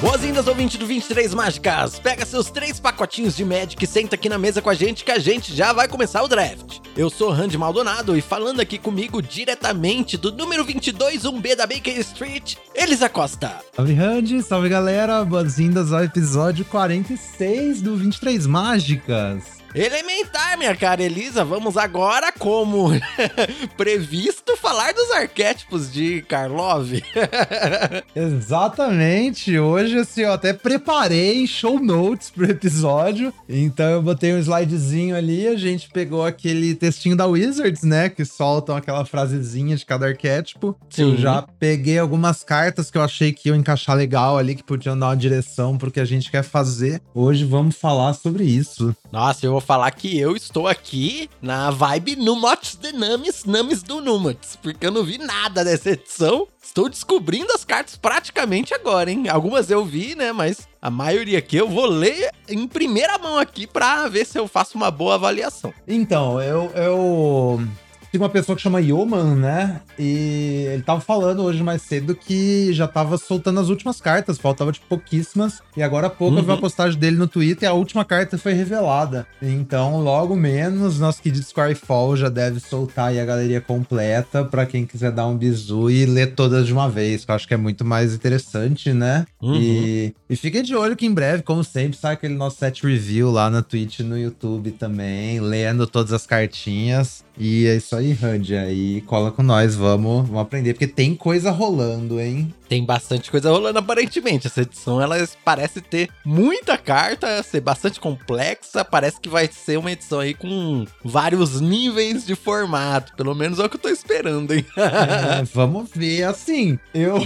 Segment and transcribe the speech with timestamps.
[0.00, 1.98] Boas-vindas, ouvinte do 23 Mágicas!
[1.98, 5.10] Pega seus três pacotinhos de Magic e senta aqui na mesa com a gente que
[5.10, 6.78] a gente já vai começar o draft.
[6.96, 11.98] Eu sou Randy Maldonado e falando aqui comigo diretamente do número 22 1B da Baker
[11.98, 13.56] Street, Elisa Costa.
[13.74, 19.58] Salve Randy, salve galera, boas-vindas ao episódio 46 do 23 Mágicas.
[19.78, 22.90] Elementar, minha cara Elisa, vamos agora, como
[23.78, 26.90] previsto, falar dos arquétipos de Karlov.
[28.12, 35.14] Exatamente, hoje assim, eu até preparei show notes pro episódio, então eu botei um slidezinho
[35.14, 40.06] ali, a gente pegou aquele textinho da Wizards, né, que soltam aquela frasezinha de cada
[40.06, 40.74] arquétipo.
[40.90, 41.12] Sim.
[41.12, 44.98] Eu já peguei algumas cartas que eu achei que iam encaixar legal ali, que podiam
[44.98, 47.00] dar uma direção pro que a gente quer fazer.
[47.14, 48.92] Hoje vamos falar sobre isso.
[49.10, 54.02] Nossa, eu vou falar que eu estou aqui na vibe Numots de Namis, Namis do
[54.02, 56.46] Numots, porque eu não vi nada dessa edição.
[56.62, 59.26] Estou descobrindo as cartas praticamente agora, hein?
[59.30, 60.30] Algumas eu vi, né?
[60.30, 64.46] Mas a maioria aqui eu vou ler em primeira mão aqui para ver se eu
[64.46, 65.72] faço uma boa avaliação.
[65.86, 67.62] Então, eu, eu
[68.10, 69.80] tem uma pessoa que chama Yoman, né?
[69.98, 74.72] E ele tava falando hoje mais cedo que já tava soltando as últimas cartas, faltava
[74.72, 75.60] tipo pouquíssimas.
[75.76, 76.38] E agora há pouco uhum.
[76.38, 76.60] eu vi uma uhum.
[76.60, 79.26] postagem dele no Twitter e a última carta foi revelada.
[79.42, 84.86] Então, logo menos, nosso querido Skyfall já deve soltar aí a galeria completa para quem
[84.86, 87.58] quiser dar um bizu e ler todas de uma vez, que eu acho que é
[87.58, 89.26] muito mais interessante, né?
[89.40, 89.54] Uhum.
[89.54, 93.30] E, e fiquem de olho que em breve, como sempre, sai aquele nosso set review
[93.30, 97.24] lá na Twitch e no YouTube também, lendo todas as cartinhas.
[97.38, 98.56] E é isso aí, Randy.
[98.56, 102.52] Aí cola com nós, vamos, vamos aprender, porque tem coisa rolando, hein?
[102.68, 104.46] Tem bastante coisa rolando aparentemente.
[104.46, 108.84] Essa edição ela parece ter muita carta, ser bastante complexa.
[108.84, 113.14] Parece que vai ser uma edição aí com vários níveis de formato.
[113.16, 114.66] Pelo menos é o que eu tô esperando, hein?
[114.76, 116.24] é, vamos ver.
[116.24, 117.18] Assim, eu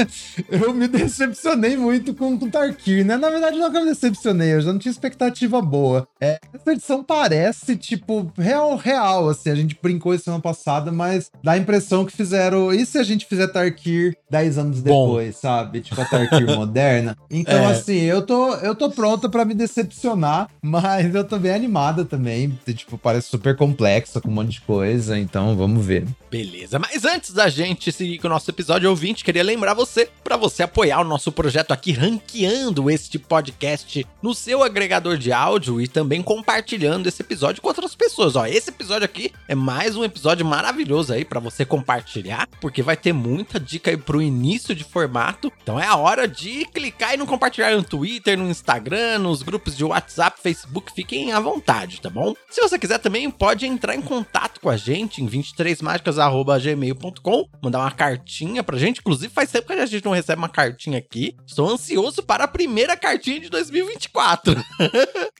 [0.48, 3.16] eu me decepcionei muito com, o Tarkir, né?
[3.16, 6.08] Na verdade, não que eu me decepcionei, eu já não tinha expectativa boa.
[6.20, 9.55] É, essa edição parece, tipo, real, real, assim.
[9.56, 12.72] A gente brincou isso semana passada, mas dá a impressão que fizeram.
[12.72, 15.40] E se a gente fizer Tarkir 10 anos depois, Bom.
[15.40, 15.80] sabe?
[15.80, 17.16] Tipo a Tarkir moderna.
[17.30, 17.66] Então, é.
[17.66, 22.58] assim, eu tô, eu tô pronta para me decepcionar, mas eu tô bem animada também.
[22.66, 26.06] Tipo, parece super complexa, com um monte de coisa, então vamos ver.
[26.30, 30.36] Beleza, mas antes da gente seguir com o nosso episódio ouvinte, queria lembrar você para
[30.36, 35.88] você apoiar o nosso projeto aqui, ranqueando este podcast no seu agregador de áudio e
[35.88, 38.36] também compartilhando esse episódio com outras pessoas.
[38.36, 42.96] Ó, esse episódio aqui é mais um episódio maravilhoso aí para você compartilhar, porque vai
[42.96, 45.52] ter muita dica aí pro início de formato.
[45.62, 49.76] Então é a hora de clicar e no compartilhar no Twitter, no Instagram, nos grupos
[49.76, 52.34] de WhatsApp, Facebook, fiquem à vontade, tá bom?
[52.50, 57.92] Se você quiser também pode entrar em contato com a gente em 23mágicas@gmail.com, mandar uma
[57.92, 59.00] cartinha pra gente.
[59.00, 61.36] Inclusive faz tempo que a gente não recebe uma cartinha aqui.
[61.46, 64.56] Estou ansioso para a primeira cartinha de 2024.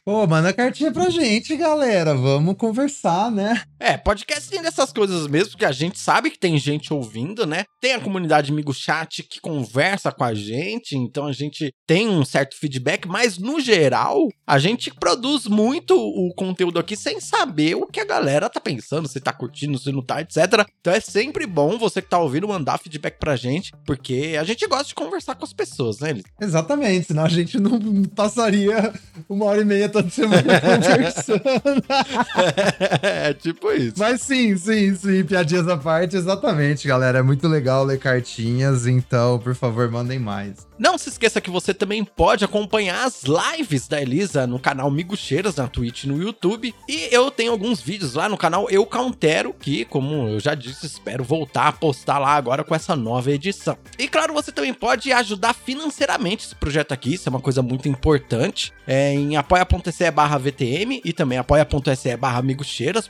[0.05, 2.15] Pô, manda cartinha pra gente, galera.
[2.15, 3.63] Vamos conversar, né?
[3.81, 7.65] É, podcast tem dessas coisas mesmo, porque a gente sabe que tem gente ouvindo, né?
[7.81, 12.25] Tem a comunidade Amigo Chat que conversa com a gente, então a gente tem um
[12.25, 17.87] certo feedback, mas no geral, a gente produz muito o conteúdo aqui sem saber o
[17.87, 20.67] que a galera tá pensando, se tá curtindo, se não tá, etc.
[20.81, 24.67] Então é sempre bom você que tá ouvindo mandar feedback pra gente, porque a gente
[24.67, 28.93] gosta de conversar com as pessoas, né, Exatamente, senão a gente não passaria
[29.29, 31.43] uma hora e meia toda semana conversando.
[33.03, 33.86] é, tipo isso.
[33.97, 37.19] Mas sim, sim, sim, piadinhas à parte, exatamente, galera.
[37.19, 40.66] É muito legal ler cartinhas, então, por favor, mandem mais.
[40.79, 45.57] Não se esqueça que você também pode acompanhar as lives da Elisa no canal Migucheiras,
[45.57, 46.75] na Twitch no YouTube.
[46.87, 50.85] E eu tenho alguns vídeos lá no canal Eu Countero, que, como eu já disse,
[50.85, 53.79] espero voltar a postar lá agora com essa nova edição.
[53.99, 57.89] E claro, você também pode ajudar financeiramente esse projeto aqui, isso é uma coisa muito
[57.89, 62.43] importante, é em apoia.se barra VTM e também apoia.se barra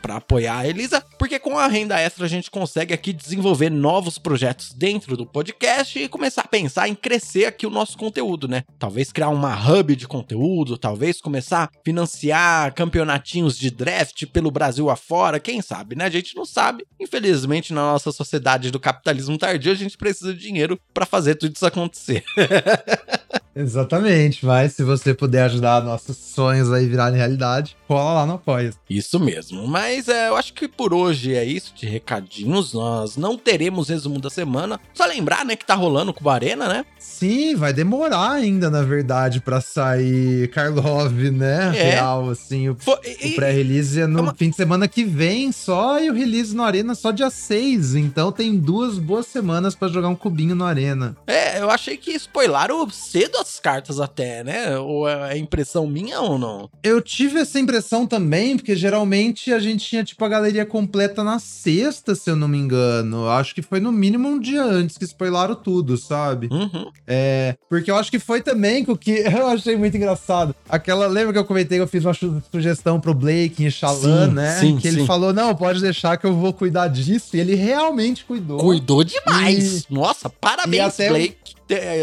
[0.01, 4.19] para apoiar a Elisa, porque com a renda extra a gente consegue aqui desenvolver novos
[4.19, 8.65] projetos dentro do podcast e começar a pensar em crescer aqui o nosso conteúdo, né?
[8.79, 14.91] Talvez criar uma hub de conteúdo, talvez começar a financiar campeonatinhos de draft pelo Brasil
[14.91, 16.05] afora, quem sabe, né?
[16.05, 16.87] A gente não sabe.
[17.01, 21.55] Infelizmente, na nossa sociedade do capitalismo tardio, a gente precisa de dinheiro para fazer tudo
[21.57, 22.23] isso acontecer.
[23.57, 28.71] Exatamente, mas se você puder ajudar nossos sonhos aí virarem realidade, cola lá no Apoia.
[28.89, 33.39] Isso mesmo, mas é, eu acho que por hoje é isso de recadinhos, nós não
[33.39, 36.85] teremos resumo da semana, só lembrar, né, que tá rolando com o Arena, né?
[36.99, 41.91] Sim, vai demorar ainda, na verdade, para sair Karlov, né, é.
[41.93, 44.35] real, assim, o, o pré-release é no é uma...
[44.35, 48.31] fim de semana que vem só, e o release no Arena só dia 6, então
[48.31, 51.17] tem duas boas semanas para jogar um cubinho no Arena.
[51.27, 54.77] É, eu achei que spoilaram cedo boas cartas até, né?
[54.79, 56.69] Ou é impressão minha ou não?
[56.83, 61.39] Eu tive essa impressão também, porque geralmente a gente tinha, tipo, a galeria completa na
[61.39, 63.29] sexta, se eu não me engano.
[63.29, 66.49] Acho que foi no mínimo um dia antes que spoilaram tudo, sabe?
[66.51, 66.91] Uhum.
[67.07, 70.55] É, porque eu acho que foi também com o que eu achei muito engraçado.
[70.69, 74.33] Aquela, lembra que eu comentei que eu fiz uma su- sugestão pro Blake em Sim,
[74.33, 74.59] né?
[74.61, 75.07] sim, que ele sim.
[75.07, 77.37] falou: não, pode deixar que eu vou cuidar disso.
[77.37, 78.59] E ele realmente cuidou.
[78.59, 79.87] Cuidou demais.
[79.89, 81.56] Nossa, parabéns, E até o- Blake.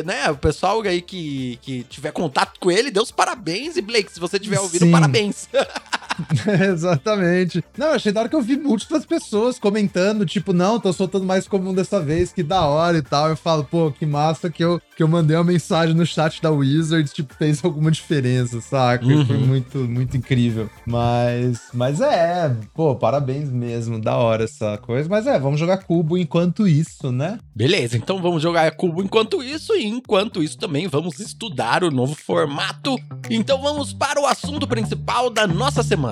[0.05, 3.77] Né, o pessoal aí que, que tiver contato com ele, dê os parabéns.
[3.77, 4.91] E Blake, se você tiver ouvindo, Sim.
[4.91, 5.47] parabéns.
[6.71, 7.63] Exatamente.
[7.77, 11.25] Não, eu achei da hora que eu vi múltiplas pessoas comentando, tipo, não, tô soltando
[11.25, 13.29] mais comum dessa vez, que da hora e tal.
[13.29, 16.51] Eu falo, pô, que massa que eu, que eu mandei uma mensagem no chat da
[16.51, 19.05] Wizards, tipo, fez alguma diferença, saca?
[19.05, 19.25] Uhum.
[19.25, 20.69] Foi muito, muito incrível.
[20.85, 25.07] Mas, mas é, pô, parabéns mesmo, da hora essa coisa.
[25.09, 27.39] Mas é, vamos jogar cubo enquanto isso, né?
[27.55, 32.15] Beleza, então vamos jogar cubo enquanto isso, e enquanto isso também vamos estudar o novo
[32.15, 32.95] formato.
[33.29, 36.02] Então vamos para o assunto principal da nossa semana.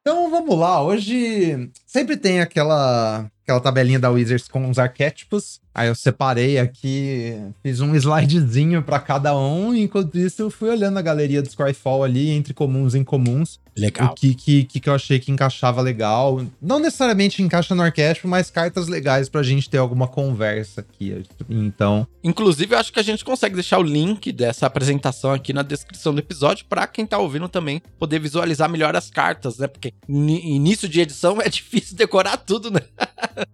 [0.00, 5.60] Então vamos lá, hoje sempre tem aquela aquela tabelinha da Wizards com os arquétipos.
[5.74, 10.98] Aí eu separei aqui, fiz um slidezinho pra cada um, enquanto isso eu fui olhando
[10.98, 14.08] a galeria do Scryfall ali, entre comuns e incomuns, Legal.
[14.08, 16.44] o que, que, que eu achei que encaixava legal.
[16.60, 21.24] Não necessariamente encaixa no arquétipo, mas cartas legais pra gente ter alguma conversa aqui.
[21.48, 25.60] Então, Inclusive, eu acho que a gente consegue deixar o link dessa apresentação aqui na
[25.60, 29.66] descrição do episódio para quem tá ouvindo também poder visualizar melhor as cartas, né?
[29.66, 32.80] Porque início de edição é difícil decorar tudo, né?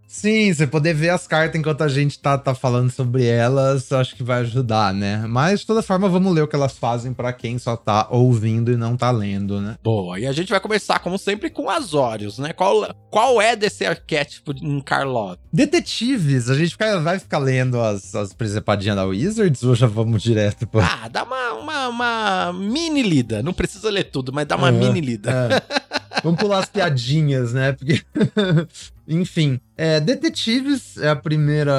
[0.07, 4.15] sim, você poder ver as cartas enquanto a gente tá, tá falando sobre elas, acho
[4.15, 5.25] que vai ajudar, né?
[5.27, 8.71] Mas de toda forma, vamos ler o que elas fazem pra quem só tá ouvindo
[8.71, 9.77] e não tá lendo, né?
[9.83, 12.53] Boa, e a gente vai começar, como sempre, com Azorius, né?
[12.53, 15.37] Qual, qual é desse arquétipo em Karlov?
[15.53, 20.23] Detetives, a gente fica- vai ficar lendo as, as presepadinhas da Wizards ou já vamos
[20.23, 20.81] direto pro.
[20.81, 23.43] Ah, dá uma, uma, uma mini lida.
[23.43, 25.31] Não precisa ler tudo, mas dá uma É, mini lida.
[25.31, 25.90] É.
[26.23, 27.73] Vamos pular as piadinhas, né?
[27.73, 28.03] Porque.
[29.11, 29.61] Enfim.
[29.77, 31.73] É, Detetives é a primeira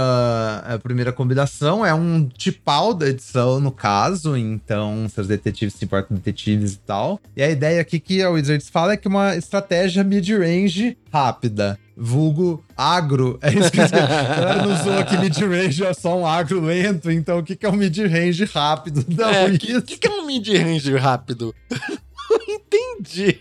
[0.67, 5.85] é a primeira combinação, é um tipal da edição, no caso, então seus detetives se
[5.85, 7.21] importam com detetives e tal.
[7.37, 11.79] E a ideia aqui que a Wizards fala é que uma estratégia mid-range rápida.
[11.95, 13.37] Vulgo agro.
[13.41, 17.11] É isso que a galera não usou aqui mid-range, é só um agro lento.
[17.11, 20.11] Então, o que que é um mid-range rápido da É, o que, que, que é
[20.11, 21.55] um mid-range rápido?
[22.31, 23.39] Não entendi.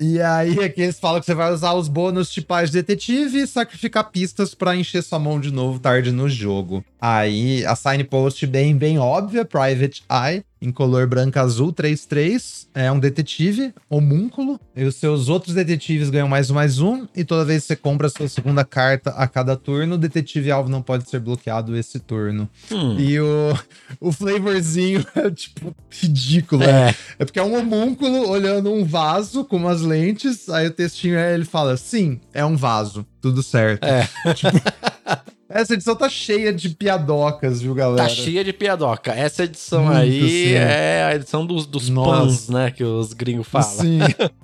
[0.00, 3.46] E aí aqui eles falam que você vai usar os bônus tipais de detetive e
[3.46, 6.84] sacrificar pistas pra encher sua mão de novo tarde no jogo.
[7.00, 12.98] Aí a signpost bem bem óbvia, Private Eye, em color branca azul 3-3, é um
[12.98, 17.62] detetive, homúnculo, e os seus outros detetives ganham mais um mais um, e toda vez
[17.62, 21.08] que você compra a sua segunda carta a cada turno, o detetive alvo não pode
[21.08, 22.48] ser bloqueado esse turno.
[22.70, 23.54] Hum, E o,
[24.00, 26.90] o flavorzinho é tipo ridículo, né?
[26.90, 31.16] é, É porque é um homúnculo olhando um vaso com umas lentes, aí o textinho
[31.16, 33.84] é, ele fala, sim, é um vaso, tudo certo.
[33.84, 34.08] é.
[35.48, 38.02] Essa edição tá cheia de piadocas, viu, galera?
[38.02, 39.12] Tá cheia de piadoca.
[39.12, 40.54] Essa edição Muito, aí sim.
[40.54, 42.10] é a edição dos, dos Nossa.
[42.10, 42.70] pans, né?
[42.72, 43.68] Que os gringos falam.
[43.68, 43.98] Sim,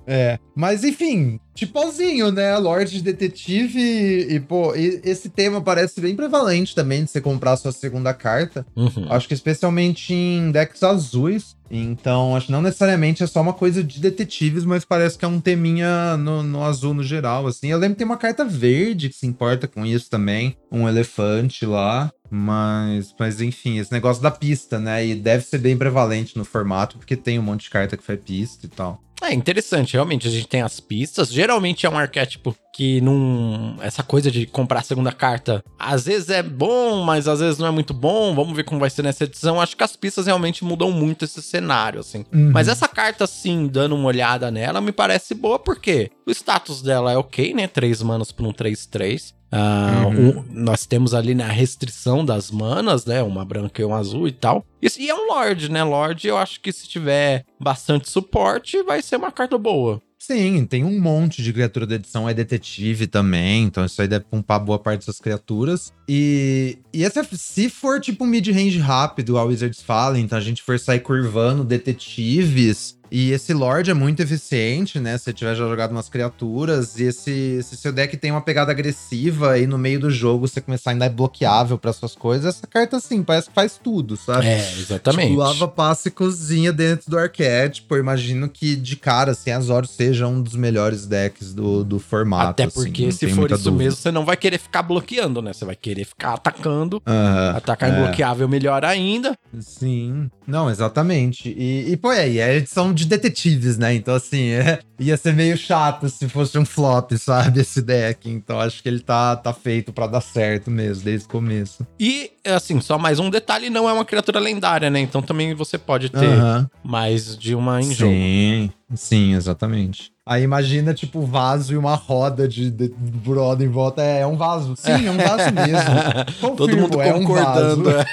[0.06, 0.38] é.
[0.54, 2.56] Mas enfim, tipozinho, né?
[2.56, 7.20] Lorde de Detetive e, e, pô, e- esse tema parece bem prevalente também de você
[7.20, 8.66] comprar a sua segunda carta.
[8.74, 9.06] Uhum.
[9.10, 11.56] Acho que especialmente em decks azuis.
[11.70, 15.28] Então, acho que não necessariamente é só uma coisa de detetives, mas parece que é
[15.28, 17.68] um teminha no, no azul no geral, assim.
[17.68, 20.54] Eu lembro que tem uma carta verde que se importa com isso também.
[20.70, 22.10] Um elefante lá.
[22.30, 25.06] Mas, mas enfim, esse negócio da pista, né?
[25.06, 28.18] E deve ser bem prevalente no formato, porque tem um monte de carta que faz
[28.20, 28.98] pista e tal.
[29.22, 30.26] É interessante, realmente.
[30.26, 31.32] A gente tem as pistas.
[31.32, 33.76] Geralmente é um arquétipo que não.
[33.80, 37.66] Essa coisa de comprar a segunda carta às vezes é bom, mas às vezes não
[37.66, 38.34] é muito bom.
[38.34, 39.60] Vamos ver como vai ser nessa edição.
[39.60, 42.24] Acho que as pistas realmente mudam muito esse cenário, assim.
[42.32, 42.50] Uhum.
[42.52, 47.12] Mas essa carta, assim, dando uma olhada nela, me parece boa porque o status dela
[47.12, 47.66] é ok, né?
[47.66, 49.34] 3 manas por um 3-3.
[49.52, 50.28] Uhum.
[50.38, 53.22] um- nós temos ali na restrição das manas, né?
[53.22, 54.64] Uma branca e um azul e tal.
[54.80, 55.84] E, e é um Lorde, né?
[55.84, 60.00] Lorde, eu acho que se tiver bastante suporte, vai ser uma carta boa.
[60.18, 64.24] Sim, tem um monte de criatura da edição, é detetive também, então isso aí deve
[64.24, 65.92] pumpar boa parte dessas criaturas.
[66.08, 70.62] E, e essa, se for tipo um mid-range rápido, a Wizards fala, então a gente
[70.62, 75.18] for sair curvando detetives, E esse Lorde é muito eficiente, né?
[75.18, 78.72] Se você tiver já jogado umas criaturas, e esse, esse seu deck tem uma pegada
[78.72, 82.56] agressiva e no meio do jogo você começar a ainda é bloqueável para suas coisas,
[82.56, 84.46] essa carta, assim, parece que faz tudo, sabe?
[84.46, 85.28] É, exatamente.
[85.28, 87.94] Tipo, lava, passa e cozinha dentro do arquétipo.
[87.94, 92.62] Eu imagino que, de cara, assim, Azorius seja um dos melhores decks do, do formato.
[92.62, 93.84] Até porque, assim, se for isso dúvida.
[93.84, 95.52] mesmo, você não vai querer ficar bloqueando, né?
[95.52, 96.96] Você vai querer ficar atacando.
[97.06, 97.92] Uh, atacar é.
[97.92, 99.36] imbloqueável melhor ainda.
[99.60, 100.30] Sim.
[100.46, 101.48] Não, exatamente.
[101.50, 103.94] E, e pô, é, e é edição de detetives, né?
[103.94, 107.60] Então, assim, é, ia ser meio chato se fosse um flop, sabe?
[107.60, 108.30] Esse deck.
[108.30, 111.86] Então, acho que ele tá, tá feito para dar certo mesmo, desde o começo.
[111.98, 115.00] E, assim, só mais um detalhe: não é uma criatura lendária, né?
[115.00, 116.38] Então também você pode ter
[116.84, 118.12] mais de uma em jogo.
[118.12, 120.12] Sim, sim, exatamente.
[120.24, 124.02] Aí imagina, tipo, vaso e uma roda de, de, broda em volta.
[124.02, 124.74] É, é um vaso.
[124.76, 126.40] Sim, é um vaso mesmo.
[126.40, 127.90] Confirmo, Todo mundo concordando.
[127.90, 128.04] É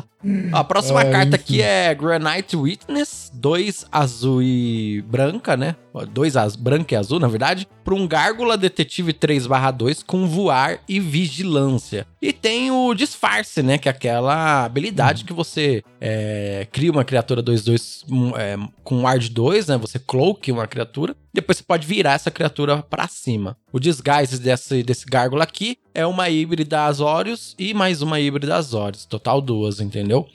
[0.00, 0.04] um
[0.52, 1.44] A próxima é, carta enfim.
[1.44, 5.02] aqui é Granite Witness, dois azul e
[5.34, 5.76] branca, né?
[6.12, 7.66] Dois az branca e azul, na verdade.
[7.84, 12.06] Para um Gárgula Detetive 3/2 com voar e vigilância.
[12.20, 13.78] E tem o disfarce, né?
[13.78, 15.26] Que é aquela habilidade uhum.
[15.26, 18.04] que você é, cria uma criatura 2/2
[18.36, 19.76] é, com ar de 2, né?
[19.78, 21.14] Você cloak uma criatura.
[21.32, 23.56] Depois você pode virar essa criatura para cima.
[23.72, 29.04] O disguise desse, desse Gárgula aqui é uma híbrida Azorius e mais uma híbrida Azorius.
[29.04, 30.28] Total duas, entendeu?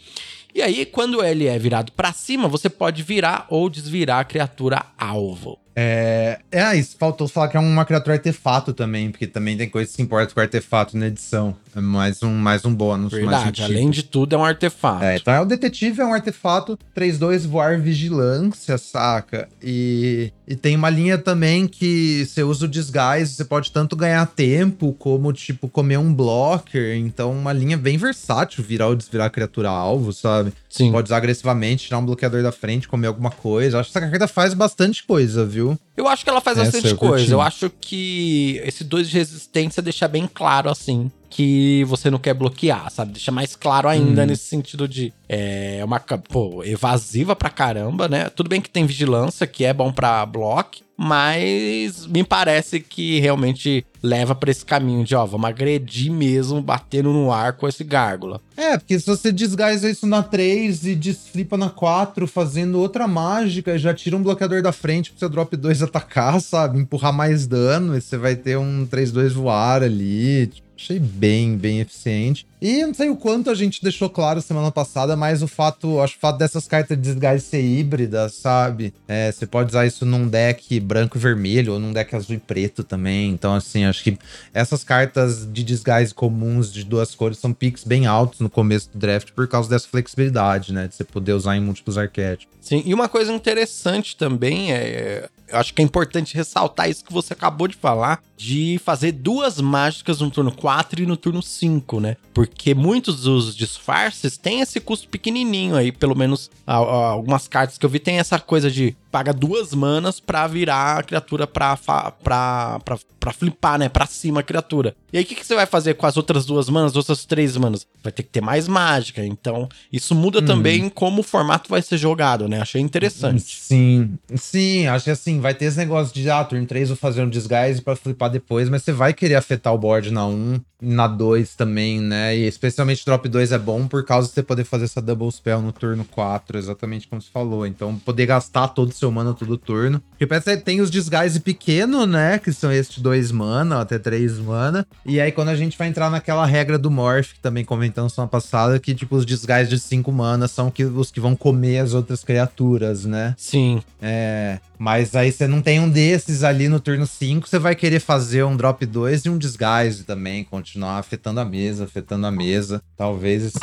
[0.59, 4.87] E aí, quando ele é virado para cima, você pode virar ou desvirar a criatura
[4.97, 5.57] alvo.
[5.81, 6.98] É, é isso.
[7.00, 10.33] Faltou falar que é uma criatura artefato também, porque também tem coisa que se importa
[10.33, 11.55] com artefato na edição.
[11.74, 13.13] É mais um, mais um bônus.
[13.13, 15.05] Verdade, um além de tudo, é um artefato.
[15.05, 19.48] É, então é o detetive, é um artefato 3-2 voar vigilância, saca?
[19.63, 24.25] E, e tem uma linha também que você usa o disguise, você pode tanto ganhar
[24.25, 26.98] tempo como, tipo, comer um blocker.
[26.98, 30.51] Então, uma linha bem versátil, virar ou desvirar a criatura alvo, sabe?
[30.69, 30.91] Sim.
[30.91, 33.79] Pode usar agressivamente, tirar um bloqueador da frente, comer alguma coisa.
[33.79, 35.77] Acho que essa carta faz bastante coisa, viu?
[35.97, 37.33] Eu acho que ela faz Essa bastante coisa.
[37.33, 42.35] Eu acho que esse 2 de resistência deixa bem claro, assim, que você não quer
[42.35, 43.13] bloquear, sabe?
[43.13, 44.25] Deixa mais claro ainda hum.
[44.27, 48.29] nesse sentido de é uma pô, evasiva pra caramba, né?
[48.29, 53.85] Tudo bem que tem vigilância, que é bom pra block, mas me parece que realmente
[54.03, 58.41] leva para esse caminho de, ó, vamos agredir mesmo, batendo no ar com esse gárgula.
[58.57, 63.79] É, porque se você desgaisa isso na 3 e desflipa na 4, fazendo outra mágica,
[63.79, 66.77] já tira um bloqueador da frente pro seu drop 2 atacar, sabe?
[66.77, 71.81] Empurrar mais dano, e você vai ter um 3-2 voar ali, tipo, Achei bem, bem
[71.81, 72.47] eficiente.
[72.61, 76.17] E não sei o quanto a gente deixou claro semana passada, mas o fato, acho
[76.17, 78.93] o fato dessas cartas de desgaste ser híbridas, sabe?
[79.07, 82.39] É, você pode usar isso num deck branco e vermelho, ou num deck azul e
[82.39, 83.29] preto também.
[83.29, 84.17] Então, assim, acho que
[84.53, 88.99] essas cartas de desgaste comuns de duas cores são picks bem altos no começo do
[88.99, 90.87] draft por causa dessa flexibilidade, né?
[90.87, 92.57] De você poder usar em múltiplos arquétipos.
[92.59, 97.33] Sim, e uma coisa interessante também é acho que é importante ressaltar isso que você
[97.33, 102.17] acabou de falar, de fazer duas mágicas no turno 4 e no turno 5, né?
[102.33, 107.89] Porque muitos dos disfarces têm esse custo pequenininho aí, pelo menos algumas cartas que eu
[107.89, 112.99] vi tem essa coisa de paga duas manas pra virar a criatura pra, pra, pra,
[113.19, 113.89] pra flipar, né?
[113.89, 114.95] Pra cima a criatura.
[115.11, 117.57] E aí, o que, que você vai fazer com as outras duas manas, outras três
[117.57, 117.85] manas?
[118.03, 119.25] Vai ter que ter mais mágica.
[119.25, 120.45] Então, isso muda hum.
[120.45, 122.61] também como o formato vai ser jogado, né?
[122.61, 123.57] Achei interessante.
[123.59, 127.23] Sim, sim, acho que assim, vai ter esse negócio de, ah, turno 3 vou fazer
[127.23, 131.07] um disguise pra flipar depois, mas você vai querer afetar o board na 1, na
[131.07, 132.37] 2 também, né?
[132.37, 135.61] E especialmente drop 2 é bom por causa de você poder fazer essa double spell
[135.61, 137.65] no turno 4, exatamente como você falou.
[137.65, 140.01] Então, poder gastar todo o seu mana todo turno.
[140.17, 142.37] Porque tem os disguise pequeno, né?
[142.37, 144.85] Que são estes dois mana, até três mana.
[145.05, 148.29] E aí, quando a gente vai entrar naquela regra do Morph, que também comentamos semana
[148.29, 151.93] passada, que, tipo, os disguise de 5 mana são que, os que vão comer as
[151.93, 153.33] outras criaturas, né?
[153.37, 153.81] Sim.
[154.01, 154.59] É.
[154.77, 158.43] Mas aí você não tem um desses ali no turno 5, você vai querer fazer
[158.43, 162.81] um drop 2 e um disguise também, continuar afetando a mesa, afetando a mesa.
[162.95, 163.59] Talvez isso,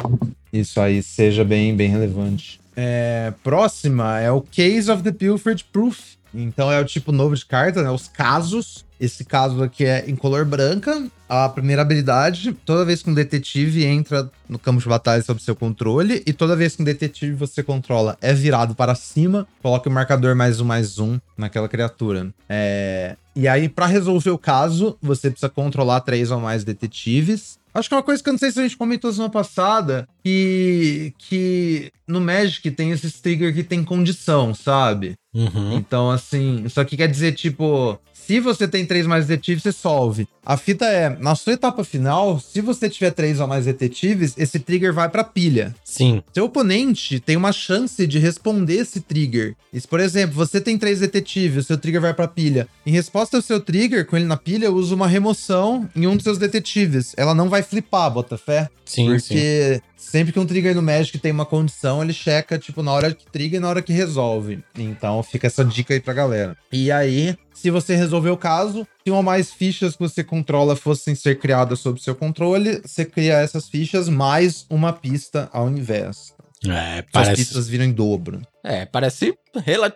[0.52, 2.60] isso aí seja bem, bem relevante.
[2.76, 6.16] É, próxima é o Case of the Pilfered Proof.
[6.34, 7.90] Então é o tipo novo de carta, né?
[7.90, 8.84] Os casos.
[8.98, 11.06] Esse caso aqui é em color branca.
[11.28, 15.56] A primeira habilidade, toda vez que um detetive entra no campo de batalha sob seu
[15.56, 19.90] controle, e toda vez que um detetive você controla é virado para cima, coloque o
[19.90, 22.28] marcador mais um mais um naquela criatura.
[22.48, 23.16] É...
[23.34, 27.58] E aí, para resolver o caso, você precisa controlar três ou mais detetives.
[27.74, 30.08] Acho que é uma coisa que eu não sei se a gente comentou semana passada,
[30.26, 35.14] que, que no Magic tem esses trigger que tem condição, sabe?
[35.32, 35.74] Uhum.
[35.76, 40.26] Então, assim, isso aqui quer dizer, tipo, Se você tem três mais detetives, você solve.
[40.44, 44.58] A fita é, na sua etapa final, se você tiver três ou mais detetives, esse
[44.58, 45.72] trigger vai pra pilha.
[45.84, 46.20] Sim.
[46.34, 49.54] Seu oponente tem uma chance de responder esse trigger.
[49.72, 52.66] E se, por exemplo, você tem três detetives, o seu trigger vai pra pilha.
[52.84, 56.24] Em resposta ao seu trigger, com ele na pilha, usa uma remoção em um dos
[56.24, 57.14] seus detetives.
[57.16, 58.68] Ela não vai flipar, bota fé.
[58.84, 62.92] Sim, Porque sempre que um trigger no Magic tem uma condição, ele checa, tipo, na
[62.92, 64.62] hora que trigger e na hora que resolve.
[64.76, 66.56] Então fica essa dica aí pra galera.
[66.70, 70.76] E aí, se você resolver o caso, se uma ou mais fichas que você controla
[70.76, 76.34] fossem ser criadas sob seu controle, você cria essas fichas mais uma pista ao invés.
[76.66, 77.36] É, As parece.
[77.36, 78.40] pistas viram em dobro.
[78.66, 79.32] É, parece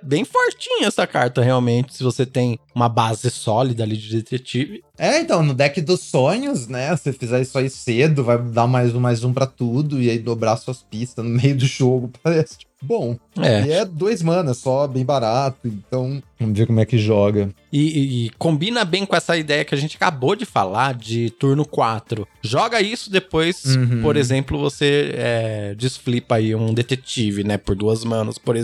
[0.03, 1.95] bem fortinha essa carta, realmente.
[1.95, 4.83] Se você tem uma base sólida ali de detetive.
[4.97, 6.95] É, então, no deck dos sonhos, né?
[6.97, 10.09] Se você fizer isso aí cedo, vai dar mais um, mais um pra tudo, e
[10.09, 12.11] aí dobrar suas pistas no meio do jogo.
[12.23, 13.17] Parece tipo, bom.
[13.39, 13.62] É.
[13.67, 15.59] E é dois manas só, bem barato.
[15.67, 17.50] Então, vamos ver como é que joga.
[17.73, 21.31] E, e- e combina bem com essa ideia que a gente acabou de falar de
[21.31, 22.27] turno 4.
[22.43, 24.03] Joga isso depois, Uhum.
[24.03, 27.57] por exemplo, você é, desflipa aí um detetive, né?
[27.59, 28.60] Por duas manos, por exemplo,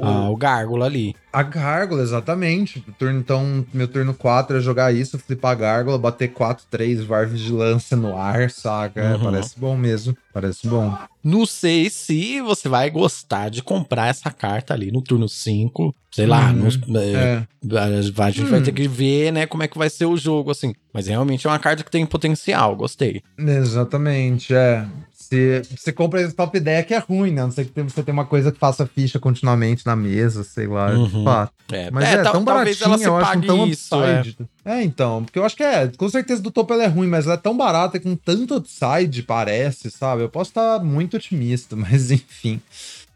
[0.00, 1.14] ah, o Gárgula ali.
[1.32, 2.82] A gárgula, exatamente.
[2.88, 7.04] O turno, então, meu turno 4 é jogar isso, flipar a gárgula, bater 4, 3,
[7.04, 9.16] var vigilância no ar, saca?
[9.16, 9.24] Uhum.
[9.24, 10.16] parece bom mesmo.
[10.32, 10.96] Parece bom.
[11.22, 15.94] Não sei se você vai gostar de comprar essa carta ali no turno 5.
[16.10, 16.68] Sei lá, Uhum.
[16.96, 17.78] é, É.
[17.78, 17.84] a
[18.24, 18.62] a gente vai Hum.
[18.62, 20.72] ter que ver, né, como é que vai ser o jogo, assim.
[20.92, 23.22] Mas realmente é uma carta que tem potencial, gostei.
[23.38, 24.86] Exatamente, é.
[25.28, 27.42] Se você compra esse top deck é ruim, né?
[27.42, 30.66] A Não sei que você tem uma coisa que faça ficha continuamente na mesa, sei
[30.66, 30.90] lá.
[30.90, 31.24] Uhum.
[31.70, 33.94] É, Mas é, é, tão baratinha, se eu acho tão isso.
[33.96, 34.20] É.
[34.20, 34.38] upside.
[34.64, 34.82] É.
[34.82, 37.34] então, porque eu acho que é, com certeza do topo ela é ruim, mas ela
[37.34, 40.22] é tão barata com tanto upside, parece, sabe?
[40.22, 42.58] Eu posso estar muito otimista, mas enfim.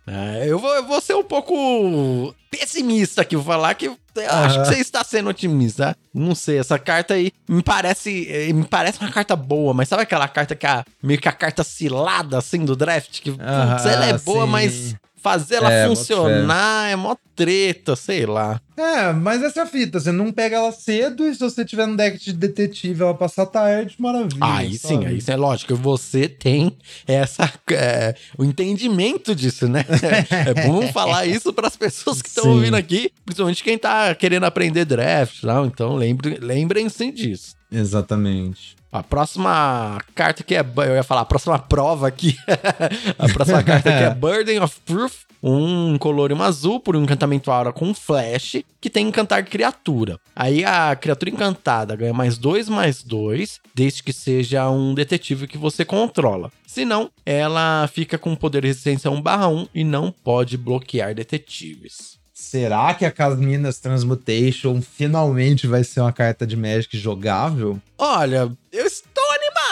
[0.07, 3.97] É, eu, vou, eu vou ser um pouco pessimista aqui, vou falar que eu
[4.29, 5.97] acho que você está sendo otimista.
[6.13, 10.03] Não sei, essa carta aí me parece, eh, me parece uma carta boa, mas sabe
[10.03, 13.21] aquela carta que é meio que a carta cilada assim do draft?
[13.21, 14.51] Que putz, ela é boa, sim.
[14.51, 18.61] mas fazer ela É, funcionar é mó treta, sei lá.
[18.77, 21.87] É, mas essa é a fita, você não pega ela cedo e se você tiver
[21.87, 24.39] no deck de detetive ela passar tarde, maravilha.
[24.41, 25.07] Aí sim, sabe?
[25.07, 29.85] aí sim, é lógico, você tem essa, é, o entendimento disso, né?
[30.31, 32.51] É, bom falar isso para as pessoas que estão Sim.
[32.51, 35.67] ouvindo aqui, principalmente quem tá querendo aprender draft, não?
[35.67, 37.55] Então lembre- lembrem-se disso.
[37.71, 38.77] Exatamente.
[38.91, 40.61] A próxima carta que é.
[40.61, 42.37] Eu ia falar, a próxima prova aqui.
[43.19, 45.25] a próxima carta aqui é Burden of Proof.
[45.43, 50.19] Um color e um azul por um encantamento aura com flash, que tem encantar criatura.
[50.37, 55.59] Aí a criatura encantada ganha mais dois, mais dois, desde que seja um detetive que
[55.59, 56.53] você controla.
[56.67, 62.21] Se não, ela fica com poder de resistência 1/1 e não pode bloquear detetives.
[62.33, 67.81] Será que a Casminas Transmutation finalmente vai ser uma carta de Magic jogável?
[67.97, 68.87] Olha, eu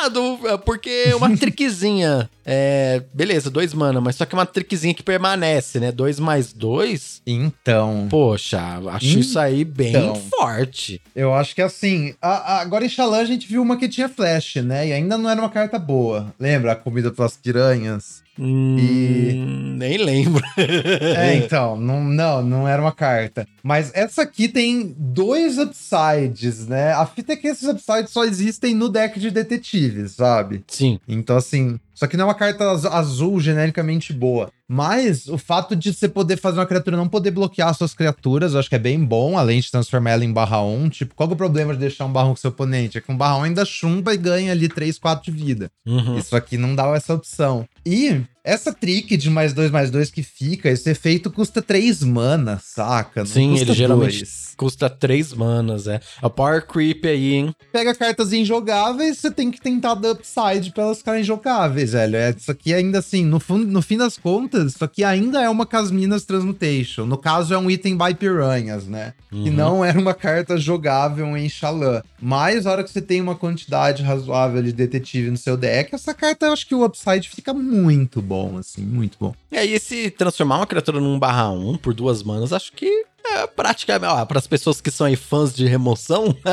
[0.04, 2.28] animado, é, porque uma trickzinha.
[2.44, 5.92] É, beleza, dois mana, mas só que é uma trickzinha que permanece, né?
[5.92, 7.22] Dois mais dois.
[7.26, 8.60] Então, Poxa,
[8.92, 10.16] acho isso aí bem Então.
[10.16, 11.00] forte.
[11.14, 14.08] eu acho que assim, a- a- agora em Xalã a gente viu uma que tinha
[14.08, 14.88] flash, né?
[14.88, 16.34] E ainda não era uma carta boa.
[16.40, 18.22] Lembra a comida pelas piranhas?
[18.40, 20.42] Hum, Nem lembro.
[20.56, 23.46] É, então, não, não, não era uma carta.
[23.62, 26.92] Mas essa aqui tem dois upsides, né?
[26.92, 30.62] A fita é que esses upsides só existem no deck de detetives, sabe?
[30.66, 30.98] Sim.
[31.08, 34.50] Então, assim, só que não é uma carta az- azul genericamente boa.
[34.68, 38.60] Mas o fato de você poder fazer uma criatura não poder bloquear suas criaturas, eu
[38.60, 40.88] acho que é bem bom, além de transformar ela em barra 1.
[40.90, 42.96] Tipo, qual é o problema de deixar um barra 1 com seu oponente?
[42.96, 45.70] É que um barra 1 ainda chumba e ganha ali 3, 4 de vida.
[45.84, 46.16] Uhum.
[46.18, 47.66] Isso aqui não dá essa opção.
[47.84, 52.60] E essa trick de mais dois mais dois que fica, esse efeito custa 3 mana,
[52.62, 53.20] saca?
[53.20, 54.49] Não Sim, custa ele geralmente dois.
[54.60, 56.02] Custa três manas, é.
[56.20, 57.56] A Power Creep aí, hein?
[57.72, 62.16] Pega cartas injogáveis, você tem que tentar dar upside pra elas ficarem jogáveis, velho.
[62.16, 65.48] É, isso aqui ainda assim, no, fundo, no fim das contas, isso aqui ainda é
[65.48, 67.06] uma Casminas Transmutation.
[67.06, 69.14] No caso, é um item by piranhas, né?
[69.32, 69.44] Uhum.
[69.44, 72.02] Que não era uma carta jogável em Xalã.
[72.20, 76.12] Mas, a hora que você tem uma quantidade razoável de detetive no seu deck, essa
[76.12, 79.34] carta eu acho que o upside fica muito bom, assim, muito bom.
[79.50, 83.46] E aí, se transformar uma criatura num barra 1 por duas manas, acho que é
[83.46, 84.12] praticamente.
[84.12, 86.34] Ó, para as pessoas que são aí fãs de remoção,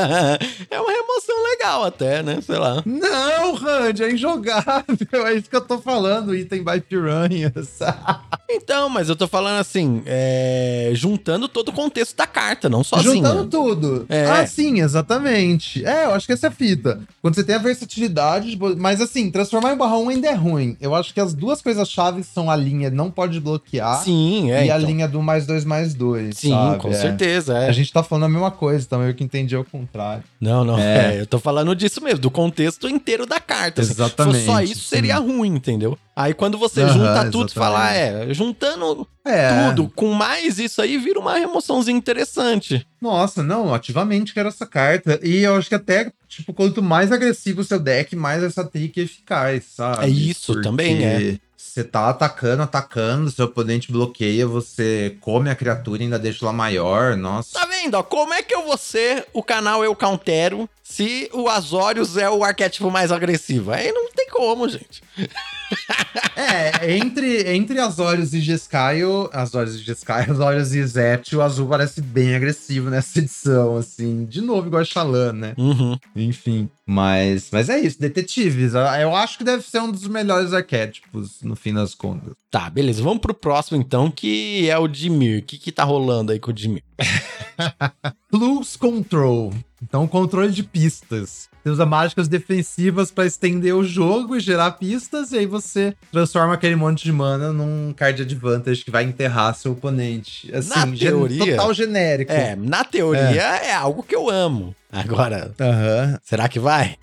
[0.70, 2.40] é uma remoção emoção legal até, né?
[2.40, 2.82] Sei lá.
[2.86, 4.84] Não, Randy, é injogável.
[5.28, 7.78] É isso que eu tô falando, item by piranhas.
[8.48, 10.90] então, mas eu tô falando assim, é...
[10.94, 13.14] juntando todo o contexto da carta, não sozinho.
[13.14, 14.06] Juntando tudo.
[14.08, 14.26] É.
[14.26, 15.84] Ah, sim, exatamente.
[15.84, 17.00] É, eu acho que essa é a fita.
[17.20, 20.76] Quando você tem a versatilidade, mas assim, transformar em barra 1 ainda é ruim.
[20.80, 24.02] Eu acho que as duas coisas-chave são a linha não pode bloquear.
[24.02, 24.62] Sim, é.
[24.62, 24.76] E então.
[24.76, 26.36] a linha do mais dois mais dois.
[26.36, 26.57] Sim, sabe?
[26.78, 26.94] Com é.
[26.94, 27.58] certeza.
[27.58, 27.68] É.
[27.68, 30.22] A gente tá falando a mesma coisa, também eu que entendi ao contrário.
[30.40, 30.78] Não, não.
[30.78, 31.16] É.
[31.16, 31.20] é.
[31.20, 33.80] eu tô falando disso mesmo, do contexto inteiro da carta.
[33.80, 34.36] Exatamente.
[34.36, 34.40] Assim.
[34.40, 35.98] Se fosse só isso, seria ruim, entendeu?
[36.14, 39.68] Aí quando você uhum, junta tudo e fala, ah, é, juntando é.
[39.68, 42.84] tudo com mais isso aí, vira uma remoçãozinha interessante.
[43.00, 45.20] Nossa, não, ativamente quero essa carta.
[45.22, 48.98] E eu acho que até, tipo, quanto mais agressivo o seu deck, mais essa trick
[48.98, 50.06] é eficaz, sabe?
[50.06, 50.68] É isso Porque...
[50.68, 51.38] também, é.
[51.78, 56.52] Você tá atacando, atacando, seu oponente bloqueia, você come a criatura e ainda deixa ela
[56.52, 57.56] maior, nossa.
[57.56, 58.02] Tá vendo, ó?
[58.02, 62.42] Como é que eu vou ser o canal Eu Countero se o Azorius é o
[62.42, 63.70] arquétipo mais agressivo?
[63.70, 65.04] Aí não tem como, gente.
[66.34, 72.00] é, entre, entre Azorius e Jescaio, Azorius e Jescaio, Azorius e Zet, o azul parece
[72.00, 74.24] bem agressivo nessa edição, assim.
[74.24, 75.54] De novo, igual a Xalan, né?
[75.56, 75.96] Uhum.
[76.16, 76.68] Enfim.
[76.90, 78.72] Mas, mas é isso, detetives.
[78.72, 82.32] Eu acho que deve ser um dos melhores arquétipos, no fim das contas.
[82.50, 83.02] Tá, beleza.
[83.02, 85.40] Vamos pro próximo, então, que é o Dimir.
[85.40, 86.82] O que que tá rolando aí com o Dimir?
[88.30, 89.52] Plus Control.
[89.82, 91.48] Então, controle de pistas.
[91.62, 96.54] Você usa mágicas defensivas para estender o jogo e gerar pistas, e aí você transforma
[96.54, 100.52] aquele monte de mana num card advantage que vai enterrar seu oponente.
[100.54, 102.32] Assim, na teoria, total genérico.
[102.32, 104.74] É, na teoria é, é algo que eu amo.
[104.90, 106.18] Agora, uhum.
[106.24, 106.96] será que vai?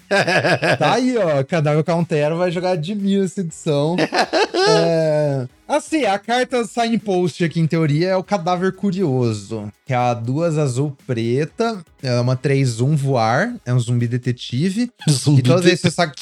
[0.79, 1.43] tá aí, ó.
[1.43, 3.95] Cadáver Countero vai jogar de mil essa edição.
[4.01, 5.47] é...
[5.67, 9.71] Assim, a carta signpost aqui, em teoria, é o Cadáver Curioso.
[9.85, 14.91] Que é a duas azul preta, é uma 3-1 voar, é um zumbi detetive.
[15.09, 16.13] Zumbi e toda vez que você saca...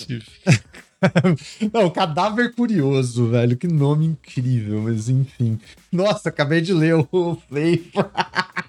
[1.74, 3.58] Não, Cadáver Curioso, velho.
[3.58, 5.60] Que nome incrível, mas enfim.
[5.94, 7.06] Nossa, acabei de ler o
[7.48, 8.12] Flavor.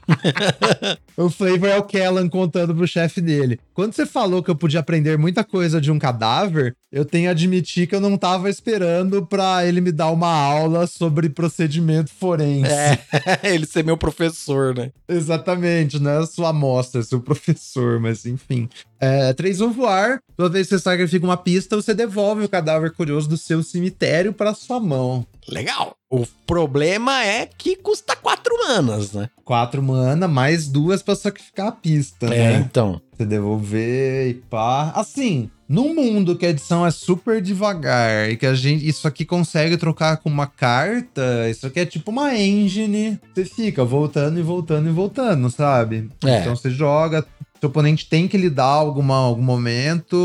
[1.16, 3.58] o Flavor é o Kellan contando pro chefe dele.
[3.72, 7.32] Quando você falou que eu podia aprender muita coisa de um cadáver, eu tenho a
[7.32, 12.70] admitir que eu não tava esperando pra ele me dar uma aula sobre procedimento forense.
[12.70, 12.98] É,
[13.42, 14.92] ele ser meu professor, né?
[15.08, 18.68] Exatamente, não é sua amostra, é seu professor, mas enfim.
[19.00, 22.92] É, 3 1 voar, toda vez que você sacrifica uma pista, você devolve o cadáver
[22.92, 25.26] curioso do seu cemitério para sua mão.
[25.48, 25.94] Legal.
[26.10, 29.28] O problema é que custa quatro manas, né?
[29.44, 32.64] Quatro mana, mais duas pra sacrificar a pista, é, né?
[32.66, 33.00] então.
[33.12, 34.92] Você devolver e pá.
[34.94, 39.24] Assim, num mundo que a edição é super devagar e que a gente isso aqui
[39.24, 43.18] consegue trocar com uma carta, isso aqui é tipo uma engine.
[43.34, 46.08] Você fica voltando e voltando e voltando, sabe?
[46.24, 46.40] É.
[46.40, 47.24] Então você joga,
[47.60, 50.16] seu oponente tem que lidar alguma, algum momento.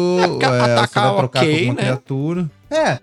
[0.42, 1.82] É, é, você vai trocar okay, com alguma né?
[1.82, 2.52] criatura.
[2.72, 3.00] É,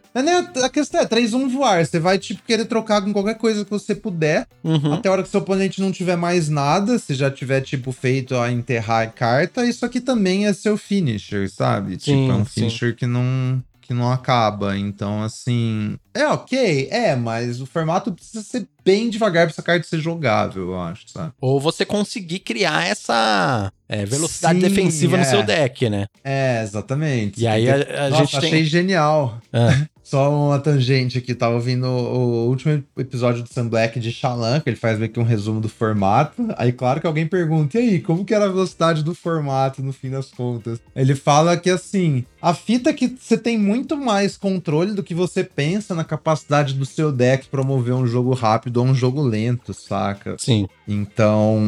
[0.63, 1.85] a questão é 3-1 voar.
[1.85, 4.47] Você vai, tipo, querer trocar com qualquer coisa que você puder.
[4.63, 4.93] Uhum.
[4.93, 6.99] Até a hora que seu oponente não tiver mais nada.
[6.99, 9.67] Se já tiver, tipo, feito a enterrar a carta.
[9.67, 11.93] Isso aqui também é seu finisher, sabe?
[11.93, 12.97] Sim, tipo, é um finisher sim.
[12.97, 14.77] que não que não acaba.
[14.77, 15.97] Então, assim.
[16.13, 20.71] É ok, é, mas o formato precisa ser bem devagar pra essa carta ser jogável,
[20.71, 21.33] eu acho, sabe?
[21.41, 25.19] Ou você conseguir criar essa é, velocidade Sim, defensiva é.
[25.19, 26.07] no seu deck, né?
[26.23, 27.41] É, exatamente.
[27.41, 28.65] E aí a, a Nossa, gente achei tem...
[28.65, 29.41] genial.
[29.53, 29.87] Ah.
[30.07, 34.71] Só uma tangente aqui, tava ouvindo o, último episódio do Sam Black de Shalan, que
[34.71, 36.47] ele faz meio que um resumo do formato.
[36.57, 39.93] Aí, claro que alguém pergunta, e aí, como que era a velocidade do formato no
[39.93, 40.79] fim das contas?
[40.95, 45.13] Ele fala que, assim, a fita é que você tem muito mais controle do que
[45.13, 49.75] você pensa na capacidade do seu deck promover um jogo rápido ou um jogo lento,
[49.75, 50.37] saca?
[50.39, 50.69] Sim.
[50.87, 51.61] Então,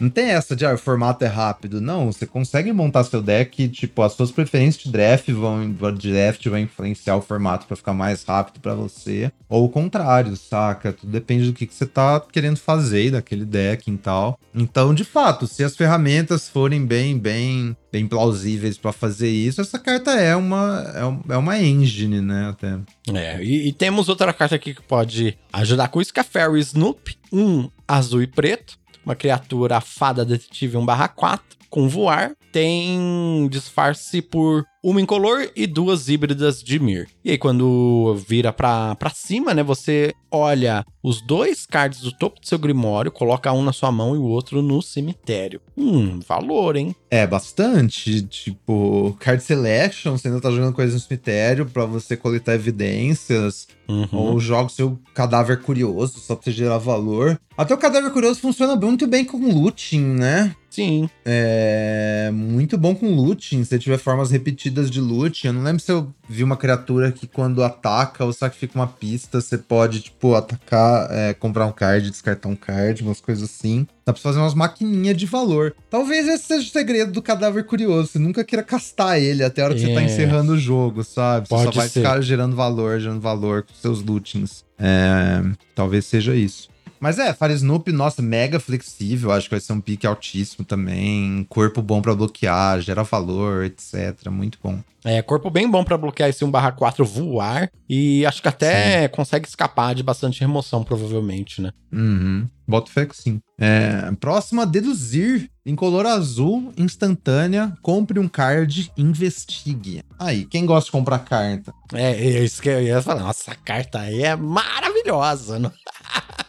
[0.00, 1.80] não tem essa de, ah, o formato é rápido.
[1.80, 6.44] Não, você consegue montar seu deck, tipo, as suas preferências de draft vão, de draft
[6.48, 9.32] vão influenciar o formato para ficar mais rápido para você.
[9.48, 10.92] Ou o contrário, saca?
[10.92, 14.38] Tudo depende do que, que você tá querendo fazer daquele deck e tal.
[14.54, 19.78] Então, de fato, se as ferramentas forem bem, bem bem plausíveis para fazer isso, essa
[19.78, 22.50] carta é uma, é, é uma engine, né?
[22.50, 22.78] Até.
[23.12, 26.60] É, e, e, temos outra carta aqui que pode ajudar com isso, que é Fairy
[26.60, 34.66] Snoop, um azul e preto, uma criatura fada detetive 1/4 com voar, tem disfarce por
[34.82, 37.08] uma incolor e duas híbridas de Mir.
[37.24, 42.40] E aí, quando vira pra, pra cima, né, você olha os dois cards do topo
[42.40, 45.60] do seu grimório, coloca um na sua mão e o outro no cemitério.
[45.76, 46.94] Hum, valor, hein?
[47.10, 48.22] É, bastante.
[48.22, 53.68] Tipo, card selection, você ainda tá jogando coisas no cemitério para você coletar evidências.
[53.88, 54.08] Uhum.
[54.12, 57.38] Ou joga o seu cadáver curioso só pra você gerar valor.
[57.56, 60.54] Até o cadáver curioso funciona muito bem com looting, né?
[60.70, 61.10] Sim.
[61.24, 65.48] É muito bom com looting, se tiver formas repetidas de looting.
[65.48, 69.40] Eu não lembro se eu vi uma criatura que quando ataca ou sacrifica uma pista,
[69.40, 73.86] você pode, tipo, atacar, é, comprar um card, descartar um card, umas coisas assim.
[74.06, 75.74] Dá pra fazer umas maquininhas de valor.
[75.90, 78.12] Talvez esse seja o segredo do cadáver curioso.
[78.12, 79.86] Você nunca queira castar ele até a hora que é.
[79.86, 80.04] você tá é.
[80.04, 81.48] encerrando o jogo, sabe?
[81.48, 82.00] Você pode só vai ser.
[82.00, 84.64] ficar gerando valor, gerando valor com seus lootings.
[84.78, 85.42] É,
[85.74, 86.69] talvez seja isso.
[87.00, 89.32] Mas é, Fire Snoop, nossa, mega flexível.
[89.32, 91.46] Acho que vai ser um pique altíssimo também.
[91.48, 94.28] Corpo bom para bloquear, gera valor, etc.
[94.30, 94.78] Muito bom.
[95.04, 97.70] É, corpo bem bom para bloquear esse 1/4 voar.
[97.88, 99.08] E acho que até sim.
[99.08, 101.70] consegue escapar de bastante remoção, provavelmente, né?
[101.92, 102.46] Uhum.
[102.68, 103.40] Boto fé que sim.
[103.58, 105.50] É, próxima, deduzir.
[105.66, 110.02] Em color azul, instantânea, compre um card, investigue.
[110.18, 111.72] Aí, quem gosta de comprar carta?
[111.92, 113.20] É, é isso que eu ia falar.
[113.20, 115.58] Nossa, a carta aí é maravilhosa.
[115.58, 115.70] Não?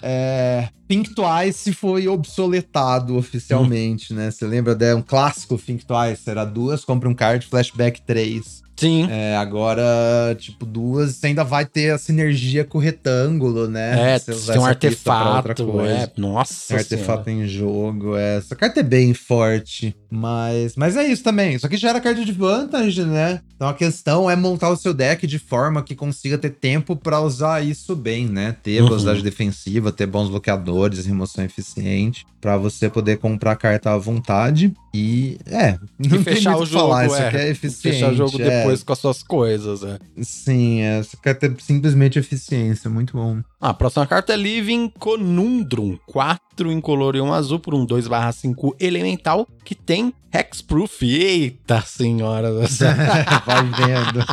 [0.02, 4.18] é, Pink Twice foi obsoletado oficialmente, hum.
[4.18, 4.30] né?
[4.30, 4.78] Você lembra?
[4.86, 6.30] É um clássico Pink Twice.
[6.30, 8.62] Era duas, compra um card, flashback 3.
[8.76, 9.08] Sim.
[9.10, 14.16] É, agora, tipo, duas, você ainda vai ter a sinergia com o retângulo, né?
[14.16, 18.38] É, tem um artefato, é, nossa Tem artefato em jogo, é.
[18.38, 21.56] Essa carta é bem forte, mas, mas é isso também.
[21.56, 23.40] Isso aqui já era carta de vantagem, né?
[23.56, 27.22] Então a questão é montar o seu deck de forma que consiga ter tempo para
[27.22, 28.56] usar isso bem, né?
[28.62, 28.90] Ter uhum.
[28.90, 35.38] velocidade defensiva, ter bons bloqueadores, remoção eficiente, para você poder comprar carta à vontade e,
[35.46, 37.08] é, não e fechar o jogo, falar, é.
[37.08, 37.96] isso aqui é eficiente.
[37.96, 38.50] Fechar o jogo é.
[38.50, 40.00] depois com as suas coisas, é.
[40.22, 43.42] Sim, essa carta é simplesmente eficiência, muito bom.
[43.60, 48.76] Ah, a próxima carta é Living Conundrum, 4 incolor e 1 azul por um 2/5
[48.80, 50.01] elemental que tem
[50.32, 51.04] Hexproof.
[51.04, 52.52] Eita senhora!
[53.46, 54.26] Vai vendo.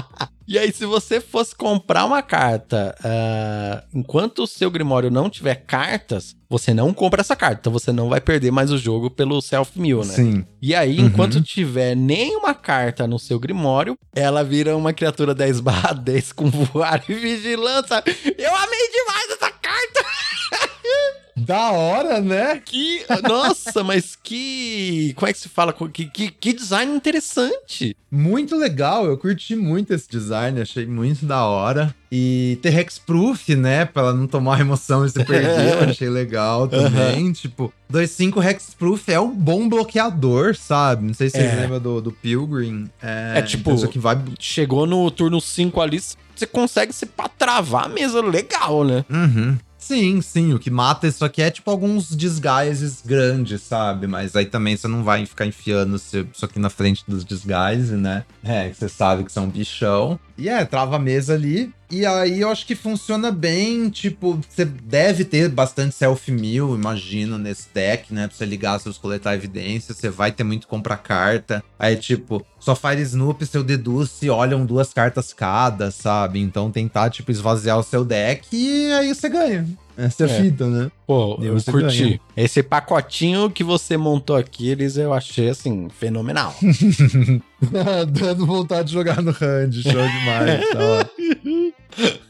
[0.47, 5.57] E aí, se você fosse comprar uma carta uh, enquanto o seu Grimório não tiver
[5.57, 7.59] cartas, você não compra essa carta.
[7.61, 10.15] Então você não vai perder mais o jogo pelo self-mill, né?
[10.15, 10.47] Sim.
[10.63, 11.07] E aí, uhum.
[11.07, 15.61] enquanto tiver nenhuma carta no seu Grimório, ela vira uma criatura 10
[16.03, 18.03] 10 com voar e vigilância.
[18.07, 20.18] Eu amei demais essa carta!
[21.45, 22.61] Da hora, né?
[22.65, 23.05] Que.
[23.27, 25.13] Nossa, mas que.
[25.15, 25.73] Como é que se fala?
[25.73, 27.97] Que, que, que, design interessante.
[28.11, 31.95] Muito legal, eu curti muito esse design, achei muito da hora.
[32.11, 33.85] E ter Hexproof, né?
[33.85, 37.27] Pra ela não tomar remoção e se perder, eu achei legal também.
[37.27, 37.33] Uhum.
[37.33, 41.07] Tipo, 2.5 Hexproof é um bom bloqueador, sabe?
[41.07, 41.57] Não sei se vocês é.
[41.61, 42.89] lembram do, do Pilgrim.
[43.03, 44.19] É, é tipo, então que vai...
[44.39, 49.05] chegou no turno 5 ali, você consegue se pra travar a mesa legal, né?
[49.11, 49.59] Uhum.
[49.89, 50.53] Sim, sim.
[50.53, 54.07] O que mata isso aqui é tipo alguns disguises grandes, sabe?
[54.07, 58.27] Mas aí também você não vai ficar enfiando isso aqui na frente dos disguises, né?
[58.45, 60.21] É, você sabe que são bichão.
[60.39, 61.73] E é, trava a mesa ali.
[61.91, 67.69] E aí eu acho que funciona bem, tipo, você deve ter bastante self-mill, imagino, nesse
[67.75, 68.29] deck, né?
[68.29, 71.65] Pra você ligar seus coletar evidências, você vai ter muito comprar carta.
[71.79, 76.41] Aí, tipo, só Fire Snoop, seu Deduce, olham duas cartas cada, sabe?
[76.41, 79.67] Então tentar, tipo, esvaziar o seu deck e aí você ganha.
[79.99, 80.43] Essa é a é.
[80.43, 80.93] fita, né?
[81.05, 82.03] Pô, eu curti.
[82.03, 82.21] Ganha.
[82.37, 86.55] Esse pacotinho que você montou aqui, eles eu achei, assim, fenomenal.
[88.09, 90.61] Dando vontade de jogar no hand, show demais.
[90.71, 91.11] tá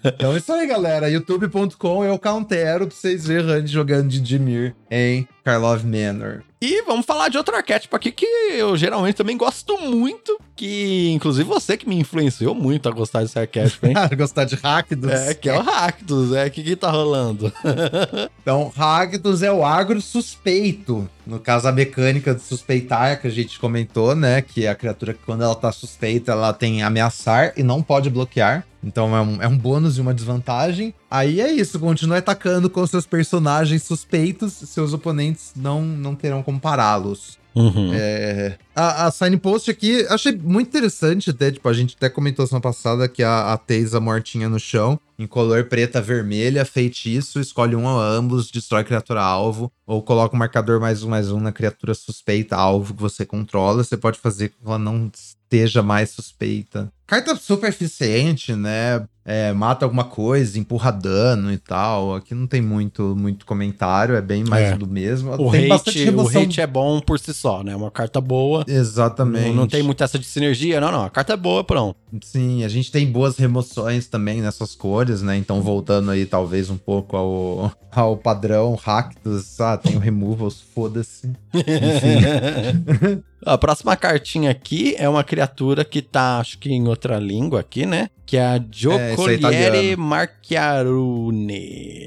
[0.04, 1.10] então é isso aí, galera.
[1.10, 6.42] youtube.com eu countero pra vocês verem Hand jogando de Dimir em Karlov Manor.
[6.60, 11.48] E vamos falar de outro arquétipo aqui que eu geralmente também gosto muito, que inclusive
[11.48, 13.94] você que me influenciou muito a gostar desse arquétipo, hein?
[14.18, 15.10] gostar de Rakdos.
[15.10, 16.46] É, que é o Rakdos, é.
[16.46, 17.52] O que que tá rolando?
[18.42, 21.08] então, Rakdos é o agro suspeito.
[21.28, 24.40] No caso, a mecânica de suspeitar, que a gente comentou, né?
[24.40, 28.64] Que a criatura quando ela tá suspeita, ela tem ameaçar e não pode bloquear.
[28.82, 30.94] Então é um, é um bônus e uma desvantagem.
[31.10, 36.58] Aí é isso, continue atacando com seus personagens suspeitos, seus oponentes não, não terão como
[36.58, 37.38] pará-los.
[37.58, 37.90] Uhum.
[37.92, 42.62] É, a, a signpost aqui, achei muito interessante até, tipo, a gente até comentou semana
[42.62, 47.84] passada que a, a Teisa mortinha no chão, em color preta vermelha, feitiço, escolhe um
[47.84, 51.94] ou ambos, destrói criatura alvo, ou coloca um marcador mais um mais um na criatura
[51.94, 56.92] suspeita alvo que você controla, você pode fazer com que ela não esteja mais suspeita.
[57.08, 59.02] Carta super eficiente, né?
[59.24, 62.14] É, mata alguma coisa, empurra dano e tal.
[62.14, 64.76] Aqui não tem muito, muito comentário, é bem mais é.
[64.76, 65.32] do mesmo.
[65.32, 67.74] O tem hate, o hate é bom por si só, né?
[67.74, 68.62] Uma carta boa.
[68.68, 69.48] Exatamente.
[69.48, 71.04] Não, não, tem muito essa de sinergia, não, não.
[71.04, 71.96] A carta é boa, pronto.
[72.22, 75.34] Sim, a gente tem boas remoções também nessas cores, né?
[75.34, 79.58] Então, voltando aí, talvez, um pouco ao, ao padrão Rakdos.
[79.62, 81.32] Ah, tem o removals, foda-se.
[83.44, 87.86] A próxima cartinha aqui é uma criatura que tá, acho que em outra língua aqui,
[87.86, 88.10] né?
[88.26, 91.32] Que é a Giocoliere é, Marchiarune.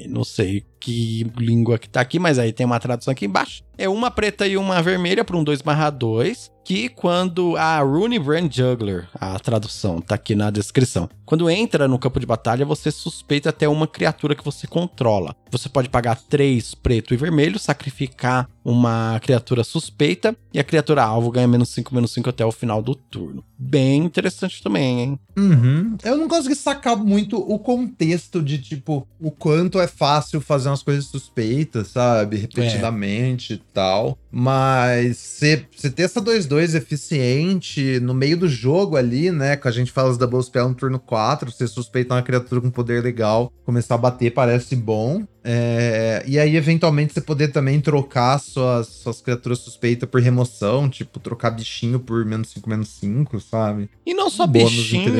[0.08, 3.62] Não sei que língua que tá aqui, mas aí tem uma tradução aqui embaixo.
[3.78, 9.08] É uma preta e uma vermelha para um 2/2, que quando a Rune Brand Juggler,
[9.14, 11.08] a tradução tá aqui na descrição.
[11.24, 15.34] Quando entra no campo de batalha, você suspeita até uma criatura que você controla.
[15.50, 21.30] Você pode pagar 3 preto e vermelho, sacrificar uma criatura suspeita e a criatura alvo
[21.30, 23.42] ganha menos 5, menos 5 até o final do turno.
[23.58, 25.20] Bem interessante também, hein?
[25.36, 25.96] Uhum.
[26.04, 30.82] Eu não consegui sacar muito o contexto de, tipo, o quanto é fácil fazer umas
[30.82, 32.36] coisas suspeitas, sabe?
[32.36, 33.56] Repetidamente é.
[33.56, 34.18] e tal.
[34.32, 39.56] Mas você ter essa 2-2 eficiente no meio do jogo ali, né?
[39.56, 42.70] Que a gente fala os double spell no turno 4, você suspeita uma criatura com
[42.70, 45.22] poder legal, começar a bater parece bom.
[45.44, 51.18] É, e aí, eventualmente, você poder também trocar suas, suas criaturas suspeitas por remoção, tipo,
[51.18, 53.90] trocar bichinho por menos 5, menos 5, sabe?
[54.06, 55.12] E não só um bichinho.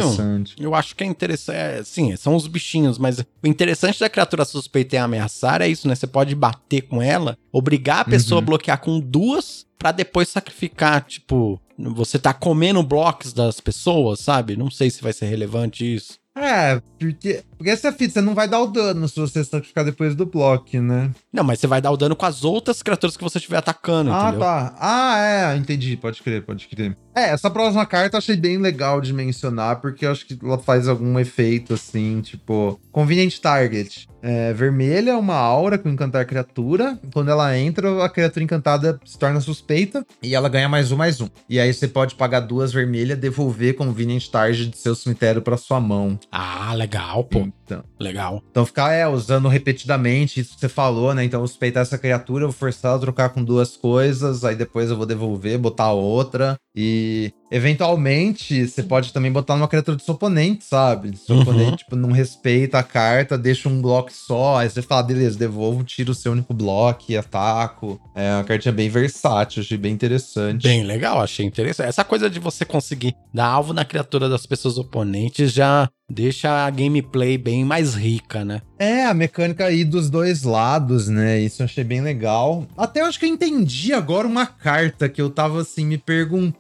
[0.59, 1.57] Eu acho que é interessante.
[1.59, 5.89] É, sim, são os bichinhos, mas o interessante da criatura suspeita e ameaçar é isso,
[5.89, 5.95] né?
[5.95, 8.43] Você pode bater com ela, obrigar a pessoa uhum.
[8.43, 14.57] a bloquear com duas para depois sacrificar, tipo, você tá comendo blocos das pessoas, sabe?
[14.57, 16.19] Não sei se vai ser relevante isso.
[16.37, 20.17] É, porque, porque essa fita, você não vai dar o dano se você sacrificar depois
[20.17, 21.13] do bloco, né?
[21.33, 24.11] Não, mas você vai dar o dano com as outras criaturas que você estiver atacando,
[24.13, 24.43] ah, entendeu?
[24.49, 24.77] Ah, tá.
[24.81, 25.97] Ah, é, entendi.
[25.97, 26.97] Pode crer, pode crer.
[27.15, 30.59] É, essa próxima carta eu achei bem legal de mencionar, porque eu acho que ela
[30.59, 32.81] faz algum efeito, assim, tipo...
[32.91, 34.09] Convenient Target.
[34.23, 36.99] É, vermelha, uma aura com encantar criatura.
[37.13, 41.21] Quando ela entra, a criatura encantada se torna suspeita e ela ganha mais um, mais
[41.21, 41.29] um.
[41.49, 45.81] E aí você pode pagar duas vermelhas, devolver Convenient Target de seu cemitério para sua
[45.81, 46.19] mão.
[46.31, 47.49] Ah, legal, pô.
[47.65, 48.43] Então, legal.
[48.51, 51.25] Então ficar é, usando repetidamente isso que você falou, né?
[51.25, 54.57] Então eu suspeitar essa criatura, eu vou forçar ela a trocar com duas coisas, aí
[54.57, 56.57] depois eu vou devolver, botar outra.
[56.75, 61.17] E eventualmente você pode também botar numa criatura do seu oponente, sabe?
[61.17, 61.43] Se o uhum.
[61.43, 64.59] oponente tipo, não respeita a carta, deixa um bloco só.
[64.59, 68.01] Aí você fala, beleza, devolvo, tiro o seu único bloco e ataco.
[68.15, 70.63] É uma cartinha bem versátil, achei bem interessante.
[70.63, 71.89] Bem legal, achei interessante.
[71.89, 76.71] Essa coisa de você conseguir dar alvo na criatura das pessoas oponentes já deixa a
[76.71, 78.61] gameplay bem mais rica, né?
[78.79, 81.41] É, a mecânica aí dos dois lados, né?
[81.41, 82.67] Isso eu achei bem legal.
[82.77, 86.53] Até eu acho que eu entendi agora uma carta que eu tava assim me perguntando,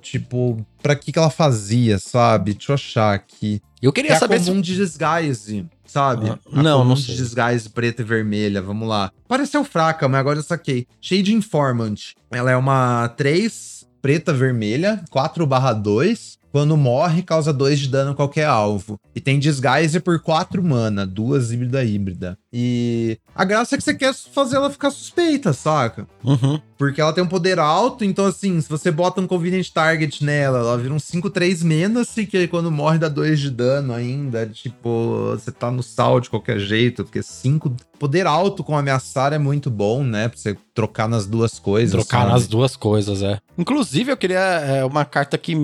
[0.00, 2.52] tipo, pra que que ela fazia, sabe?
[2.54, 3.60] Deixa eu achar aqui.
[3.80, 4.62] Eu queria que saber é comum se...
[4.62, 6.30] de disguise, sabe?
[6.30, 7.14] Ah, não, não sei.
[7.14, 9.10] de disguise preta e vermelha, vamos lá.
[9.26, 10.86] Pareceu fraca, mas agora eu saquei.
[11.00, 12.14] Shade Informant.
[12.30, 16.42] Ela é uma 3 preta vermelha, 4 barra 2.
[16.52, 19.00] Quando morre, causa 2 de dano a qualquer alvo.
[19.14, 22.38] E tem Disguise por 4 mana, duas híbrida híbrida.
[22.52, 26.06] E a graça é que você quer fazer ela ficar suspeita, saca?
[26.22, 26.60] Uhum.
[26.82, 30.58] Porque ela tem um poder alto, então assim, se você bota um Convenient Target nela,
[30.58, 34.48] ela vira um 5-3 menos, que quando morre dá 2 de dano ainda.
[34.48, 37.72] Tipo, você tá no sal de qualquer jeito, porque 5.
[38.00, 40.28] Poder alto com ameaçar é muito bom, né?
[40.28, 41.92] Pra você trocar nas duas coisas.
[41.92, 42.32] Trocar sabe?
[42.32, 43.38] nas duas coisas, é.
[43.56, 45.54] Inclusive, eu queria é, uma carta que,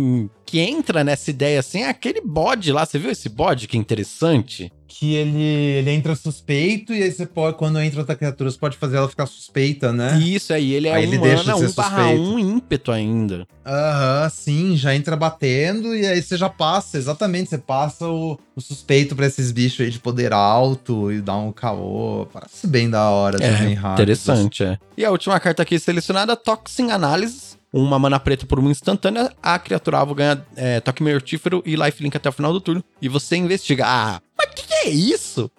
[0.47, 2.87] que entra nessa ideia assim, é aquele bode lá.
[2.87, 4.71] Você viu esse bode que interessante?
[4.89, 8.79] Que ele, ele entra suspeito e aí você pode, quando entra outra criatura, você pode
[8.79, 10.19] fazer ela ficar suspeita, né?
[10.19, 13.47] Isso aí, ele é aí um ele deixa mana, 1 barra 1 ímpeto ainda.
[13.67, 18.39] Aham, uhum, sim, já entra batendo e aí você já passa, exatamente, você passa o,
[18.57, 22.27] o suspeito pra esses bichos aí de poder alto e dá um caô.
[22.33, 24.03] Parece bem da hora é, também, rápido.
[24.03, 24.79] Interessante, é.
[24.97, 29.59] E a última carta aqui selecionada, Toxin Analysis uma mana preta por uma instantânea, a
[29.59, 32.83] criatura alvo ganha é, toque mortífero e lifelink até o final do turno.
[33.01, 33.85] E você investiga.
[33.87, 35.51] Ah, mas que, que é isso?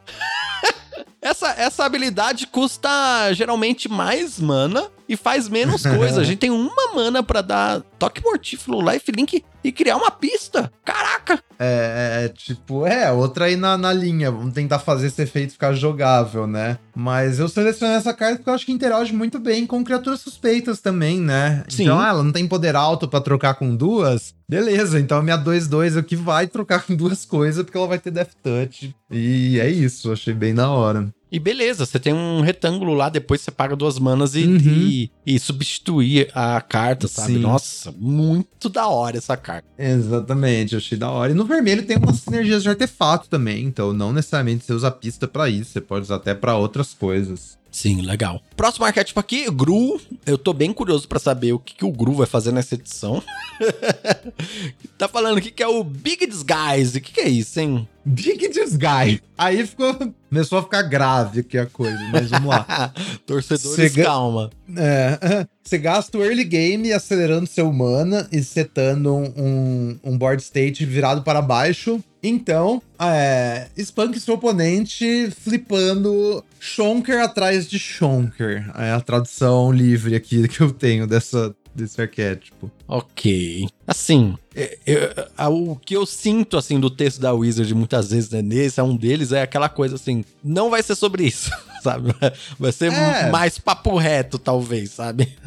[1.21, 2.89] essa, essa habilidade custa
[3.33, 6.21] geralmente mais mana e faz menos coisa.
[6.21, 10.71] A gente tem uma mana para dar toque mortífero, lifelink e criar uma pista.
[10.85, 11.43] Caraca!
[11.57, 14.31] É, é, tipo, é, outra aí na, na linha.
[14.31, 16.77] Vamos tentar fazer esse efeito ficar jogável, né?
[16.95, 20.79] Mas eu selecionei essa carta porque eu acho que interage muito bem com criaturas suspeitas
[20.79, 21.65] também, né?
[21.67, 21.83] Sim.
[21.83, 24.35] Então, ah, ela não tem poder alto para trocar com duas.
[24.47, 28.11] Beleza, então a minha 2-2 aqui vai trocar com duas coisas porque ela vai ter
[28.11, 28.95] Death Touch.
[29.11, 31.09] E é isso, achei bem da hora.
[31.31, 34.57] E beleza, você tem um retângulo lá, depois você paga duas manas e, uhum.
[34.57, 37.33] e, e, substituir a carta, sabe?
[37.33, 37.39] Sim.
[37.39, 39.67] Nossa, muito da hora essa carta.
[39.77, 41.31] Exatamente, eu achei da hora.
[41.31, 44.91] E no vermelho tem umas sinergias de artefato também, então não necessariamente você usa a
[44.91, 47.58] pista para isso, você pode usar até para outras coisas.
[47.79, 48.43] Sim, legal.
[48.57, 50.01] Próximo arquétipo aqui, Gru.
[50.25, 53.23] Eu tô bem curioso para saber o que, que o Gru vai fazer nessa edição.
[54.99, 56.97] tá falando aqui que é o Big Disguise.
[56.97, 57.87] O que, que é isso, hein?
[58.03, 59.21] Big Disguise.
[59.37, 59.95] Aí ficou.
[60.29, 62.93] Começou a ficar grave aqui a coisa, mas vamos lá.
[63.25, 64.03] Torcedores, ga...
[64.03, 64.49] calma.
[64.75, 65.47] É.
[65.63, 71.21] Você gasta o early game acelerando seu mana e setando um, um board state virado
[71.23, 73.67] para baixo Então, é,
[74.19, 78.69] seu oponente flipando Shonker atrás de Shonker.
[78.75, 82.69] É a tradução livre aqui que eu tenho dessa, desse arquétipo.
[82.89, 83.69] Ok.
[83.85, 84.35] Assim,
[84.83, 85.13] eu,
[85.47, 88.95] o que eu sinto, assim, do texto da Wizard muitas vezes, né, nesse, é um
[88.95, 91.51] deles, é aquela coisa assim, não vai ser sobre isso,
[91.83, 92.15] sabe?
[92.57, 93.29] Vai ser é.
[93.29, 95.37] mais papo reto, talvez, sabe?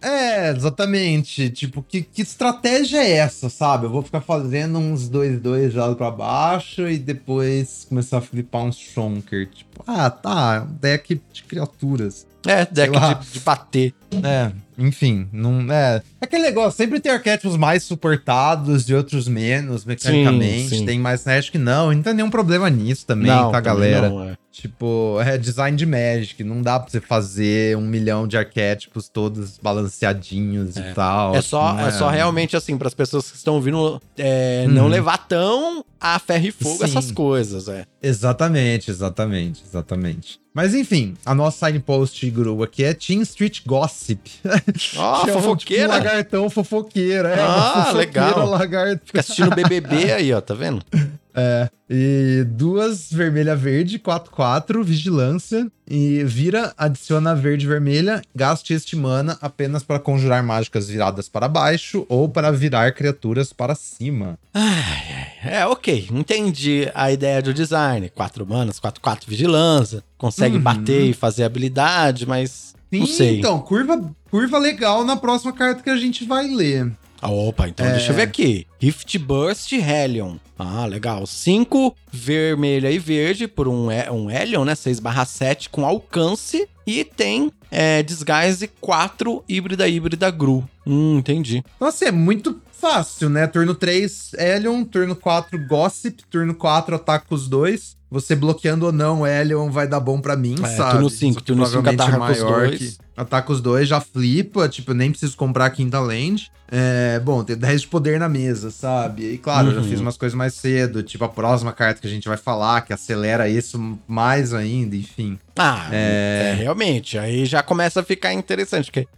[0.00, 1.50] é, exatamente.
[1.50, 3.84] Tipo, que, que estratégia é essa, sabe?
[3.84, 8.78] Eu vou ficar fazendo uns 2-2 já pra baixo e depois começar a flipar uns
[8.78, 9.50] Shonker.
[9.50, 12.26] Tipo, ah, tá, deck de criaturas.
[12.46, 13.94] É, deck de, de bater.
[14.22, 16.02] É, enfim, não é.
[16.20, 20.68] Aquele negócio, sempre tem arquétipos mais suportados e outros menos, mecanicamente.
[20.68, 20.86] Sim, sim.
[20.86, 21.92] Tem mais Magic que não.
[21.92, 24.08] Não tem nenhum problema nisso também, não, tá, galera?
[24.08, 24.36] Não, é.
[24.56, 26.42] Tipo, é design de Magic.
[26.42, 30.80] Não dá pra você fazer um milhão de arquétipos todos balanceadinhos é.
[30.80, 31.36] e tal.
[31.36, 31.88] É só, é.
[31.88, 34.88] é só realmente assim, para as pessoas que estão ouvindo, é, não uhum.
[34.88, 36.84] levar tão a ferro e fogo sim.
[36.84, 37.84] essas coisas, é.
[38.02, 40.40] Exatamente, exatamente, exatamente.
[40.54, 44.30] Mas enfim, a nossa signpost guru aqui é Team Street Gossip.
[44.96, 45.82] Ó, oh, fofoqueira.
[45.82, 47.28] Tipo, um lagartão fofoqueira.
[47.28, 48.48] É, ah, legal.
[48.48, 49.02] Lagarto.
[49.04, 50.82] Fica assistindo BBB aí, ó, tá vendo?
[51.36, 51.68] É.
[51.88, 55.70] E duas vermelha verde, 4-4, vigilância.
[55.88, 62.04] E vira, adiciona verde vermelha, gaste este mana apenas para conjurar mágicas viradas para baixo
[62.08, 64.36] ou para virar criaturas para cima.
[64.52, 66.08] Ai, é, ok.
[66.10, 68.08] Entendi a ideia do design.
[68.08, 70.02] 4 manas, 4-4 vigilância.
[70.18, 70.62] Consegue uhum.
[70.62, 72.74] bater e fazer habilidade, mas.
[72.92, 73.38] Sim, não sei.
[73.38, 76.90] Então, curva, curva legal na próxima carta que a gente vai ler.
[77.26, 77.92] Ah, opa, então é...
[77.92, 78.68] deixa eu ver aqui.
[78.78, 80.36] Rift Burst Hellion.
[80.56, 81.26] Ah, legal.
[81.26, 84.76] 5 vermelha e verde por um, um Hellion, né?
[84.76, 86.68] 6 barra 7 com alcance.
[86.86, 90.62] E tem é, Disguise 4 híbrida híbrida Gru.
[90.86, 91.64] Hum, entendi.
[91.80, 93.48] Nossa, é muito fácil, né?
[93.48, 94.84] Turno 3, Hellion.
[94.84, 96.22] Turno 4, Gossip.
[96.30, 97.96] Turno 4, ataca os dois.
[98.08, 100.92] Você bloqueando ou não, Elion vai dar bom para mim, é, sabe?
[100.92, 102.98] Turno 5, turno 5 ataca os dois.
[103.16, 106.50] Ataca os dois, já flipa, tipo, nem preciso comprar a quinta land.
[106.68, 109.34] É, bom, tem 10 de poder na mesa, sabe?
[109.34, 109.72] E claro, uhum.
[109.74, 110.06] eu já fiz uhum.
[110.06, 113.48] umas coisas mais cedo, tipo a próxima carta que a gente vai falar, que acelera
[113.48, 115.38] isso mais ainda, enfim.
[115.56, 116.50] Ah, é...
[116.52, 119.08] é realmente, aí já começa a ficar interessante, porque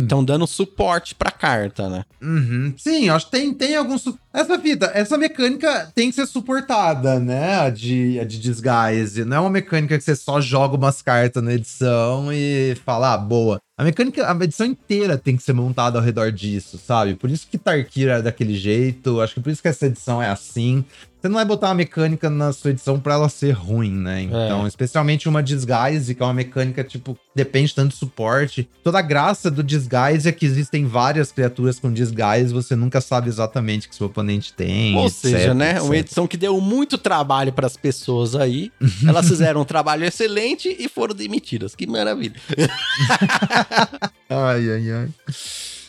[0.00, 2.04] estão é, dando suporte pra carta, né?
[2.22, 2.72] Uhum.
[2.78, 3.96] Sim, acho que tem, tem algum.
[4.32, 7.60] Essa vida, essa mecânica tem que ser suportada, né?
[7.60, 9.24] A de, a de disguise.
[9.24, 13.18] Não é uma mecânica que você só joga umas cartas na edição e fala, ah,
[13.18, 13.60] boa.
[13.78, 17.14] A mecânica, a edição inteira tem que ser montada ao redor disso, sabe?
[17.14, 20.30] Por isso que Tarkir é daquele jeito, acho que por isso que essa edição é
[20.30, 20.82] assim.
[21.26, 24.22] Você não vai botar uma mecânica na sua edição para ela ser ruim, né?
[24.22, 24.68] Então, é.
[24.68, 28.68] especialmente uma disguise, que é uma mecânica, tipo, depende tanto do suporte.
[28.84, 33.28] Toda a graça do disguise é que existem várias criaturas com disguise, você nunca sabe
[33.28, 34.96] exatamente o que seu oponente tem.
[34.96, 35.72] Ou etc, seja, né?
[35.72, 35.82] Etc.
[35.82, 38.70] Uma edição que deu muito trabalho para as pessoas aí.
[39.04, 41.74] Elas fizeram um trabalho excelente e foram demitidas.
[41.74, 42.36] Que maravilha.
[44.30, 45.08] ai, ai, ai.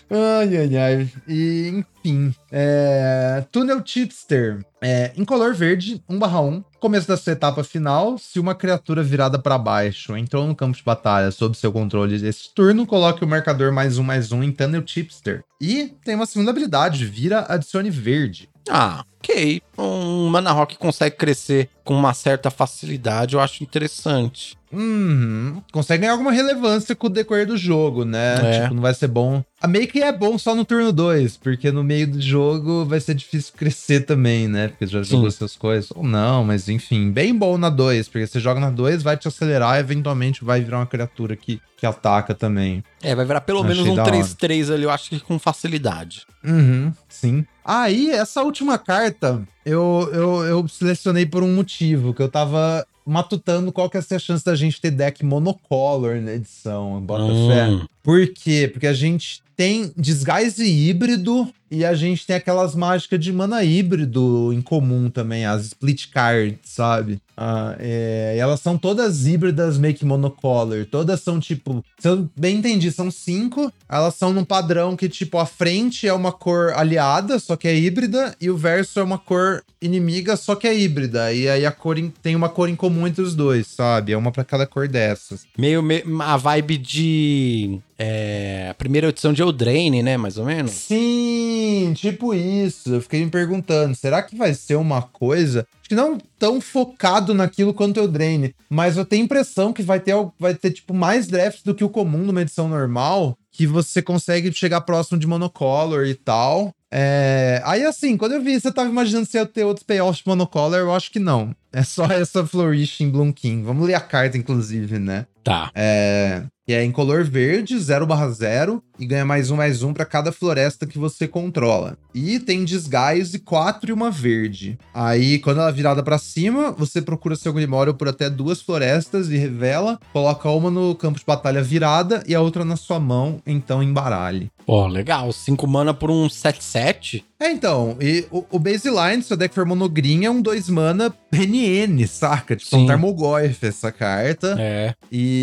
[0.10, 1.10] Ai, ai, ai.
[1.28, 2.34] E, enfim.
[2.51, 3.43] É...
[3.51, 4.66] Túnel Tipster.
[4.82, 6.64] É, em color verde, 1/1.
[6.80, 8.18] Começo da sua etapa final.
[8.18, 12.53] Se uma criatura virada para baixo entrou no campo de batalha sob seu controle desse
[12.53, 15.43] turno, coloque o marcador mais um mais um em Tunnel Tipster.
[15.60, 18.49] E tem uma segunda habilidade: vira, adicione verde.
[18.70, 19.62] Ah, ok.
[19.78, 24.57] Um Mana Rock consegue crescer com uma certa facilidade, eu acho interessante.
[24.72, 25.61] Uhum.
[25.72, 28.36] Consegue ganhar alguma relevância com o decorrer do jogo, né?
[28.43, 28.61] É.
[28.61, 29.43] Tipo, não vai ser bom.
[29.61, 33.15] A make é bom só no turno 2, porque no meio do jogo vai ser
[33.15, 34.68] difícil crescer também, né?
[34.68, 35.89] Porque já jogou essas coisas.
[35.95, 39.28] Ou não, mas enfim, bem bom na 2, porque você joga na 2, vai te
[39.28, 42.84] acelerar e eventualmente vai virar uma criatura que, que ataca também.
[43.01, 46.26] É, vai virar pelo Achei menos um 3-3 ali, eu acho que com facilidade.
[46.43, 47.45] Uhum, sim.
[47.65, 53.72] Aí, essa última carta, eu, eu, eu selecionei por um motivo, que eu tava matutando
[53.72, 57.47] qual que é a chance da gente ter deck monocolor na edição, bota hum.
[57.47, 57.88] fé.
[58.08, 58.70] Por quê?
[58.72, 64.53] Porque a gente tem disguise híbrido e a gente tem aquelas mágicas de mana híbrido
[64.53, 67.20] em comum também, as split cards, sabe?
[67.36, 70.86] Ah, é, elas são todas híbridas make monocolor.
[70.86, 71.84] Todas são tipo.
[71.99, 73.72] Se eu bem entendi, são cinco.
[73.88, 77.78] Elas são num padrão que, tipo, a frente é uma cor aliada, só que é
[77.78, 81.32] híbrida, e o verso é uma cor inimiga, só que é híbrida.
[81.32, 84.14] E aí a cor em, tem uma cor em comum entre os dois, sabe?
[84.14, 85.45] É uma para cada cor dessas.
[85.58, 87.80] Meio, meio a vibe de.
[88.00, 90.18] É, a primeira edição de Eldraine, né?
[90.18, 90.72] Mais ou menos?
[90.72, 92.95] Sim, tipo isso.
[92.95, 97.74] Eu fiquei me perguntando, será que vai ser uma coisa que não tão focado naquilo
[97.74, 101.28] quanto o Drain, mas eu tenho a impressão que vai ter, vai ter tipo mais
[101.28, 106.06] drafts do que o comum numa edição normal, que você consegue chegar próximo de monocolor
[106.06, 106.74] e tal.
[106.91, 107.62] É...
[107.66, 110.78] Aí, assim, quando eu vi, você tava imaginando se ia ter outros payoffs de monocolor,
[110.78, 111.56] eu acho que não.
[111.72, 113.64] É só essa Flourish em Bloom King.
[113.64, 115.26] Vamos ler a carta, inclusive, né?
[115.48, 115.72] Tá.
[115.74, 120.34] É, e é em color verde, 0/0, e ganha mais um, mais um para cada
[120.34, 121.98] floresta que você controla.
[122.14, 124.78] E tem disguise 4 e uma verde.
[124.93, 129.30] Aí, quando ela é virada para cima, você procura seu Grimório por até duas florestas
[129.30, 133.41] e revela, coloca uma no campo de batalha virada e a outra na sua mão,
[133.48, 134.52] então embaralhe.
[134.66, 135.32] Pô, legal.
[135.32, 137.24] 5 mana por um 7-7.
[137.39, 142.06] É, então, e o, o baseline, seu deck for monogrin, é um 2 mana NN,
[142.08, 142.56] saca?
[142.56, 142.84] Tipo, Sim.
[142.84, 144.58] um Tarmogoyf essa carta.
[144.60, 144.93] É.
[145.10, 145.36] E,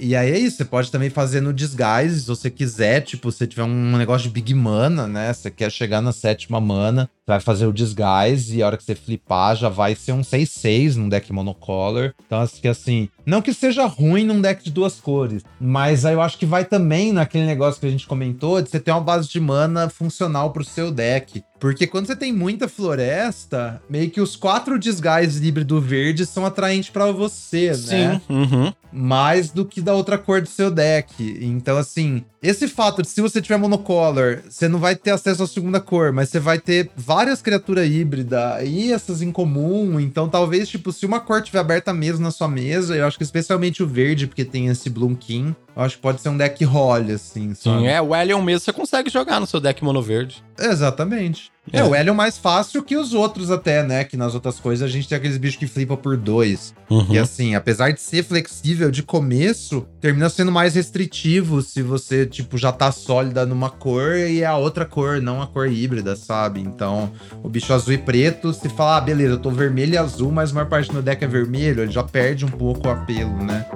[0.00, 3.46] e aí é isso, você pode também fazer no disguise, se você quiser, tipo, se
[3.46, 5.32] tiver um negócio de big mana, né?
[5.32, 8.94] Você quer chegar na sétima mana, vai fazer o disguise e a hora que você
[8.94, 12.12] flipar já vai ser um 6-6 num deck monocolor.
[12.26, 16.14] Então, acho que assim, não que seja ruim num deck de duas cores, mas aí
[16.14, 19.00] eu acho que vai também naquele negócio que a gente comentou de você ter uma
[19.00, 21.42] base de mana funcional pro seu deck.
[21.60, 26.88] Porque quando você tem muita floresta, meio que os quatro disguises híbrido verde são atraentes
[26.88, 27.74] pra você, né?
[27.74, 28.20] Sim.
[28.34, 28.72] Uhum.
[28.90, 31.38] mais do que da outra cor do seu deck.
[31.42, 35.46] Então, assim, esse fato de se você tiver monocolor, você não vai ter acesso à
[35.46, 40.00] segunda cor, mas você vai ter várias criaturas híbridas e essas em comum.
[40.00, 43.24] Então, talvez, tipo, se uma cor tiver aberta mesmo na sua mesa, eu acho que
[43.24, 47.12] especialmente o verde, porque tem esse Bloom King, acho que pode ser um deck role,
[47.12, 47.80] assim, sabe?
[47.80, 48.00] Sim, é.
[48.00, 50.42] O Elion mesmo você consegue jogar no seu deck mono verde.
[50.58, 51.50] Exatamente.
[51.72, 51.80] É.
[51.80, 51.84] É.
[51.84, 54.04] o Hélio mais fácil que os outros até, né?
[54.04, 56.74] Que nas outras coisas a gente tem aqueles bichos que flipam por dois.
[56.88, 57.06] Uhum.
[57.10, 62.58] E assim, apesar de ser flexível de começo, termina sendo mais restritivo se você, tipo,
[62.58, 66.60] já tá sólida numa cor e é a outra cor, não a cor híbrida, sabe?
[66.60, 67.12] Então,
[67.42, 70.50] o bicho azul e preto, se falar, ah, beleza, eu tô vermelho e azul, mas
[70.50, 73.36] a maior parte do meu deck é vermelho, ele já perde um pouco o apelo,
[73.44, 73.66] né?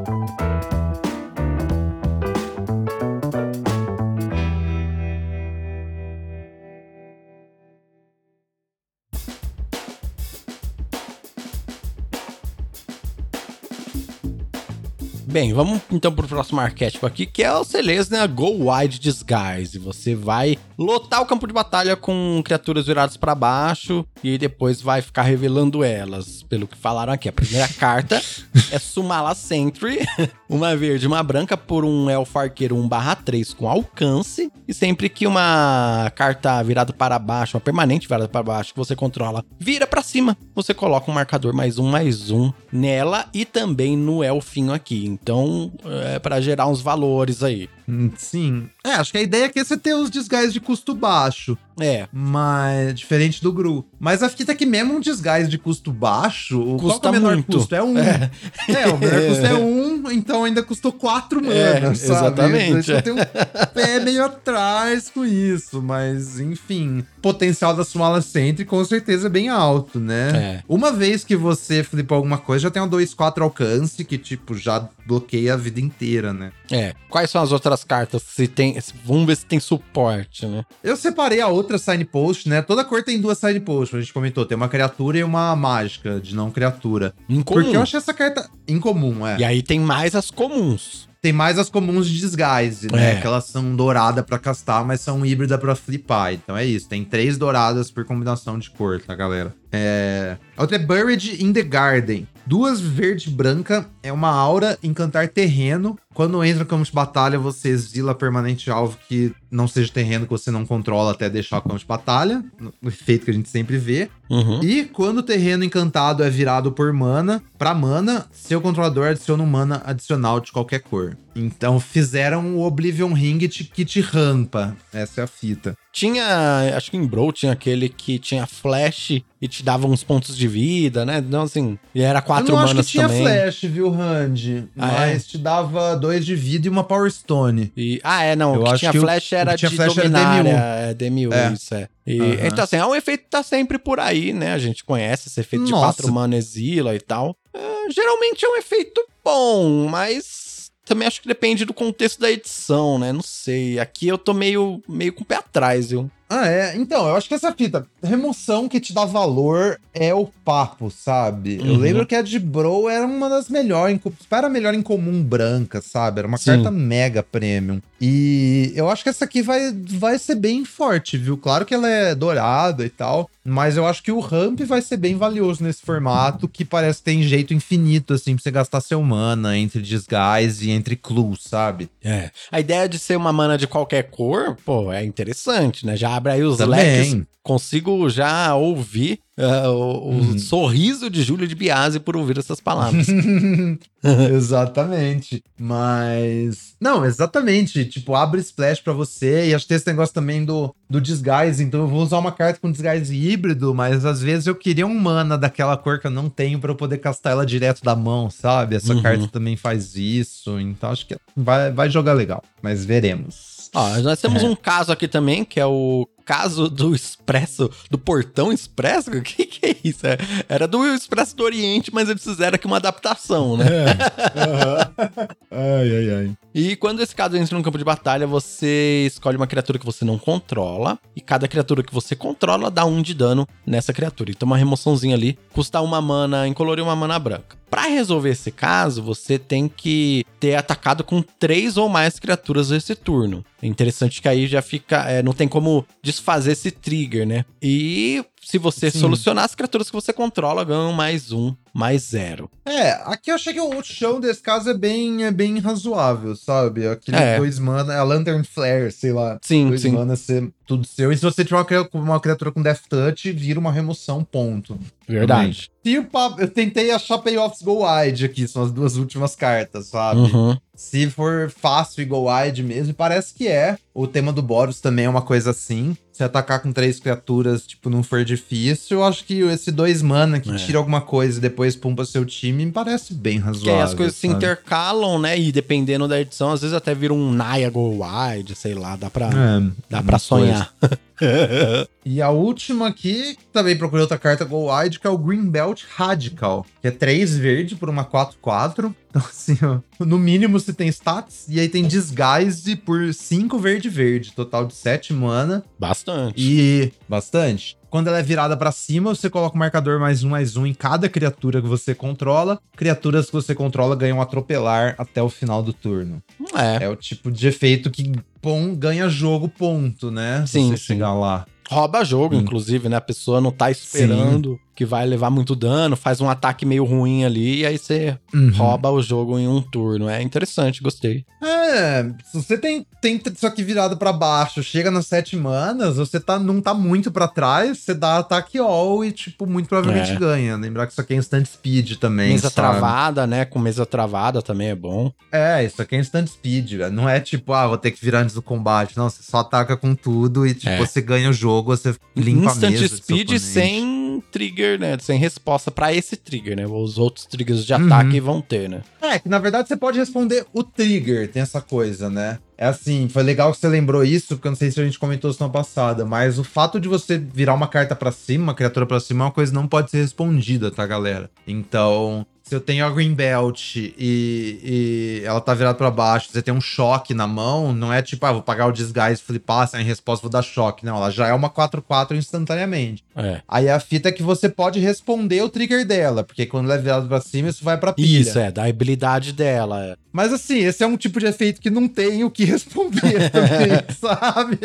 [15.34, 19.80] Bem, vamos então pro próximo arquétipo aqui, que é o Celestia Go Wide Disguise.
[19.80, 25.02] Você vai lotar o campo de batalha com criaturas viradas para baixo e depois vai
[25.02, 26.44] ficar revelando elas.
[26.44, 28.22] Pelo que falaram aqui, a primeira carta
[28.70, 30.06] é Sumala Sentry,
[30.48, 34.52] uma verde e uma branca por um Elfo Arqueiro 1/3 com alcance.
[34.68, 38.94] E sempre que uma carta virada para baixo, uma permanente virada para baixo que você
[38.94, 43.96] controla, vira para cima, você coloca um marcador mais um, mais um nela e também
[43.96, 45.04] no Elfinho aqui.
[45.24, 45.72] Então,
[46.12, 47.66] é para gerar uns valores aí.
[47.88, 48.68] Hum, Sim.
[48.84, 51.56] É, acho que a ideia aqui é você ter os disguises de custo baixo.
[51.80, 53.84] É, Mas diferente do Gru.
[53.98, 57.12] Mas a fita é que mesmo um disguise de custo baixo, o Custa é o
[57.14, 57.56] menor muito.
[57.56, 57.74] custo?
[57.74, 57.98] É um.
[57.98, 61.90] É, o menor custo é um, então ainda custou quatro mana, É, sabe?
[61.92, 63.02] exatamente, Então é.
[63.02, 67.04] tem um pé meio atrás com isso, mas enfim.
[67.24, 70.28] Potencial da Sumala Sentry com certeza é bem alto, né?
[70.34, 70.62] É.
[70.68, 74.86] Uma vez que você flipou alguma coisa, já tem um 2-4 alcance, que tipo, já
[75.06, 76.52] bloqueia a vida inteira, né?
[76.70, 76.92] é.
[77.08, 78.22] Quais são as outras cartas?
[78.22, 80.64] Se tem, vamos ver se tem suporte, né?
[80.82, 82.60] Eu separei a outra signpost, né?
[82.60, 84.44] Toda cor tem duas signposts, a gente comentou.
[84.44, 87.14] Tem uma criatura e uma mágica de não criatura.
[87.26, 87.62] Incomum.
[87.62, 89.38] Porque eu achei essa carta incomum, é.
[89.38, 91.08] E aí tem mais as comuns.
[91.24, 93.12] Tem mais as comuns de disguise, né?
[93.12, 93.20] É.
[93.22, 96.34] Que elas são douradas pra castar, mas são híbrida pra flipar.
[96.34, 96.86] Então é isso.
[96.86, 99.54] Tem três douradas por combinação de cor, tá, galera?
[99.72, 100.36] É...
[100.54, 102.28] A outra é Buried in the Garden.
[102.44, 105.98] Duas verde e branca é uma aura encantar terreno.
[106.14, 110.30] Quando entra no campo de batalha, você exila permanente alvo que não seja terreno que
[110.30, 112.42] você não controla até deixar o campo de batalha.
[112.80, 114.08] O efeito que a gente sempre vê.
[114.30, 114.62] Uhum.
[114.62, 119.46] E quando o terreno encantado é virado por mana, pra mana, seu controlador adiciona um
[119.46, 121.16] mana adicional de qualquer cor.
[121.36, 124.76] Então fizeram o Oblivion Ring que te rampa.
[124.92, 125.76] Essa é a fita.
[125.92, 130.36] Tinha, acho que em Brawl tinha aquele que tinha flash e te dava uns pontos
[130.36, 131.18] de vida, né?
[131.18, 133.22] Então, assim, e era quatro Eu não acho que manas tinha também.
[133.22, 134.68] flash, viu, Randy?
[134.76, 135.12] Ah, é?
[135.12, 137.72] Mas te dava dois de vida e uma Power Stone.
[137.76, 138.54] E, ah, é, não.
[138.54, 140.52] Eu o que tinha que o- flash o era que tinha de flash era dominária.
[140.52, 140.60] DMU.
[140.60, 141.52] É, DMU, É.
[141.52, 141.88] isso é.
[142.06, 142.36] E, Aham.
[142.46, 144.52] Então, assim, é um efeito que tá sempre por aí, né?
[144.52, 145.84] A gente conhece esse efeito de Nossa.
[145.86, 147.36] quatro mana exila e tal.
[147.52, 152.98] É, geralmente é um efeito bom, mas também acho que depende do contexto da edição,
[152.98, 153.10] né?
[153.12, 153.78] Não sei.
[153.78, 156.10] Aqui eu tô meio, meio com o pé atrás, viu?
[156.28, 156.74] Ah, é.
[156.76, 161.58] Então, eu acho que essa fita, remoção que te dá valor é o papo, sabe?
[161.62, 161.78] Eu Uhum.
[161.78, 163.98] lembro que a de Bro era uma das melhores,
[164.30, 166.18] era a melhor em comum branca, sabe?
[166.20, 166.46] Era uma Sim.
[166.46, 167.80] carta mega premium.
[168.00, 171.36] E eu acho que essa aqui vai, vai ser bem forte, viu?
[171.38, 174.96] Claro que ela é dourada e tal, mas eu acho que o ramp vai ser
[174.96, 179.00] bem valioso nesse formato, que parece que tem jeito infinito, assim, pra você gastar seu
[179.02, 181.88] mana entre disguise e entre clues, sabe?
[182.02, 182.30] É.
[182.50, 185.96] A ideia de ser uma mana de qualquer cor, pô, é interessante, né?
[185.96, 186.80] Já abre aí os Também.
[186.80, 187.22] leques.
[187.42, 190.38] Consigo já ouvir ah, o, o Uhum.
[190.38, 193.06] sorriso de Júlio de Biase por ouvir essas palavras.
[194.32, 195.42] exatamente.
[195.58, 196.74] Mas.
[196.80, 197.84] Não, exatamente.
[197.84, 199.48] Tipo, abre splash pra você.
[199.48, 201.62] E acho que tem esse negócio também do, do disguise.
[201.62, 204.98] Então eu vou usar uma carta com disguise híbrido, mas às vezes eu queria um
[204.98, 208.30] mana daquela cor que eu não tenho pra eu poder castar ela direto da mão,
[208.30, 208.76] sabe?
[208.76, 209.02] Essa Uhum.
[209.02, 210.58] carta também faz isso.
[210.60, 212.42] Então acho que vai, vai jogar legal.
[212.62, 213.53] Mas veremos.
[213.74, 214.46] Ó, nós temos É.
[214.46, 219.10] um caso aqui também, que é o caso do Expresso, do Portão Expresso?
[219.10, 220.06] O que, que é isso?
[220.06, 220.16] É-
[220.48, 223.64] Era do Expresso do Oriente, mas eles fizeram aqui uma adaptação, né?
[225.50, 226.32] ai, ai, ai.
[226.54, 230.04] E quando esse caso entra no campo de batalha, você escolhe uma criatura que você
[230.04, 234.30] não controla, e cada criatura que você controla dá um de dano nessa criatura.
[234.30, 237.56] Então uma remoçãozinha ali custa uma mana incolor e uma mana branca.
[237.68, 242.94] Pra resolver esse caso, você tem que ter atacado com três ou mais criaturas esse
[242.94, 243.44] turno.
[243.60, 245.10] É interessante que aí já fica.
[245.10, 245.84] é, não tem como
[246.14, 247.44] desfazer esse trigger, né?
[247.62, 249.00] E se você Sim.
[249.00, 252.50] solucionar as criaturas que você controla, ganham mais um, mais zero.
[252.64, 256.86] É, aqui eu achei que o chão desse caso é bem, é bem razoável, sabe?
[256.86, 257.38] Aquele É.
[257.38, 259.38] dois mana, a Lantern Flare, sei lá.
[259.42, 259.90] Sim, dois sim.
[259.90, 261.10] mana ser tudo seu.
[261.10, 264.78] E se você tiver uma, uma criatura com Death Touch, vira uma remoção, ponto.
[265.08, 265.70] Verdade.
[265.84, 269.86] E o papo, eu tentei achar Payoffs Go Wide aqui, são as duas últimas cartas,
[269.86, 270.20] sabe?
[270.20, 270.56] Uhum.
[270.74, 273.78] Se for fácil e go wide mesmo, parece que é.
[273.94, 275.96] O tema do Boros também é uma coisa assim.
[276.12, 280.38] Se atacar com três criaturas, tipo, não for difícil, eu acho que esse dois mana
[280.40, 280.56] que É.
[280.56, 283.74] tira alguma coisa e depois pumpa seu time, me parece bem razoável.
[283.76, 284.34] aí as coisas se sabe?
[284.34, 285.38] intercalam, né?
[285.38, 289.08] E dependendo da edição, às vezes até vira um Naya Go Wide, sei lá, dá
[289.10, 290.72] pra, É, dá pra sonhar.
[292.04, 295.84] E a última aqui, também procurei outra carta Go Wide, que é o Green Belt
[295.96, 298.92] Radical, que é 3 verde por uma 4-4.
[299.14, 303.56] Então, assim, ó, no mínimo você tem stats, e aí tem Disguise por 5
[303.88, 305.64] verde-verde, total de 7 mana.
[305.78, 306.34] Bastante.
[306.38, 307.76] E bastante.
[307.90, 310.74] Quando ela é virada pra cima, você coloca o marcador mais um, mais um em
[310.74, 312.58] cada criatura que você controla.
[312.76, 316.22] Criaturas que você controla ganham atropelar até o final do turno.
[316.54, 316.84] É.
[316.84, 318.10] É o tipo de efeito que
[318.42, 320.44] bom, ganha jogo, ponto, né?
[320.46, 320.84] Se Sim, você sim.
[320.84, 321.46] chegar lá.
[321.74, 322.40] Rouba jogo, Hum.
[322.40, 322.96] inclusive, né?
[322.96, 327.24] A pessoa não tá esperando que vai levar muito dano, faz um ataque meio ruim
[327.24, 328.50] ali, e aí você Uhum.
[328.56, 330.08] rouba o jogo em um turno.
[330.08, 331.24] É interessante, gostei.
[331.40, 336.18] É, se você tem, tem isso aqui virado pra baixo, chega nas sete manas, você
[336.18, 340.16] tá, não tá muito pra trás, você dá ataque all e, tipo, muito provavelmente É.
[340.16, 340.56] ganha.
[340.56, 342.54] Lembrar que isso aqui é instant speed também, mesa sabe?
[342.56, 343.44] travada, né?
[343.44, 345.12] Com mesa travada também é bom.
[345.30, 346.92] É, isso aqui é instant speed, velho.
[346.92, 348.96] Não é tipo, ah, vou ter que virar antes do combate.
[348.96, 350.78] Não, você só ataca com tudo e, tipo, É.
[350.84, 352.82] você ganha o jogo, você limpa a Instant mesa.
[352.82, 354.96] do seu speed sem trigger, né?
[355.00, 356.66] Sem resposta pra esse trigger, né?
[356.66, 357.86] Os outros triggers de Uhum.
[357.86, 358.82] ataque vão ter, né?
[359.00, 362.38] É, que na verdade você pode responder o trigger, tem essa coisa, né?
[362.56, 364.98] É assim, foi legal que você lembrou isso, porque eu não sei se a gente
[364.98, 368.86] comentou semana passada, mas o fato de você virar uma carta pra cima, uma criatura
[368.86, 371.28] pra cima, é uma coisa que não pode ser respondida, tá, galera?
[371.46, 376.42] Então, se eu tenho a Green Belt e, e ela tá virada pra baixo, você
[376.42, 379.82] tem um choque na mão, não é tipo, ah, vou pagar o disguise, flipar, sem
[379.82, 380.84] resposta, vou dar choque.
[380.84, 383.02] Não, ela já é uma 4-4 instantaneamente.
[383.16, 383.40] É.
[383.48, 386.82] Aí a fita é que você pode responder o trigger dela, porque quando ela é
[386.82, 388.20] virada pra cima, isso vai pra pilha.
[388.20, 389.82] Isso, é, da habilidade dela.
[389.82, 389.96] é.
[390.12, 393.70] Mas assim, esse é um tipo de efeito que não tem o que responder também,
[393.98, 394.58] sabe?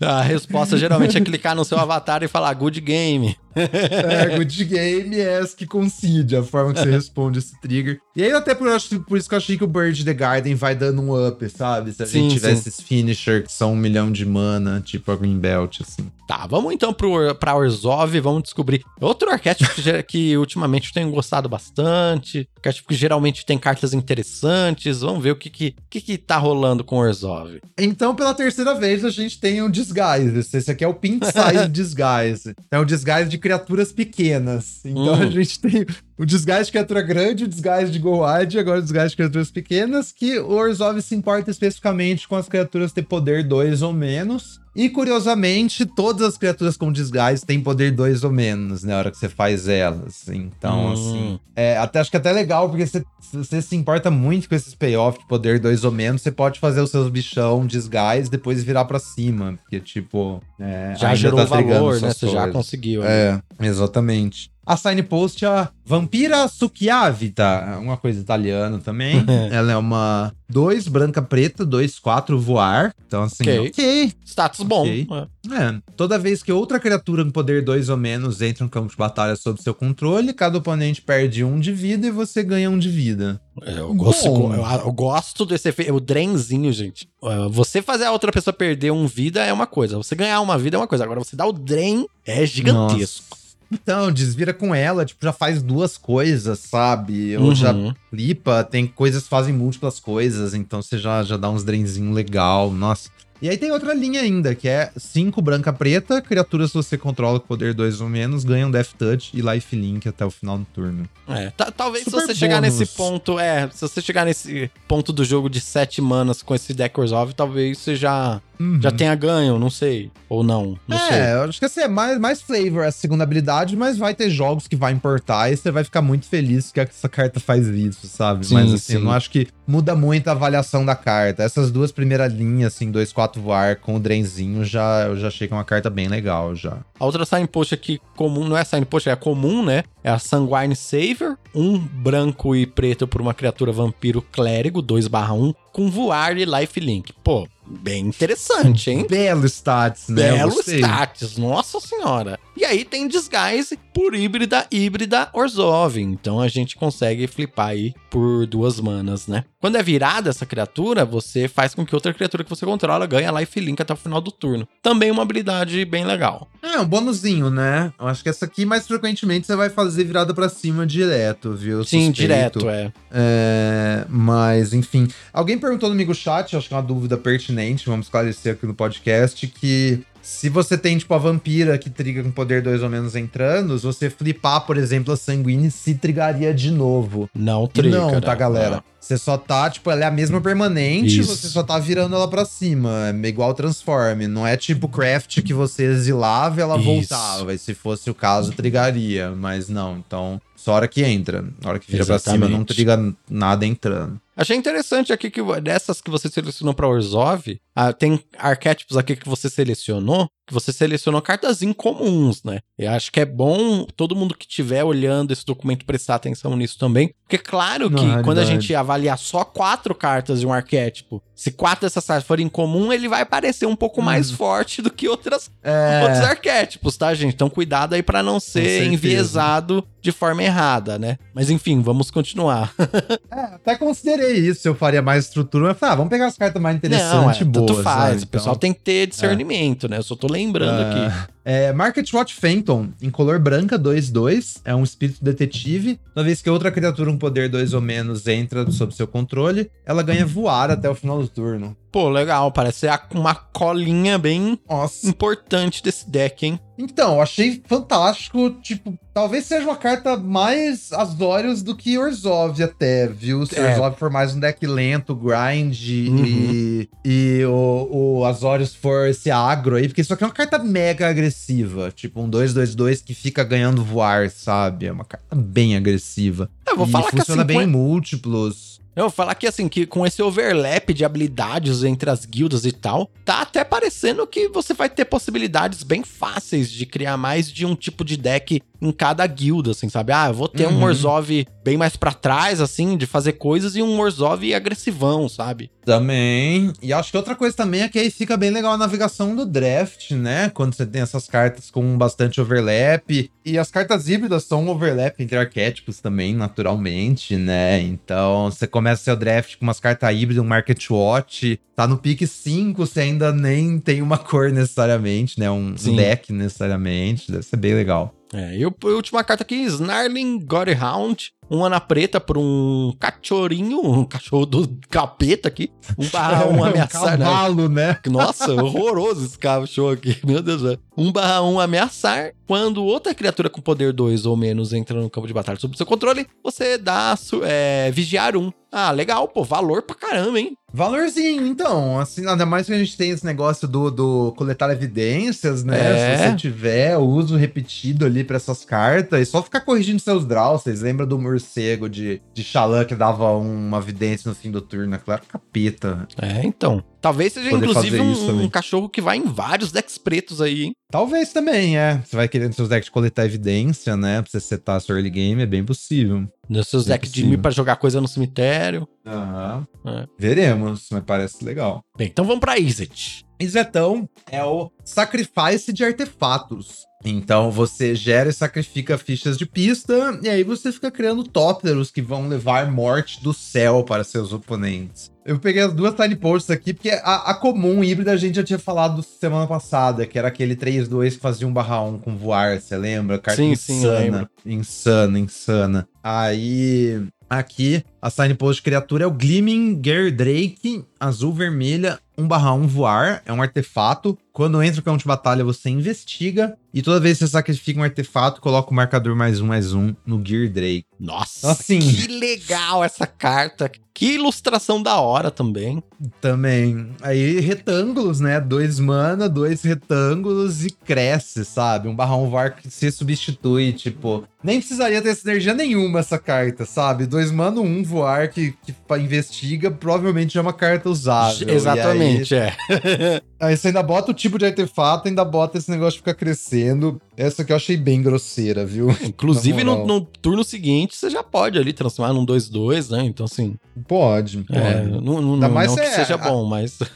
[0.00, 3.36] A resposta geralmente é clicar no seu avatar e falar good game.
[3.54, 8.00] É, good game é essa que concede a forma que você responde esse trigger.
[8.16, 8.68] E aí, até por,
[9.06, 11.92] por isso que eu achei que o Bird the Garden vai dando um up, sabe?
[11.92, 12.68] Se a Sim, gente tiver sim.
[12.68, 16.10] esses finisher que são um milhão de mana, tipo a Green Belt, assim.
[16.26, 21.10] Tá, vamos então pro, pra Orzhov, vamos descobrir outro arquétipo que, que ultimamente eu tenho
[21.10, 26.16] gostado bastante, arquétipo que geralmente tem cartas interessantes, vamos ver o que que, que, que
[26.16, 27.60] tá rolando com Orzhov.
[27.78, 30.38] Então, pela terceira vez, a gente tem um disguise.
[30.56, 32.54] Esse aqui é o Pink Size Disguise.
[32.70, 34.80] É um disguise de criaturas pequenas.
[34.84, 35.22] Então, Hum.
[35.22, 35.84] a gente tem
[36.18, 39.16] o disguise de criatura grande, o disguise de Go Wide, e agora o disguise de
[39.16, 43.92] criaturas pequenas, que o Orzhov se importa especificamente com as criaturas ter poder 2 ou
[43.92, 44.58] menos.
[44.74, 49.10] E curiosamente, todas as criaturas com desgaste têm poder 2 ou menos, na né, hora
[49.10, 50.28] que você faz elas.
[50.28, 50.92] Então, hum.
[50.92, 51.40] assim.
[51.54, 54.74] É, até, acho que é até legal, porque você, você se importa muito com esses
[54.74, 58.84] payoff de poder 2 ou menos, você pode fazer os seus bichão desgaste depois virar
[58.84, 59.56] para cima.
[59.62, 60.42] Porque, tipo.
[60.58, 62.12] É, já gerou tá valor, né?
[62.12, 63.04] Você já conseguiu.
[63.04, 64.53] É, exatamente.
[64.66, 69.22] A signpost é a Vampira Succhiavita, uma coisa italiana também.
[69.52, 72.94] Ela é uma 2 branca preta, 2 4 voar.
[73.06, 73.68] Então assim, ok.
[73.68, 74.12] okay.
[74.24, 74.82] Status bom.
[74.82, 75.06] Okay.
[75.50, 75.62] É.
[75.62, 75.80] é.
[75.96, 79.36] Toda vez que outra criatura com poder 2 ou menos entra no campo de batalha
[79.36, 83.38] sob seu controle, cada oponente perde um de vida e você ganha um de vida.
[83.62, 85.94] É, eu, gosto, eu, eu, gosto desse efeito.
[85.94, 87.08] O drenzinho, gente.
[87.22, 89.96] É, você fazer a outra pessoa perder um vida é uma coisa.
[89.98, 91.04] Você ganhar uma vida é uma coisa.
[91.04, 93.26] Agora, você dar o dren é gigantesco.
[93.30, 93.43] Nossa.
[93.72, 97.36] Então, desvira com ela, tipo, já faz duas coisas, sabe?
[97.36, 97.54] Ou uhum.
[97.54, 97.74] já
[98.10, 102.70] flipa, tem coisas que fazem múltiplas coisas, então você já, já dá uns drenzinhos legal,
[102.70, 103.10] nossa.
[103.42, 107.38] E aí tem outra linha ainda, que é 5 branca preta, criaturas que você controla
[107.38, 110.64] com poder 2 ou menos, ganham Death Touch e Life Link até o final do
[110.66, 111.06] turno.
[111.28, 112.38] É, talvez Super se você bônus.
[112.38, 116.54] chegar nesse ponto, é, se você chegar nesse ponto do jogo de 7 manas com
[116.54, 118.80] esse deck Resolve, talvez você já Uhum.
[118.80, 120.10] Já tenha ganho, não sei.
[120.28, 121.16] Ou não, não é, sei.
[121.16, 124.66] É, acho que assim, é mais, mais flavor essa segunda habilidade, mas vai ter jogos
[124.66, 128.46] que vai importar e você vai ficar muito feliz que essa carta faz isso, sabe?
[128.46, 128.94] Sim, mas assim, sim.
[128.94, 131.42] eu não acho que muda muito a avaliação da carta.
[131.42, 135.54] Essas duas primeiras linhas, assim, 2-4 voar com o drenzinho, já, eu já achei que
[135.54, 136.78] é uma carta bem legal já.
[136.98, 139.84] A outra signpost aqui comum, não é signpost, é comum, né?
[140.02, 145.90] É a Sanguine Saver, um branco e preto por uma criatura vampiro clérigo, 2/1, com
[145.90, 147.12] voar e lifelink.
[147.24, 149.06] Pô, bem interessante, hein?
[149.08, 150.32] Belo stats, né?
[150.32, 152.38] Belo stats, nossa senhora.
[152.56, 155.98] E aí tem disguise por híbrida, híbrida Orzhov.
[155.98, 159.44] Então a gente consegue flipar aí por duas manas, né?
[159.60, 163.30] Quando é virada essa criatura, você faz com que outra criatura que você controla ganhe
[163.30, 164.68] lifelink até o final do turno.
[164.82, 166.48] Também uma habilidade bem legal.
[166.62, 167.92] É, um bônusinho, né?
[167.98, 171.82] Eu acho que essa aqui mais frequentemente você vai fazer virada para cima direto, viu?
[171.82, 172.12] Sim, Suspeito.
[172.12, 172.92] direto, é.
[173.10, 174.04] é.
[174.08, 175.08] Mas, enfim.
[175.32, 177.53] Alguém perguntou no amigo chat, acho que é uma dúvida pertinente,
[177.86, 182.30] vamos esclarecer aqui no podcast, que se você tem, tipo, a vampira que triga com
[182.30, 187.28] poder 2 ou menos entrando, você flipar, por exemplo, a sanguínea, se trigaria de novo.
[187.34, 187.98] Não triga.
[187.98, 188.76] não, tá, galera?
[188.76, 188.82] Não.
[188.98, 191.36] Você só tá, tipo, ela é a mesma permanente, Isso.
[191.36, 193.14] você só tá virando ela pra cima.
[193.22, 194.26] É igual Transform.
[194.26, 196.84] Não é tipo Craft que você exilava e ela Isso.
[196.86, 197.52] voltava.
[197.52, 199.30] E se fosse o caso, trigaria.
[199.30, 201.44] Mas não, então, só a hora que entra.
[201.62, 202.38] Na hora que vira Exatamente.
[202.40, 204.18] pra cima, não triga nada entrando.
[204.36, 209.28] Achei interessante aqui que dessas que você selecionou para Orzhov, ah, tem arquétipos aqui que
[209.28, 212.60] você selecionou, que você selecionou cartas incomuns, né?
[212.78, 216.78] Eu acho que é bom todo mundo que estiver olhando esse documento prestar atenção nisso
[216.78, 221.22] também, porque claro que Não, quando a gente avaliar só quatro cartas de um arquétipo,
[221.34, 224.04] se quatro dessas cartas forem incomum, ele vai parecer um pouco hum.
[224.04, 226.02] mais forte do que outras, é...
[226.02, 227.34] outros arquétipos, tá, gente?
[227.34, 231.16] Então cuidado aí para não ser enviesado de forma errada, né?
[231.34, 232.74] Mas enfim, vamos continuar.
[233.32, 236.60] é, até considerei isso, eu faria mais estrutura, mas falei, ah, vamos pegar as cartas
[236.60, 237.63] mais interessantes e é, boas.
[237.66, 238.24] Tanto faz, né?
[238.24, 238.60] o pessoal então...
[238.60, 239.90] tem que ter discernimento, é.
[239.90, 239.98] né?
[239.98, 241.06] Eu só tô lembrando uh...
[241.06, 241.30] aqui.
[241.44, 246.00] É, Market Watch Phantom, em color branca, 2-2, é um espírito detetive.
[246.14, 250.02] Toda vez que outra criatura com poder 2 ou menos entra sob seu controle, ela
[250.02, 251.76] ganha voar até o final do turno.
[251.94, 255.06] Pô, legal, parece ser uma colinha bem Nossa.
[255.08, 256.58] importante desse deck, hein?
[256.76, 263.46] Então, achei fantástico, tipo, talvez seja uma carta mais Azorius do que Orzhov até, viu?
[263.46, 263.70] Se é.
[263.70, 265.78] Orzhov for mais um deck lento, grind
[266.08, 266.24] uhum.
[266.26, 270.58] e, e o, o Azorius for esse agro aí, porque isso aqui é uma carta
[270.58, 274.86] mega agressiva, tipo um 2-2-2 que fica ganhando voar, sabe?
[274.86, 276.50] É uma carta bem agressiva.
[276.66, 278.73] Eu vou e falar funciona que assim, bem em múltiplos.
[278.96, 282.70] Eu vou falar que assim, que com esse overlap de habilidades entre as guildas e
[282.70, 287.66] tal, tá até parecendo que você vai ter possibilidades bem fáceis de criar mais de
[287.66, 290.12] um tipo de deck em cada guilda, assim, sabe?
[290.12, 290.74] Ah, eu vou ter uhum.
[290.74, 291.28] um Morzov
[291.64, 295.70] bem mais para trás, assim, de fazer coisas, e um Morzov agressivão, sabe?
[295.84, 296.72] Também.
[296.82, 299.44] E acho que outra coisa também é que aí fica bem legal a navegação do
[299.44, 300.50] draft, né?
[300.50, 303.30] Quando você tem essas cartas com bastante overlap.
[303.44, 307.80] E as cartas híbridas são um overlap entre arquétipos também, naturalmente, né?
[307.80, 311.60] Então você começa seu draft com umas cartas híbridas, um Market Watch.
[311.76, 315.50] Tá no pique 5, você ainda nem tem uma cor necessariamente, né?
[315.50, 317.30] Um, um deck necessariamente.
[317.30, 318.14] Deve ser bem legal.
[318.32, 321.30] É, e a última carta aqui, Snarling Godhound.
[321.48, 325.70] Uma na preta por um cachorrinho, um cachorro do capeta aqui.
[325.98, 327.14] Um barra um ameaçar.
[327.14, 327.98] um cavalo, né?
[328.06, 330.18] Nossa, horroroso esse cachorro aqui.
[330.24, 330.78] Meu Deus do céu.
[330.96, 332.32] Um barra um ameaçar.
[332.46, 335.86] Quando outra criatura com poder 2 ou menos entra no campo de batalha sob seu
[335.86, 338.52] controle, você dá é, vigiar um.
[338.72, 340.56] Ah, legal, pô, valor pra caramba, hein?
[340.74, 342.00] Valorzinho, então.
[342.00, 345.78] Assim, ainda mais que a gente tem esse negócio do, do coletar evidências, né?
[345.78, 346.16] É.
[346.16, 350.26] Se você tiver o uso repetido ali pra essas cartas, e só ficar corrigindo seus
[350.26, 350.62] draws.
[350.62, 354.98] Vocês lembram do morcego de, de Xalã que dava uma evidência no fim do turno?
[354.98, 356.08] Claro, capeta.
[356.20, 356.82] É, então.
[357.04, 360.72] Talvez seja, inclusive, um, um cachorro que vai em vários decks pretos aí, hein?
[360.90, 361.98] Talvez também, é.
[362.02, 364.22] Você vai querendo seus decks coletar evidência, né?
[364.22, 366.26] Pra você setar seu early game, é bem possível.
[366.48, 368.88] Nos seus decks de mil pra jogar coisa no cemitério.
[369.06, 369.66] Aham.
[369.86, 370.06] É.
[370.18, 371.82] Veremos, mas parece legal.
[371.94, 373.22] Bem, então vamos pra Izzet.
[373.38, 376.86] Isetão é o sacrifice de artefatos.
[377.04, 382.00] Então você gera e sacrifica fichas de pista, e aí você fica criando tópteros que
[382.00, 385.12] vão levar morte do céu para seus oponentes.
[385.24, 388.44] Eu peguei as duas tiny posts aqui, porque a, a comum híbrida a gente já
[388.44, 392.60] tinha falado semana passada, que era aquele 3-2 que fazia 1 barra 1 com voar,
[392.60, 393.18] você lembra?
[393.18, 393.98] Carta Sim, sim, insana.
[393.98, 394.28] lembro.
[394.44, 395.88] insana, insana.
[396.02, 403.22] Aí, aqui, a signpost criatura é o Gleaming Drake, azul vermelha, 1 barra 1 voar,
[403.26, 404.16] é um artefato.
[404.32, 406.56] Quando entra o campo de batalha, você investiga.
[406.72, 409.94] E toda vez que você sacrifica um artefato, coloca o marcador mais um, mais um
[410.04, 410.86] no Gear Drake.
[410.98, 411.78] Nossa, Assim.
[411.78, 413.70] que legal essa carta.
[413.92, 415.80] Que ilustração da hora também.
[416.20, 416.88] Também.
[417.00, 418.40] Aí, retângulos, né?
[418.40, 421.86] Dois mana, dois retângulos e cresce, sabe?
[421.86, 424.24] Um barra um voar que se substitui, tipo.
[424.42, 427.06] Nem precisaria ter sinergia nenhuma essa carta, sabe?
[427.06, 431.48] Dois mana, um voar que, que investiga, provavelmente é uma carta usável.
[431.48, 432.54] Exatamente, é.
[432.68, 436.14] Aí, aí você ainda bota o tipo de artefato, ainda bota esse negócio de ficar
[436.14, 437.00] crescendo.
[437.16, 438.90] Essa aqui eu achei bem grosseira, viu?
[439.02, 443.04] Inclusive, no, no turno seguinte, você já pode ali transformar num 2-2, né?
[443.04, 443.56] Então, assim,
[443.86, 444.58] Pode, pode.
[444.58, 446.78] é, não, não, não, mais não que é- seja a- bom, mas.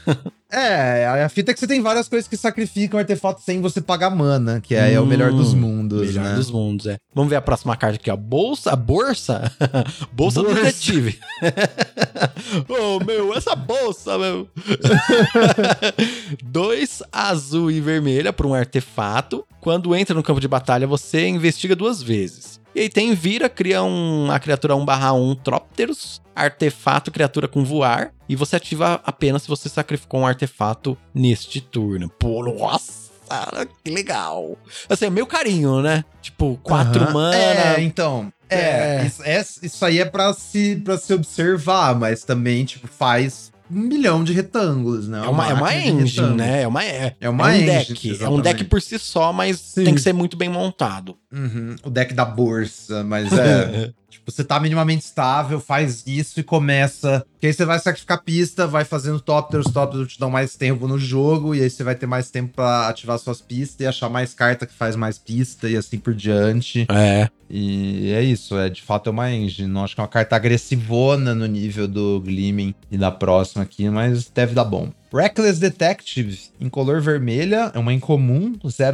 [0.51, 4.09] É, a fita é que você tem várias coisas que sacrificam artefato sem você pagar
[4.09, 6.33] mana, que aí é o melhor dos Hum, mundos, Melhor né?
[6.33, 6.97] dos mundos, é.
[7.13, 8.15] Vamos ver a próxima carta aqui, ó.
[8.17, 9.51] Bolsa, bolsa.
[10.11, 11.19] bolsa, do detetive.
[12.67, 14.49] oh, meu, essa bolsa, meu.
[16.43, 19.45] Dois azul e vermelha para um artefato.
[19.61, 22.59] Quando entra no campo de batalha, você investiga duas vezes.
[22.75, 28.35] E aí tem vira, cria um, a criatura 1/1 Trópteros, artefato, criatura com voar, e
[28.35, 32.09] você ativa apenas se você sacrificou um artefato neste turno.
[32.09, 33.09] Pô, nossa,
[33.83, 34.55] que legal.
[34.87, 36.05] Assim, é meio carinho, né?
[36.21, 37.13] Tipo, quatro Aham.
[37.13, 37.35] mana.
[37.77, 38.31] É, então.
[38.49, 38.57] É,
[39.01, 39.05] É.
[39.05, 43.79] Isso, é- isso aí é pra se, pra se observar, mas também, tipo, faz um
[43.79, 45.19] milhão de retângulos, né?
[45.19, 46.63] É uma, é uma máquina de engine, né?
[46.63, 48.07] É uma, é, É uma é um engine, deck.
[48.07, 48.43] É um exatamente.
[48.43, 49.83] deck por si só, mas Sim.
[49.83, 51.15] tem que ser muito bem montado.
[51.31, 53.91] Uhum, o deck da bolsa, mas é.
[54.09, 57.23] tipo, você tá minimamente estável, faz isso e começa.
[57.39, 60.87] Que aí você vai sacrificar pista, vai fazendo tópteros, os tópteros te dão mais tempo
[60.87, 64.09] no jogo, e aí você vai ter mais tempo pra ativar suas pistas e achar
[64.09, 66.87] mais carta que faz mais pista e assim por diante.
[66.89, 67.29] É.
[67.49, 69.67] E é isso, é de fato é uma engine.
[69.67, 73.89] Não acho que é uma carta agressivona no nível do Gleaming e da próxima aqui,
[73.89, 74.91] mas deve dar bom.
[75.11, 78.53] Reckless Detective, em color vermelha, é uma incomum,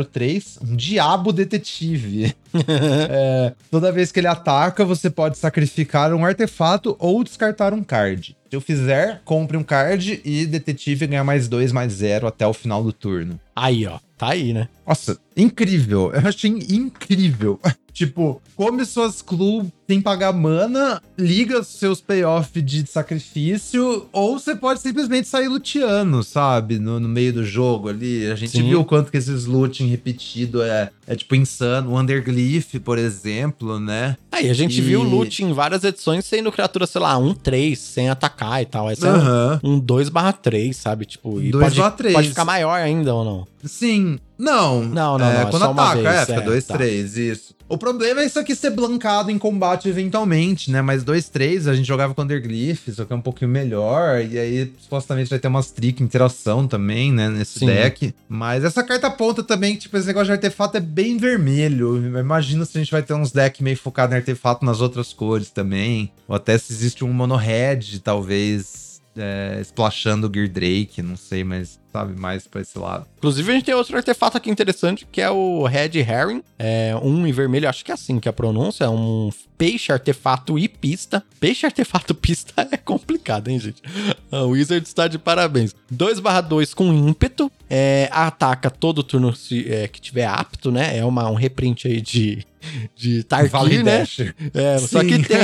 [0.10, 2.34] 03, um diabo detetive.
[2.58, 8.36] É, toda vez que ele ataca, você pode sacrificar um artefato ou descartar um card.
[8.50, 12.54] Se eu fizer, compre um card e detetive ganha mais dois, mais zero até o
[12.54, 13.38] final do turno.
[13.54, 14.00] Aí, ó.
[14.18, 14.70] Tá aí, né?
[14.88, 16.12] Nossa, incrível.
[16.14, 17.60] Eu achei incrível.
[17.94, 24.80] tipo, come suas clubes sem pagar mana, liga seus payoff de sacrifício, ou você pode
[24.82, 26.80] simplesmente sair luteando, sabe?
[26.80, 28.26] No, no meio do jogo ali.
[28.32, 28.64] A gente Sim.
[28.64, 31.92] viu o quanto que esses looting repetido é, é tipo insano.
[31.92, 34.18] O Underglyph, por exemplo, né?
[34.32, 37.34] Aí, a gente E- viu o loot em várias edições sendo criatura, sei lá, um
[37.34, 38.92] 3, sem atacar e tal.
[38.92, 39.60] Esse Aham.
[39.64, 41.06] é um 2 barra 3, sabe?
[41.06, 42.14] Tipo, e 2 pode, barra 3.
[42.14, 43.48] pode ficar maior ainda ou não?
[43.64, 44.20] Sim.
[44.38, 44.84] Não.
[44.84, 46.74] Não, não, é, não, é Quando uma ataca, vez, é, fica é, 2, tá.
[46.78, 47.56] 3, isso.
[47.68, 50.84] O problema é isso aqui ser blancado em combate eventualmente, né?
[50.84, 54.22] Mas 2, 3 a gente jogava com Underglyph, só que é um pouquinho melhor.
[54.24, 57.28] E aí, supostamente, vai ter umas trick interação também, né?
[57.28, 57.66] Nesse Sim.
[57.66, 58.14] deck.
[58.30, 62.20] Mas essa carta ponta também, tipo, esse negócio de artefato é bem vermelho.
[62.20, 65.50] Imagina se a gente vai ter uns decks meio focado em artefato nas outras cores
[65.50, 66.12] também.
[66.28, 68.86] Ou até se existe um mono red, talvez.
[69.18, 73.06] É, splashando o Gear Drake, não sei, mas sabe mais pra esse lado.
[73.18, 76.44] Inclusive, a gente tem outro artefato aqui interessante, que é o Red Herring.
[76.60, 78.84] É um em vermelho, acho que é assim que é a pronúncia.
[78.84, 81.24] É um peixe, artefato e pista.
[81.40, 83.82] Peixe, artefato, pista é complicado, hein, gente?
[84.32, 85.74] A Wizard está de parabéns.
[85.94, 87.50] 2/2 com ímpeto.
[87.70, 90.98] É, ataca todo turno se- é, que tiver apto, né?
[90.98, 92.46] É uma, um reprint aí de,
[92.96, 94.02] de Tarkir, né?
[94.54, 95.40] É, só que tem.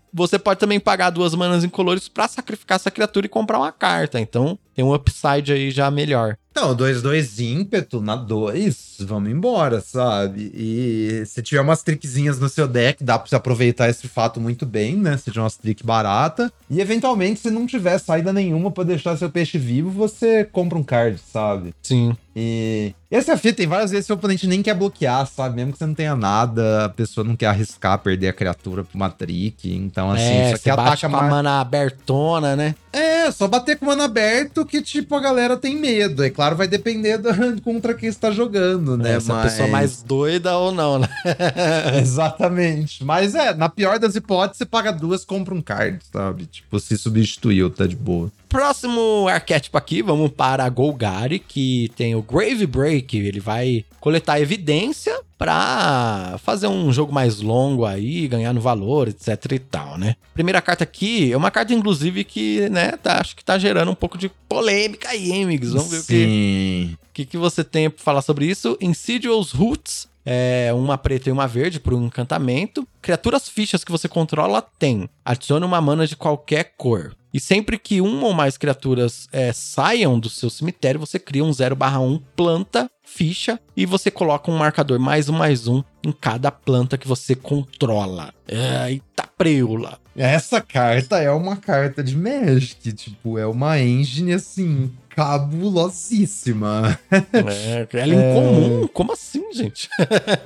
[0.12, 4.18] Você pode também pagar duas manas incolores pra sacrificar essa criatura e comprar uma carta.
[4.20, 6.38] Então tem um upside aí já melhor.
[6.50, 10.50] Então, 2-2 ímpeto na 2, vamos embora, sabe?
[10.52, 14.66] E se tiver umas trickzinhas no seu deck, dá pra você aproveitar esse fato muito
[14.66, 15.16] bem, né?
[15.16, 16.52] Se tiver umas trick barata.
[16.68, 20.82] E eventualmente, se não tiver saída nenhuma pra deixar seu peixe vivo, você compra um
[20.82, 21.72] card, sabe?
[21.82, 22.16] Sim.
[22.34, 25.56] E essa fita, tem várias vezes que o oponente nem quer bloquear, sabe?
[25.56, 28.94] Mesmo que você não tenha nada, a pessoa não quer arriscar perder a criatura pra
[28.94, 29.74] uma trick.
[29.74, 32.74] Então, assim, é, isso aqui ataca com a mana abertona, né?
[32.92, 36.22] É, só bater com mano aberto que, tipo, a galera tem medo.
[36.22, 37.28] É claro, vai depender do,
[37.60, 39.16] contra quem está jogando, né?
[39.16, 41.08] É, se a pessoa mais doida ou não, né?
[42.00, 43.04] Exatamente.
[43.04, 46.46] Mas é, na pior das hipóteses, você paga duas, compra um card, sabe?
[46.46, 48.32] Tipo, se substituiu, tá de boa.
[48.50, 53.16] Próximo arquétipo aqui, vamos para Golgari, que tem o Grave Break.
[53.16, 59.52] Ele vai coletar evidência pra fazer um jogo mais longo aí, ganhar no valor, etc
[59.52, 60.16] e tal, né?
[60.34, 63.94] Primeira carta aqui é uma carta, inclusive, que, né, tá, acho que tá gerando um
[63.94, 65.72] pouco de polêmica aí, hein, amigos?
[65.72, 66.96] Vamos ver o que, Sim.
[67.14, 68.76] que, que você tem pra falar sobre isso.
[68.80, 70.09] Insidious Roots.
[70.24, 72.86] É uma preta e uma verde por um encantamento.
[73.00, 75.08] Criaturas fichas que você controla tem.
[75.24, 77.14] Adicione uma mana de qualquer cor.
[77.32, 81.50] E sempre que uma ou mais criaturas é, saiam do seu cemitério, você cria um
[81.50, 86.98] 0/1 planta ficha e você coloca um marcador mais um mais um em cada planta
[86.98, 88.32] que você controla.
[88.48, 89.98] Eita preula!
[90.16, 96.98] Essa carta é uma carta de Magic, tipo, é uma engine assim, cabulosíssima.
[97.12, 98.88] É, ela é incomum.
[98.88, 99.88] Como assim, gente?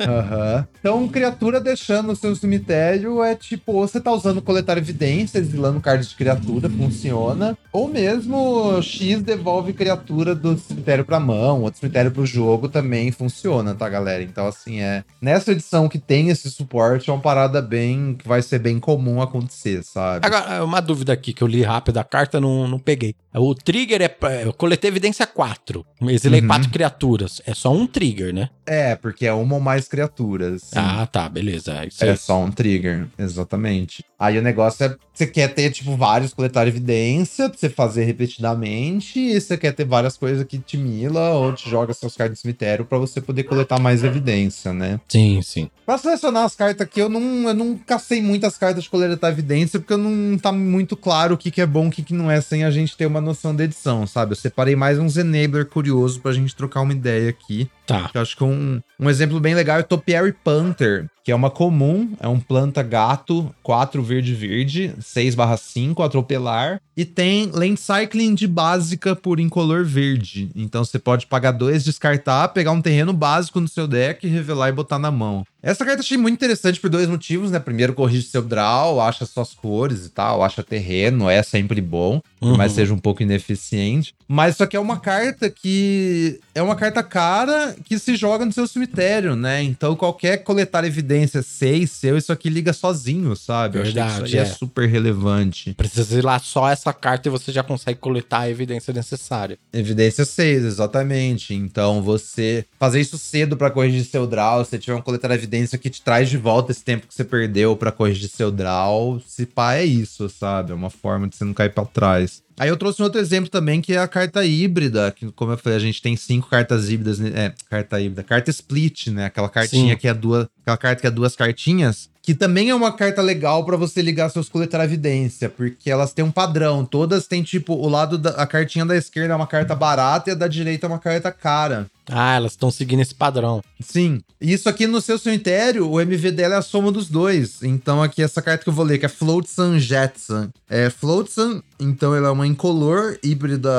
[0.00, 0.66] Aham.
[0.80, 5.80] Então, criatura deixando o seu cemitério é tipo, ou você tá usando coletar evidências, exilando
[5.80, 7.56] card de criatura, funciona.
[7.72, 13.74] Ou mesmo X devolve criatura do cemitério pra mão, outro cemitério pro jogo também funciona,
[13.74, 14.22] tá, galera?
[14.22, 15.04] Então, assim, é.
[15.22, 18.14] Nessa edição que tem esse suporte, é uma parada bem.
[18.14, 20.26] que vai ser bem comum acontecer, sabe?
[20.26, 23.14] Agora, uma dúvida aqui que eu li rápido a carta, não, não peguei.
[23.32, 24.16] O trigger é.
[24.44, 25.84] Eu coletei evidência 4.
[26.08, 26.46] Exilei Uhum.
[26.48, 27.40] 4 criaturas.
[27.46, 28.48] É só um trigger, né?
[28.66, 30.62] É, porque é uma ou mais criaturas.
[30.62, 30.70] sim.
[30.76, 31.72] Ah, tá, beleza.
[31.82, 32.16] É isso É aí.
[32.16, 34.02] só um trigger, exatamente.
[34.18, 39.18] Aí o negócio é você quer ter, tipo, vários coletar evidência pra você fazer repetidamente,
[39.20, 42.42] e você quer ter várias coisas que te mila ou te joga seus cards de
[42.42, 44.98] cemitério pra você poder coletar mais evidência, né?
[45.08, 45.70] Sim, sim.
[45.86, 49.78] Pra selecionar as cartas aqui, eu não, eu não cacei muitas cartas de coletar evidência,
[49.78, 52.30] porque não tá muito claro o que, que é bom e o que, que não
[52.30, 54.32] é, sem a gente ter uma noção da edição, sabe?
[54.32, 57.68] Eu separei mais uns enabler curioso pra gente trocar uma ideia aqui.
[57.86, 58.10] Tá.
[58.14, 61.50] Eu acho que um, um exemplo bem legal é o Topiary Panther, que é uma
[61.50, 69.16] comum, é um planta gato, 4 verde-verde, 6/5, atropelar, e tem lane cycling de básica
[69.16, 70.50] por incolor verde.
[70.54, 74.72] Então você pode pagar dois, descartar, pegar um terreno básico no seu deck, revelar e
[74.72, 75.44] botar na mão.
[75.62, 77.58] Essa carta eu achei muito interessante por dois motivos, né?
[77.58, 82.56] Primeiro, corrige seu draw, acha suas cores e tal, acha terreno, é sempre bom, por
[82.58, 82.76] mais Uhum.
[82.76, 84.14] seja um pouco ineficiente.
[84.28, 88.52] Mas isso aqui é uma carta que é uma carta cara que se joga no
[88.52, 89.62] seu cemitério, né?
[89.62, 93.78] Então qualquer coletar evidência 6 seu, isso aqui liga sozinho, sabe?
[93.78, 94.42] Eu achei que Verdade, isso aí é.
[94.42, 94.46] é.
[94.46, 95.74] super relevante.
[95.74, 99.58] Precisa ir lá só essa carta e você já consegue coletar a evidência necessária.
[99.72, 101.54] Evidência 6, exatamente.
[101.54, 105.90] Então você fazer isso cedo pra corrigir seu draw, se tiver um coletar evidência que
[105.90, 109.74] te traz de volta esse tempo que você perdeu pra corrigir seu draw, se pá
[109.74, 110.72] é isso, sabe?
[110.72, 112.42] É uma forma de você não cair pra trás.
[112.58, 115.58] Aí eu trouxe um outro exemplo também, que é a carta híbrida, que como eu
[115.58, 117.32] falei, a gente tem cinco cartas híbridas, né?
[117.34, 119.26] é, carta híbrida, carta split, né?
[119.26, 119.98] Aquela cartinha Sim.
[119.98, 123.64] que é duas, aquela carta que é duas cartinhas, que também é uma carta legal
[123.66, 127.88] pra você ligar seus coletar evidência, porque elas têm um padrão, todas têm tipo, o
[127.88, 130.88] lado da a cartinha da esquerda é uma carta barata e a da direita é
[130.88, 131.86] uma carta cara.
[132.08, 133.62] Ah, elas estão seguindo esse padrão.
[133.80, 134.20] Sim.
[134.40, 137.62] Isso aqui no seu cemitério, o MV dela é a soma dos dois.
[137.62, 140.50] Então aqui essa carta que eu vou ler, que é Floatsun Jetson.
[140.68, 143.70] É Floatsun, então ela é uma incolor, híbrida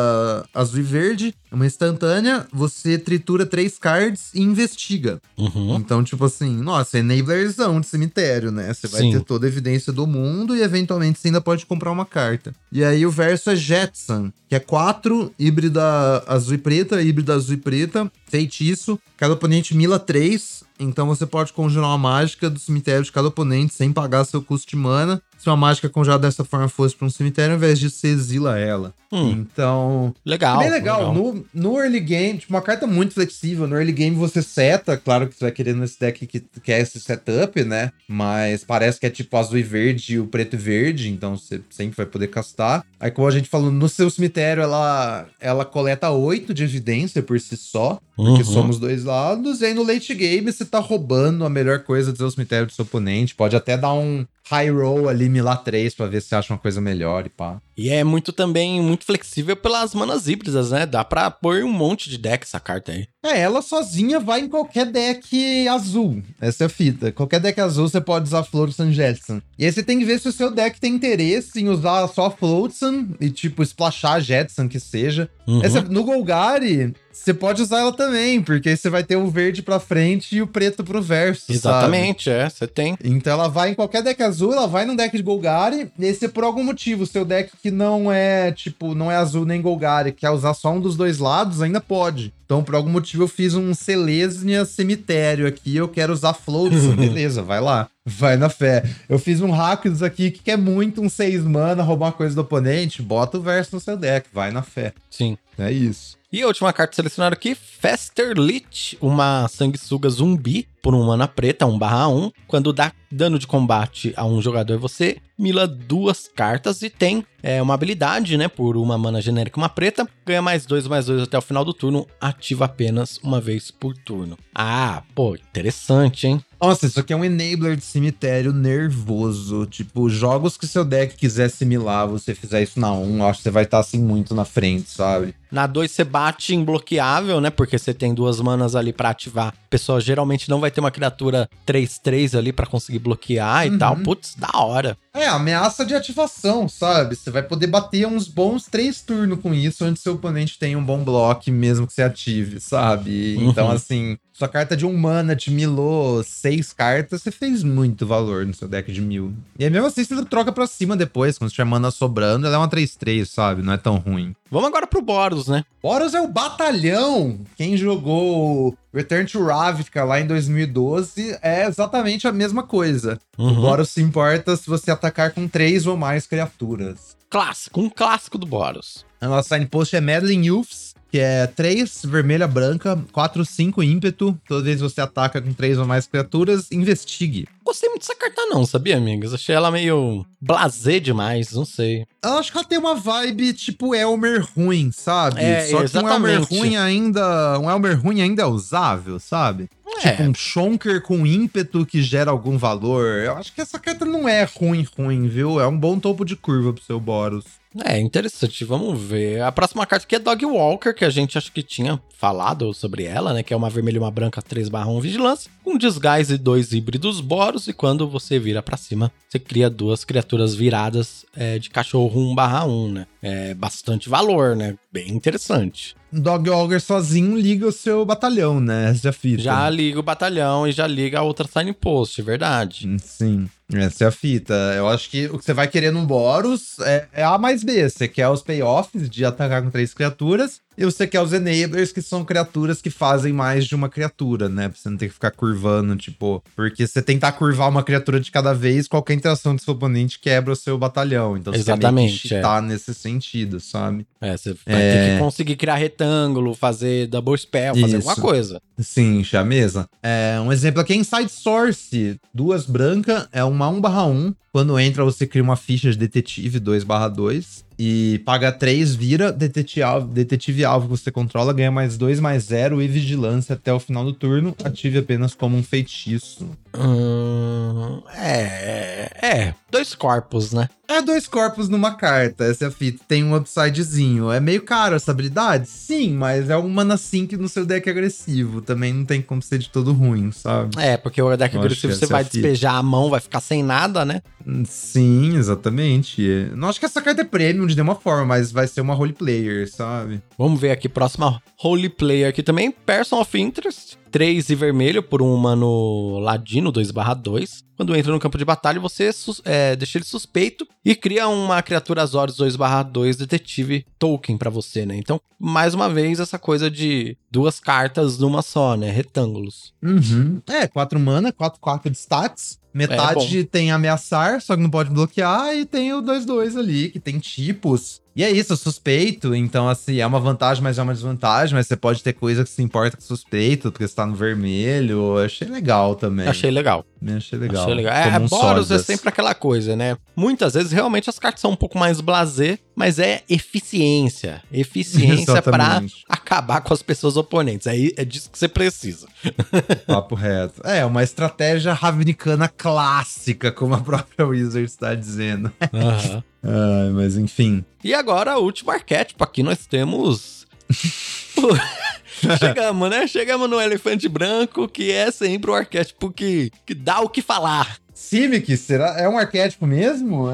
[0.54, 5.22] azul e verde, é uma instantânea, você tritura três cards e investiga.
[5.38, 5.76] Uhum.
[5.76, 8.74] Então, tipo assim, nossa, enablerzão de cemitério, né?
[8.74, 9.12] Você vai Sim.
[9.12, 12.54] ter toda a evidência do mundo e eventualmente você ainda pode comprar uma carta.
[12.72, 17.54] E aí o verso é Jetson, que é 4, híbrida azul e preta, híbrida azul
[17.54, 19.00] e preta, feitiço.
[19.18, 23.74] Cada oponente mila 3, então você pode conjurar uma mágica do cemitério de cada oponente
[23.74, 25.22] sem pagar seu custo de mana.
[25.46, 28.58] Se uma mágica conjurada dessa forma fosse para um cemitério, ao invés disso, você exila
[28.58, 28.96] ela.
[29.12, 29.30] Hum.
[29.30, 30.60] Então, Legal.
[30.60, 31.14] é bem legal.
[31.14, 33.68] No, no early game, tipo, uma carta muito flexível.
[33.68, 37.00] No early game você seta, claro que você vai querer nesse deck que quer esse
[37.00, 37.92] setup, né?
[38.08, 41.62] Mas parece que é tipo azul e verde e o preto e verde, então você
[41.70, 42.84] sempre vai poder castar.
[43.00, 47.40] Aí, como a gente falou, no seu cemitério ela, ela coleta 8 de evidência por
[47.40, 48.44] si só, porque Uhum.
[48.52, 49.62] somos dois lados.
[49.62, 52.72] E aí no late game você tá roubando a melhor coisa do seu cemitério do
[52.74, 53.36] seu oponente.
[53.36, 56.80] Pode até dar um high roll ali, milar 3 pra ver se acha uma coisa
[56.82, 57.62] melhor e pá.
[57.78, 60.86] E é muito também, muito flexível pelas manas híbridas, né?
[60.86, 63.08] Dá pra pôr um monte de deck essa carta aí.
[63.24, 66.22] É, ela sozinha vai em qualquer deck azul.
[66.40, 67.12] Essa é a fita.
[67.12, 69.42] Qualquer deck azul você pode usar Flotsam Jetson.
[69.58, 72.30] E aí você tem que ver se o seu deck tem interesse em usar só
[72.30, 75.30] Flotsam e, tipo, splashar Jetson, que seja.
[75.48, 75.64] Uhum.
[75.64, 79.62] Essa, no Golgari, você pode usar ela também, porque aí você vai ter o verde
[79.62, 81.52] pra frente e o preto pro verso.
[81.52, 82.38] Exatamente, sabe?
[82.38, 82.98] é, você tem.
[83.04, 86.14] Então ela vai em qualquer deck azul, ela vai num deck de Golgari, e aí
[86.14, 90.12] você, por algum motivo, seu deck que não é, tipo, não é azul nem Golgari,
[90.12, 92.32] quer usar só um dos dois lados, ainda pode.
[92.46, 96.86] Então, por algum motivo, eu fiz um Selesnia Cemitério aqui, eu quero usar Floats.
[96.94, 97.90] Beleza, vai lá.
[98.06, 98.88] Vai na fé.
[99.10, 102.42] Eu fiz um Rakdos aqui que quer muito um 6 mana, roubar uma coisa do
[102.42, 104.94] oponente, bota o verso no seu deck, vai na fé.
[105.10, 105.36] Sim.
[105.58, 106.16] É isso.
[106.32, 111.66] E a última carta selecionada aqui, Faster Lich, uma sanguessuga zumbi por um mana preta,
[111.66, 112.32] 1 barra 1.
[112.48, 117.62] Quando dá dano de combate a um jogador, você mila duas cartas e tem é,
[117.62, 118.48] uma habilidade, né?
[118.48, 121.74] Por uma mana genérica, uma preta, ganha mais dois, mais dois até o final do
[121.74, 124.38] turno, ativa apenas uma vez por turno.
[124.54, 126.42] Ah, pô, interessante, hein?
[126.62, 129.66] Nossa, isso aqui é um enabler de cemitério nervoso.
[129.66, 133.44] Tipo, jogos que seu deck quiser assimilar, você fizer isso na 1, eu acho que
[133.44, 135.36] você vai estar assim muito na frente, sabe?
[135.52, 137.50] Na 2 você bate imbloqueável, né?
[137.50, 139.54] Porque você tem duas manas ali pra ativar.
[139.76, 143.76] Pessoal geralmente não vai ter uma criatura 3-3 ali pra conseguir bloquear Uhum.
[143.76, 143.98] e tal.
[143.98, 144.98] Putz, da hora.
[145.14, 147.14] É, ameaça de ativação, sabe?
[147.14, 150.84] Você vai poder bater uns bons três turnos com isso, onde seu oponente tem um
[150.84, 153.36] bom bloco, mesmo que você ative, sabe?
[153.38, 153.50] Uhum.
[153.50, 158.46] Então, assim, sua carta de um mana te milou seis cartas, você fez muito valor
[158.46, 159.34] no seu deck de mil.
[159.58, 162.58] E aí, mesmo assim, você troca pra cima depois, quando tiver mana sobrando, ela é
[162.58, 163.62] uma 3-3, sabe?
[163.62, 164.36] Não é tão ruim.
[164.52, 165.64] Vamos agora pro Boros, né?
[165.82, 167.40] Boros é o batalhão.
[167.56, 173.18] Quem jogou Return to Ravnica lá em 2012 é exatamente a mesma coisa.
[173.38, 173.62] O Uhum.
[173.62, 177.16] Boros se importa se você atacar com três ou mais criaturas.
[177.30, 179.06] Clássico, um clássico do Boros.
[179.20, 180.85] A nossa signpost é Madeline Youths,
[181.16, 184.38] que é 3 vermelha branca, 4, 5 ímpeto.
[184.46, 187.48] Toda vez que você ataca com três ou mais criaturas, investigue.
[187.64, 189.34] Gostei muito dessa carta não, sabia, amigos?
[189.34, 192.06] Achei ela meio blasé demais, não sei.
[192.24, 195.42] Eu acho que ela tem uma vibe tipo Elmer ruim, sabe?
[195.42, 196.58] É, Só que um Elmer exatamente.
[196.60, 197.60] ruim ainda.
[197.60, 199.70] Um Elmer ruim ainda é usável, sabe?
[200.02, 200.28] Tipo É.
[200.28, 203.06] um Shonker com ímpeto que gera algum valor.
[203.24, 205.60] Eu acho que essa carta não é ruim, ruim, viu?
[205.60, 207.46] É um bom topo de curva pro seu Boros.
[207.84, 209.42] É, interessante, vamos ver.
[209.42, 213.04] A próxima carta aqui é Dog Walker, que a gente acho que tinha falado sobre
[213.04, 213.44] ela, né?
[213.44, 216.72] Que é uma vermelha e uma branca 3 barra 1 vigilância, com desguise e dois
[216.72, 221.70] híbridos boros, e quando você vira pra cima, você cria duas criaturas viradas é, de
[221.70, 223.08] cachorro 1 barra 1, né?
[223.22, 224.76] É bastante valor, né?
[224.92, 225.96] Bem interessante.
[226.12, 228.90] Dog Ogre sozinho liga o seu batalhão, né?
[228.90, 229.42] Essa é a fita.
[229.42, 232.96] Já liga o batalhão e já liga a outra signpost, verdade.
[233.00, 234.54] Sim, essa é a fita.
[234.76, 237.90] Eu acho que o que você vai querer no Boros é, é A mais B.
[237.90, 240.62] Você quer os payoffs de atacar com três criaturas.
[240.78, 244.68] E você quer os enablers, que são criaturas que fazem mais de uma criatura, né?
[244.68, 246.44] Pra você não ter que ficar curvando, tipo.
[246.56, 250.52] Porque você tentar curvar uma criatura de cada vez, qualquer interação do seu oponente quebra
[250.52, 251.38] o seu batalhão.
[251.38, 254.06] Então você Exatamente, que cheatar nesse sentido, sabe?
[254.20, 258.10] É, você vai ter que conseguir criar retângulo, fazer double spell, fazer Isso.
[258.10, 258.62] alguma coisa.
[258.78, 259.88] Sim, chameza.
[260.04, 262.20] É, um exemplo aqui é Inside Source.
[262.34, 264.34] Duas branca, é uma 1 barra 1.
[264.52, 267.66] Quando entra, você cria uma ficha de detetive 2 barra 2.
[267.78, 272.44] E paga 3, vira detetive alvo, detetive alvo que você controla, ganha mais 2, mais
[272.44, 274.56] 0 e vigilância até o final do turno.
[274.64, 276.50] Ative apenas como um feitiço.
[276.78, 280.70] Hum, é, é, dois corpos, né?
[280.88, 283.04] É dois corpos numa carta, essa é a fita.
[283.08, 284.32] Tem um upsidezinho.
[284.32, 285.68] É meio caro essa habilidade?
[285.68, 288.62] Sim, mas é um mana sync no seu deck agressivo.
[288.62, 290.76] Também não tem como ser de todo ruim, sabe?
[290.80, 292.38] É, porque o deck Eu agressivo você é vai a fita.
[292.38, 294.22] despejar a mão, vai ficar sem nada, né?
[294.66, 296.52] Sim, exatamente.
[296.56, 299.14] Não acho que essa carta é premium de nenhuma forma, mas vai ser uma role
[299.14, 300.22] player, sabe?
[300.38, 303.98] Vamos ver aqui, próxima Holy Player aqui também, Person of Interest.
[304.16, 307.66] 3 e vermelho por um humano ladino 2/2.
[307.76, 309.10] Quando entra no campo de batalha, você
[309.44, 314.96] é, deixa ele suspeito e cria uma criatura Azores 2/2 detetive token pra você, né?
[314.96, 318.90] Então, mais uma vez, essa coisa de duas cartas numa só, né?
[318.90, 319.74] Retângulos.
[319.84, 320.42] Uhum.
[320.48, 322.58] É, 4 mana, 4, 4 de stats.
[322.74, 327.20] Metade tem ameaçar, só que não pode bloquear, e tem o 2-2 ali, que tem
[327.20, 328.02] tipos.
[328.16, 329.36] E é isso, suspeito.
[329.36, 331.54] Então, assim, é uma vantagem, mas é uma desvantagem.
[331.54, 335.18] Mas você pode ter coisa que se importa com suspeito, porque você tá no vermelho.
[335.18, 336.26] Eu achei legal também.
[336.26, 336.86] Achei legal.
[337.06, 337.64] Eu achei legal.
[337.64, 337.94] Achei legal.
[337.94, 339.98] É, um Boros é sempre aquela coisa, né?
[340.16, 344.42] Muitas vezes realmente as cartas são um pouco mais blasé, mas é eficiência.
[344.52, 346.04] Eficiência pra Exatamente.
[346.08, 347.68] a acabar com as pessoas oponentes.
[347.68, 349.08] Aí é disso que você precisa.
[349.86, 350.62] Papo reto.
[350.66, 355.52] É, uma estratégia ravnicana clássica, como a própria Wizard está dizendo.
[355.74, 356.24] Aham.
[356.46, 357.66] Ai, mas enfim.
[357.84, 359.24] E agora, o último arquétipo.
[359.24, 360.46] Aqui nós temos.
[362.40, 363.08] Chegamos, né?
[363.08, 367.78] Chegamos no elefante branco, que é sempre o arquétipo que, que dá o que falar.
[367.94, 369.00] Simic, será?
[369.00, 370.28] É um arquétipo mesmo?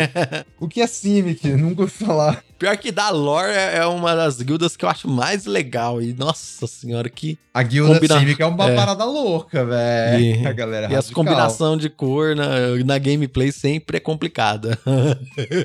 [0.58, 1.46] o que é Simic?
[1.48, 2.42] Nunca ouvi falar.
[2.60, 6.02] Pior que da lore é é uma das guildas que eu acho mais legal.
[6.02, 7.38] E nossa senhora, que.
[7.54, 8.76] A guilda Combina- Simic é uma é.
[8.76, 10.20] parada louca, velho.
[10.22, 14.78] E- A galera e as combinação de cor na, na gameplay sempre é complicada.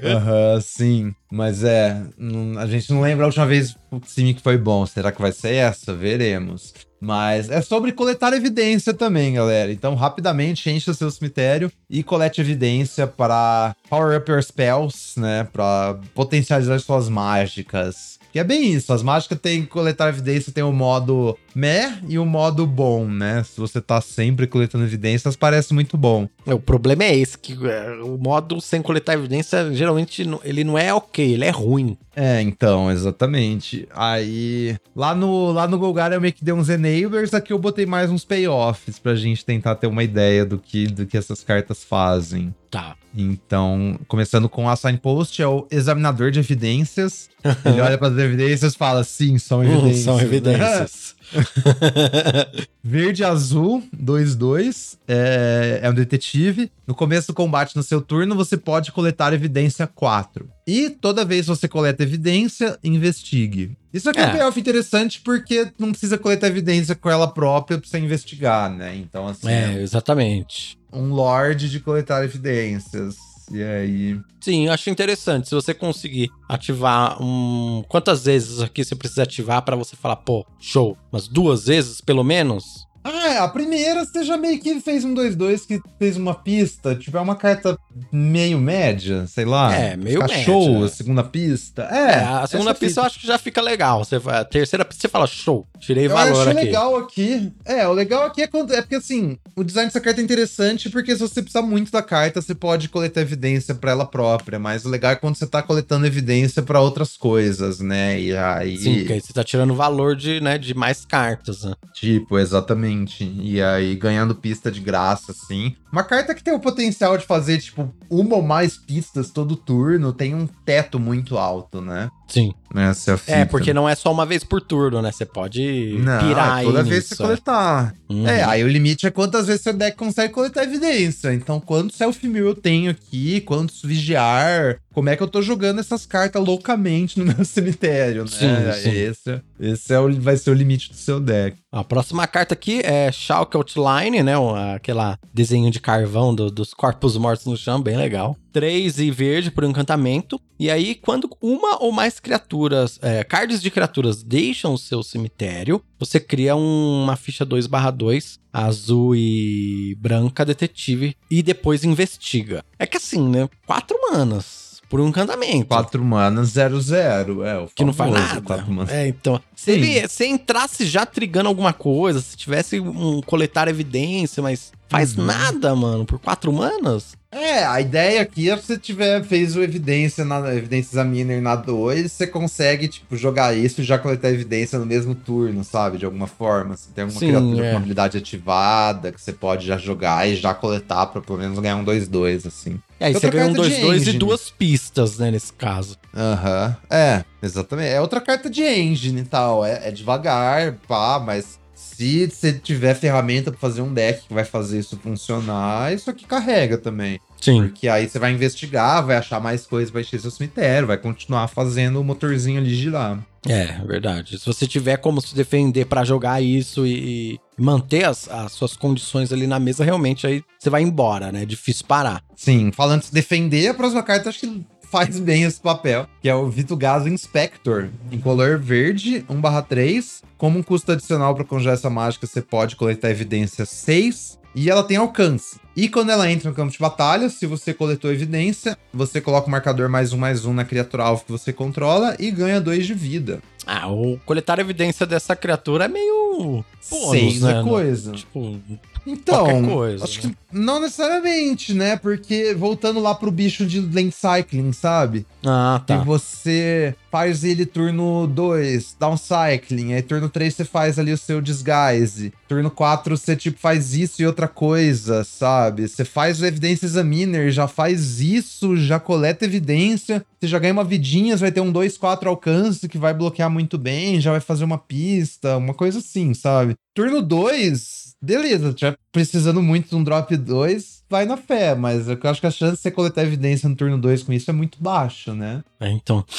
[0.03, 1.13] Aham, sim.
[1.30, 4.85] Mas é, não- a gente não lembra a última vez que o Simic foi bom.
[4.85, 5.93] Será que vai ser essa?
[5.93, 6.73] Veremos.
[7.06, 9.72] Mas é sobre coletar evidência também, galera.
[9.72, 15.48] Então, rapidamente, encha seu cemitério e colete evidência para power up your spells, né?
[15.53, 18.18] Para potencializar suas mágicas.
[18.39, 22.25] É bem isso, as mágicas tem que coletar evidência, tem o modo meh e o
[22.25, 23.43] modo bom, né?
[23.43, 26.27] Se você tá sempre coletando evidências, parece muito bom.
[26.45, 30.93] o problema é esse, que é, o modo sem coletar evidência, geralmente, ele não é
[30.93, 31.97] ok, ele é ruim.
[32.15, 33.87] É, então, exatamente.
[33.93, 37.85] Aí, lá no, lá no Golgar eu meio que dei uns enablers, aqui eu botei
[37.85, 41.83] mais uns payoffs pra gente tentar ter uma ideia do que, do que essas cartas
[41.83, 42.53] fazem.
[42.69, 42.95] Tá.
[43.17, 47.29] Então, começando com a Signpost, é o examinador de evidências.
[47.63, 50.03] Ele olha para as evidências e fala: sim, são Hum, evidências.
[50.03, 51.15] são evidências.
[52.83, 56.71] Verde azul, 2-2, é, é um detetive.
[56.85, 60.47] No começo do combate no seu turno, você pode coletar evidência 4.
[60.67, 63.75] E toda vez que você coleta evidência, investigue.
[63.93, 64.27] Isso aqui é, É.
[64.27, 68.95] um payoff interessante porque não precisa coletar evidência com ela própria pra você investigar, né?
[68.95, 70.77] Então, assim, é, exatamente.
[70.95, 73.15] Um lord de coletar evidências.
[73.51, 74.19] E aí.
[74.41, 75.47] Sim, eu acho interessante.
[75.47, 77.84] Se você conseguir ativar um.
[77.88, 80.97] Quantas vezes aqui você precisa ativar pra você falar, pô, show?
[81.11, 82.85] Umas duas vezes, pelo menos?
[83.07, 86.95] Ah, a primeira você já meio que fez um 2-2 que fez uma pista.
[86.95, 87.77] Tipo, é uma carta
[88.11, 89.72] meio média, sei lá.
[89.76, 90.43] É, meio Fica média.
[90.43, 91.84] show, a segunda pista.
[91.84, 94.03] É, É, a segunda pista eu acho que já fica legal.
[94.03, 96.65] Você, vai- a terceira pista você fala, show, tirei Eu valor aqui.
[96.65, 97.53] legal aqui.
[97.63, 100.89] É, o legal aqui é, quando, é porque assim, o design dessa carta é interessante
[100.89, 104.59] porque se você precisar muito da carta, você pode coletar evidência pra ela própria.
[104.59, 108.19] Mas o legal é quando você tá coletando evidência pra outras coisas, né?
[108.19, 108.77] E aí.
[108.77, 111.73] Sim, porque aí você tá tirando valor de, né, de mais cartas, né?
[111.93, 113.23] Tipo, exatamente.
[113.41, 115.75] E aí, ganhando pista de graça, assim.
[115.91, 120.11] Uma carta que tem o potencial de fazer, tipo, uma ou mais pistas todo turno,
[120.11, 122.09] tem um teto muito alto, né?
[122.27, 122.53] Sim.
[122.76, 125.11] Essa é, porque não é só uma vez por turno, né?
[125.11, 127.95] Você pode Não, pirar é toda vez nisso, você coletar.
[128.10, 128.27] Uhum.
[128.27, 131.34] É, aí o limite é quantas vezes seu deck consegue coletar evidência.
[131.34, 136.05] Então, quantos self-mill eu tenho aqui, quantos vigiar, como é que eu tô jogando essas
[136.05, 138.30] cartas loucamente no meu cemitério, né?
[138.30, 138.89] Sim, sim.
[138.91, 141.57] Esse, esse é o, vai ser o limite do seu deck.
[141.69, 144.34] A próxima carta aqui é Shulk Outline, né?
[144.73, 148.38] Aquela desenho de carvão do- dos corpos mortos no chão, bem legal.
[148.53, 150.39] 3 e verde por encantamento.
[150.57, 155.81] E aí, quando uma ou mais criaturas, é, cards de criaturas deixam o seu cemitério,
[155.99, 162.63] você cria um- uma ficha 2/2, azul e branca, detetive, e depois investiga.
[162.80, 163.49] É que assim, né?
[163.67, 165.65] 4 manas por um encantamento.
[165.67, 167.43] 4 manas, 0, 0.
[167.43, 168.41] É, o Que não faz nada.
[168.41, 168.91] quatro manas.
[168.93, 169.41] É, então.
[169.55, 169.79] Se Sim.
[169.79, 175.25] ele se entrasse já trigando alguma coisa, se tivesse um coletar evidência, mas faz Uhum.
[175.25, 177.15] nada, mano, por quatro manas?
[177.31, 181.55] É, a ideia aqui é se você tiver, fez o evidência na evidência examiner na
[181.55, 185.97] 2, você consegue, tipo, jogar isso e já coletar evidência no mesmo turno, sabe?
[185.97, 186.77] De alguma forma.
[186.77, 187.61] Você tem alguma Sim, criatura é.
[187.63, 191.59] com uma habilidade ativada que você pode já jogar e já coletar pra pelo menos
[191.59, 192.79] ganhar um 2-2, assim.
[192.99, 195.97] E aí você ganha um carta de 2-2 e duas pistas, né, nesse caso.
[196.15, 196.76] Aham.
[196.89, 197.89] É, exatamente.
[197.89, 199.65] É outra carta de engine e tal.
[199.65, 204.45] É, é devagar, pá, mas se você tiver ferramenta pra fazer um deck que vai
[204.45, 207.19] fazer isso funcionar, isso aqui carrega também.
[207.39, 207.61] Sim.
[207.63, 211.47] Porque aí você vai investigar, vai achar mais coisas, vai encher seu cemitério, vai continuar
[211.47, 213.19] fazendo o motorzinho ali girar.
[213.47, 214.39] É, verdade.
[214.39, 219.32] Se você tiver como se defender pra jogar isso e manter as, as suas condições
[219.32, 221.44] ali na mesa, realmente aí você vai embora, né?
[221.44, 222.23] É difícil parar.
[222.36, 226.30] Sim, falando de se defender, a próxima carta acho que faz bem esse papel, que
[226.30, 230.23] é o Vitugazo Inspector, em color verde, 1/3.
[230.38, 234.84] Como um custo adicional para conjurar essa mágica, você pode coletar evidência 6 e ela
[234.84, 235.60] tem alcance.
[235.76, 239.52] E quando ela entra no campo de batalha, se você coletou evidência, você coloca o
[239.52, 242.94] marcador mais um mais um na criatura alvo que você controla e ganha 2 de
[242.94, 243.41] vida.
[243.68, 246.24] Ah, o coletar evidência dessa criatura é meio.
[246.37, 247.59] Bônus, Seis né?
[247.59, 248.11] é coisa.
[248.13, 248.59] Tipo,
[249.06, 250.34] Então, coisa, acho né?
[250.34, 251.95] que não necessariamente, né?
[251.95, 255.26] Porque voltando lá pro bicho de lane cycling, sabe?
[255.45, 255.99] Ah, tá.
[255.99, 261.18] Que você faz ele turno 2, down cycling, aí turno 3 você faz ali o
[261.18, 262.34] seu disguise.
[262.48, 265.88] Turno 4 você tipo faz isso e outra coisa, sabe?
[265.88, 270.84] Você faz o evidência examiner, já faz isso, já coleta evidência, você já ganha uma
[270.84, 274.64] vidinha, vai ter um 2 4 alcance que vai bloquear muito bem, já vai fazer
[274.64, 276.76] uma pista, uma coisa assim, sabe?
[276.94, 282.18] Turno 2, beleza, já precisando muito de um drop 2, vai na fé, mas eu
[282.23, 284.81] acho que a chance de você coletar evidência no turno 2 com isso é muito
[284.81, 285.64] baixa, né?
[285.80, 286.26] É, então.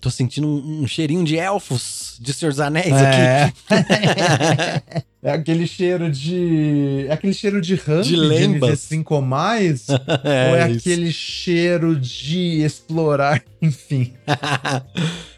[0.00, 3.44] Tô sentindo um, um, cheirinho de elfos de Senhor dos Anéis é.
[3.44, 3.54] aqui.
[5.22, 7.06] é aquele cheiro de.
[7.08, 8.80] É aquele cheiro de ramp de, lembas.
[8.80, 9.88] 5 ou mais?
[10.22, 10.80] é, ou é isso.
[10.80, 14.12] aquele cheiro de explorar, enfim.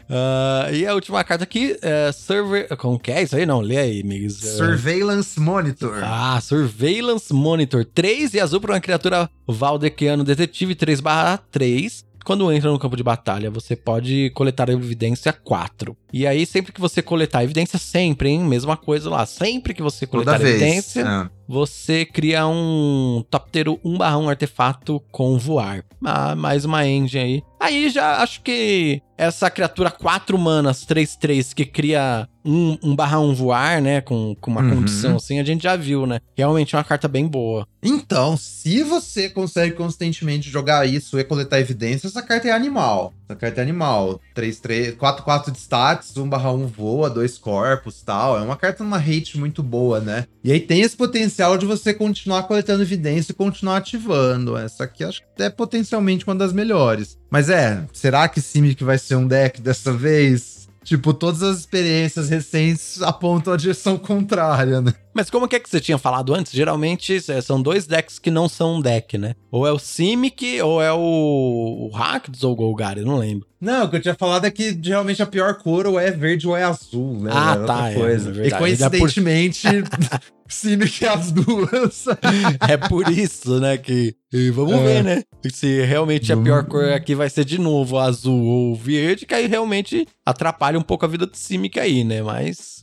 [0.09, 2.67] Uh, e a última carta aqui é Server.
[2.77, 3.45] Como que é isso aí?
[3.45, 4.37] Não, lê aí, amigos.
[4.37, 6.01] Surveillance Monitor.
[6.03, 7.83] Ah, Surveillance Monitor.
[7.85, 12.05] 3 e azul para uma criatura Valdequiano Detetive 3/3.
[12.27, 15.95] Quando entra no campo de batalha, você pode coletar evidência 4.
[16.11, 18.43] E aí, sempre que você coletar evidência, sempre, hein?
[18.43, 19.25] Mesma coisa lá.
[19.25, 21.29] Sempre que você coletar Toda evidência, é.
[21.47, 25.85] você cria um Toptero 1/1 artefato com voar.
[26.03, 27.43] Ah, mais uma engine aí.
[27.61, 33.33] Aí já acho que essa criatura 4 manas 3-3 que cria um, um barra um
[33.33, 33.99] voar, né?
[33.99, 34.75] Com, com uma uhum.
[34.75, 36.19] condição assim, a gente já viu, né?
[36.35, 37.67] Realmente é uma carta bem boa.
[37.83, 43.13] Então, se você consegue constantemente jogar isso e coletar evidências, essa carta é animal.
[43.27, 44.21] Essa carta é animal.
[44.35, 48.37] 3-3, 4-4 de stats, 1 barra 1 voa, 2 corpos tal.
[48.37, 50.25] É uma carta numa rate muito boa, né?
[50.43, 54.57] E aí tem esse potencial de você continuar coletando evidência e continuar ativando.
[54.57, 57.17] Essa aqui acho que é potencialmente uma das melhores.
[57.29, 60.56] Mas é, será que Simic vai ser um deck dessa vez?
[60.87, 64.93] Tipo, todas as experiências recentes apontam a direção contrária, né?
[65.17, 66.51] Mas como que é que você tinha falado antes?
[66.51, 69.33] Geralmente é, são dois decks que não são um deck, né?
[69.49, 73.47] Ou é o Simic, ou é o, o Rakdos ou o Golgari, não lembro.
[73.59, 76.47] Não, o que eu tinha falado é que geralmente a pior cor ou é verde
[76.47, 77.31] ou é azul, né?
[77.33, 77.89] Ah, é tá.
[77.89, 78.43] É, coisa.
[78.43, 79.67] É, e coincidentemente,
[80.47, 82.05] Simic é as duas.
[82.69, 83.75] é por isso, né?
[83.75, 84.15] Que.
[84.31, 84.83] E vamos é.
[84.83, 85.23] ver, né?
[85.51, 89.47] Se realmente a pior cor aqui vai ser de novo azul ou verde, que aí
[89.47, 92.21] realmente atrapalha um pouco a vida do Simic aí, né?
[92.21, 92.76] Mas.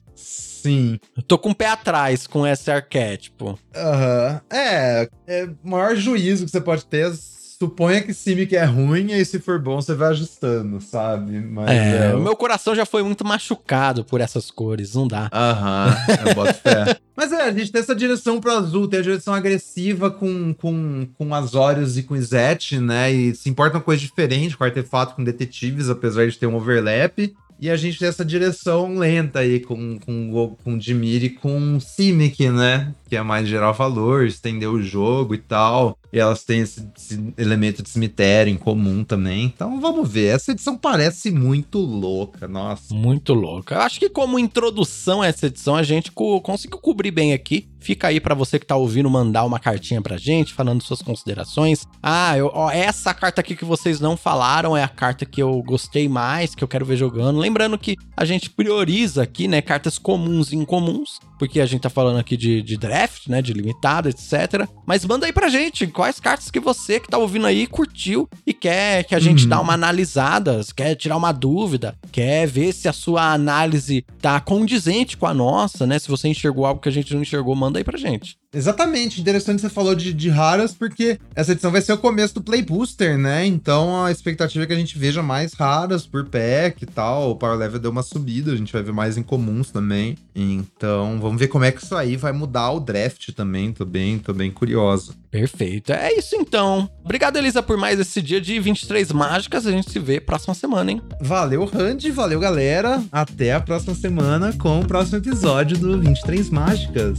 [0.65, 0.99] Sim.
[1.15, 3.59] Eu tô com o pé atrás com esse arquétipo.
[3.77, 4.41] Aham.
[4.51, 4.59] Uhum.
[4.59, 7.13] É, é o maior juízo que você pode ter
[7.59, 11.39] suponha que Simic é ruim e se for bom você vai ajustando, sabe?
[11.41, 15.31] Mas é, é, o meu coração já foi muito machucado por essas cores, não dá.
[15.33, 15.97] Aham,
[16.27, 16.99] eu boto fé.
[17.17, 21.07] Mas é, a gente tem essa direção pro azul, tem a direção agressiva com, com,
[21.17, 23.13] com Azorius e com Izete, né?
[23.13, 27.33] E se importa uma coisa diferente com artefato, com detetives, apesar de ter um overlap.
[27.61, 32.49] E a gente tem essa direção lenta aí com, com, com Dimir e com Simic,
[32.51, 32.93] né?
[33.09, 35.97] Que é mais gerar valor, estender o jogo e tal.
[36.15, 39.47] E elas têm esse, esse, elemento de cemitério em comum também.
[39.47, 40.27] Então vamos ver.
[40.27, 42.95] Essa edição parece muito louca, nossa.
[42.95, 43.81] Muito louca.
[43.81, 47.69] Acho que como introdução a essa edição, a gente co conseguiu cobrir bem aqui.
[47.81, 51.85] Fica aí para você que tá ouvindo mandar uma cartinha pra gente, falando suas considerações.
[52.01, 55.63] Ah, eu, ó, essa carta aqui que vocês não falaram é a carta que eu
[55.63, 57.41] gostei mais, que eu quero ver jogando.
[57.41, 61.91] Lembrando que a gente prioriza aqui, né, cartas comuns e incomuns, porque a gente tá
[61.91, 64.67] falando aqui de, de draft, né, de limitado, etc.
[64.87, 68.53] Mas manda aí pra gente quais cartas que você que tá ouvindo aí curtiu e
[68.53, 69.49] quer que a gente uhum.
[69.49, 75.17] dá uma analisada, quer tirar uma dúvida, quer ver se a sua análise tá condizente
[75.17, 75.99] com a nossa, né?
[75.99, 78.37] Se você enxergou algo que a gente não enxergou, manda aí pra gente.
[78.55, 82.43] Exatamente, interessante você falou de, de, raras, porque essa edição vai ser o começo do
[82.43, 83.45] Play Booster, né?
[83.45, 87.31] Então a expectativa é que a gente veja mais raras por pack e tal.
[87.31, 90.17] O Power Level deu uma subida, a gente vai ver mais incomuns também.
[90.35, 93.73] Então vamos ver como é que isso aí vai mudar o draft também.
[93.73, 95.15] Tô bem, tô bem curioso.
[95.31, 95.93] Perfeito.
[95.93, 96.89] É isso então.
[97.05, 99.67] Obrigado, Elisa, por mais esse dia de 23 mágicas.
[99.67, 101.03] A gente se vê próxima semana, hein?
[101.21, 102.13] Valeu, Randy.
[102.13, 103.03] Valeu, galera.
[103.11, 107.19] Até a próxima semana com o próximo episódio do 23 Mágicas.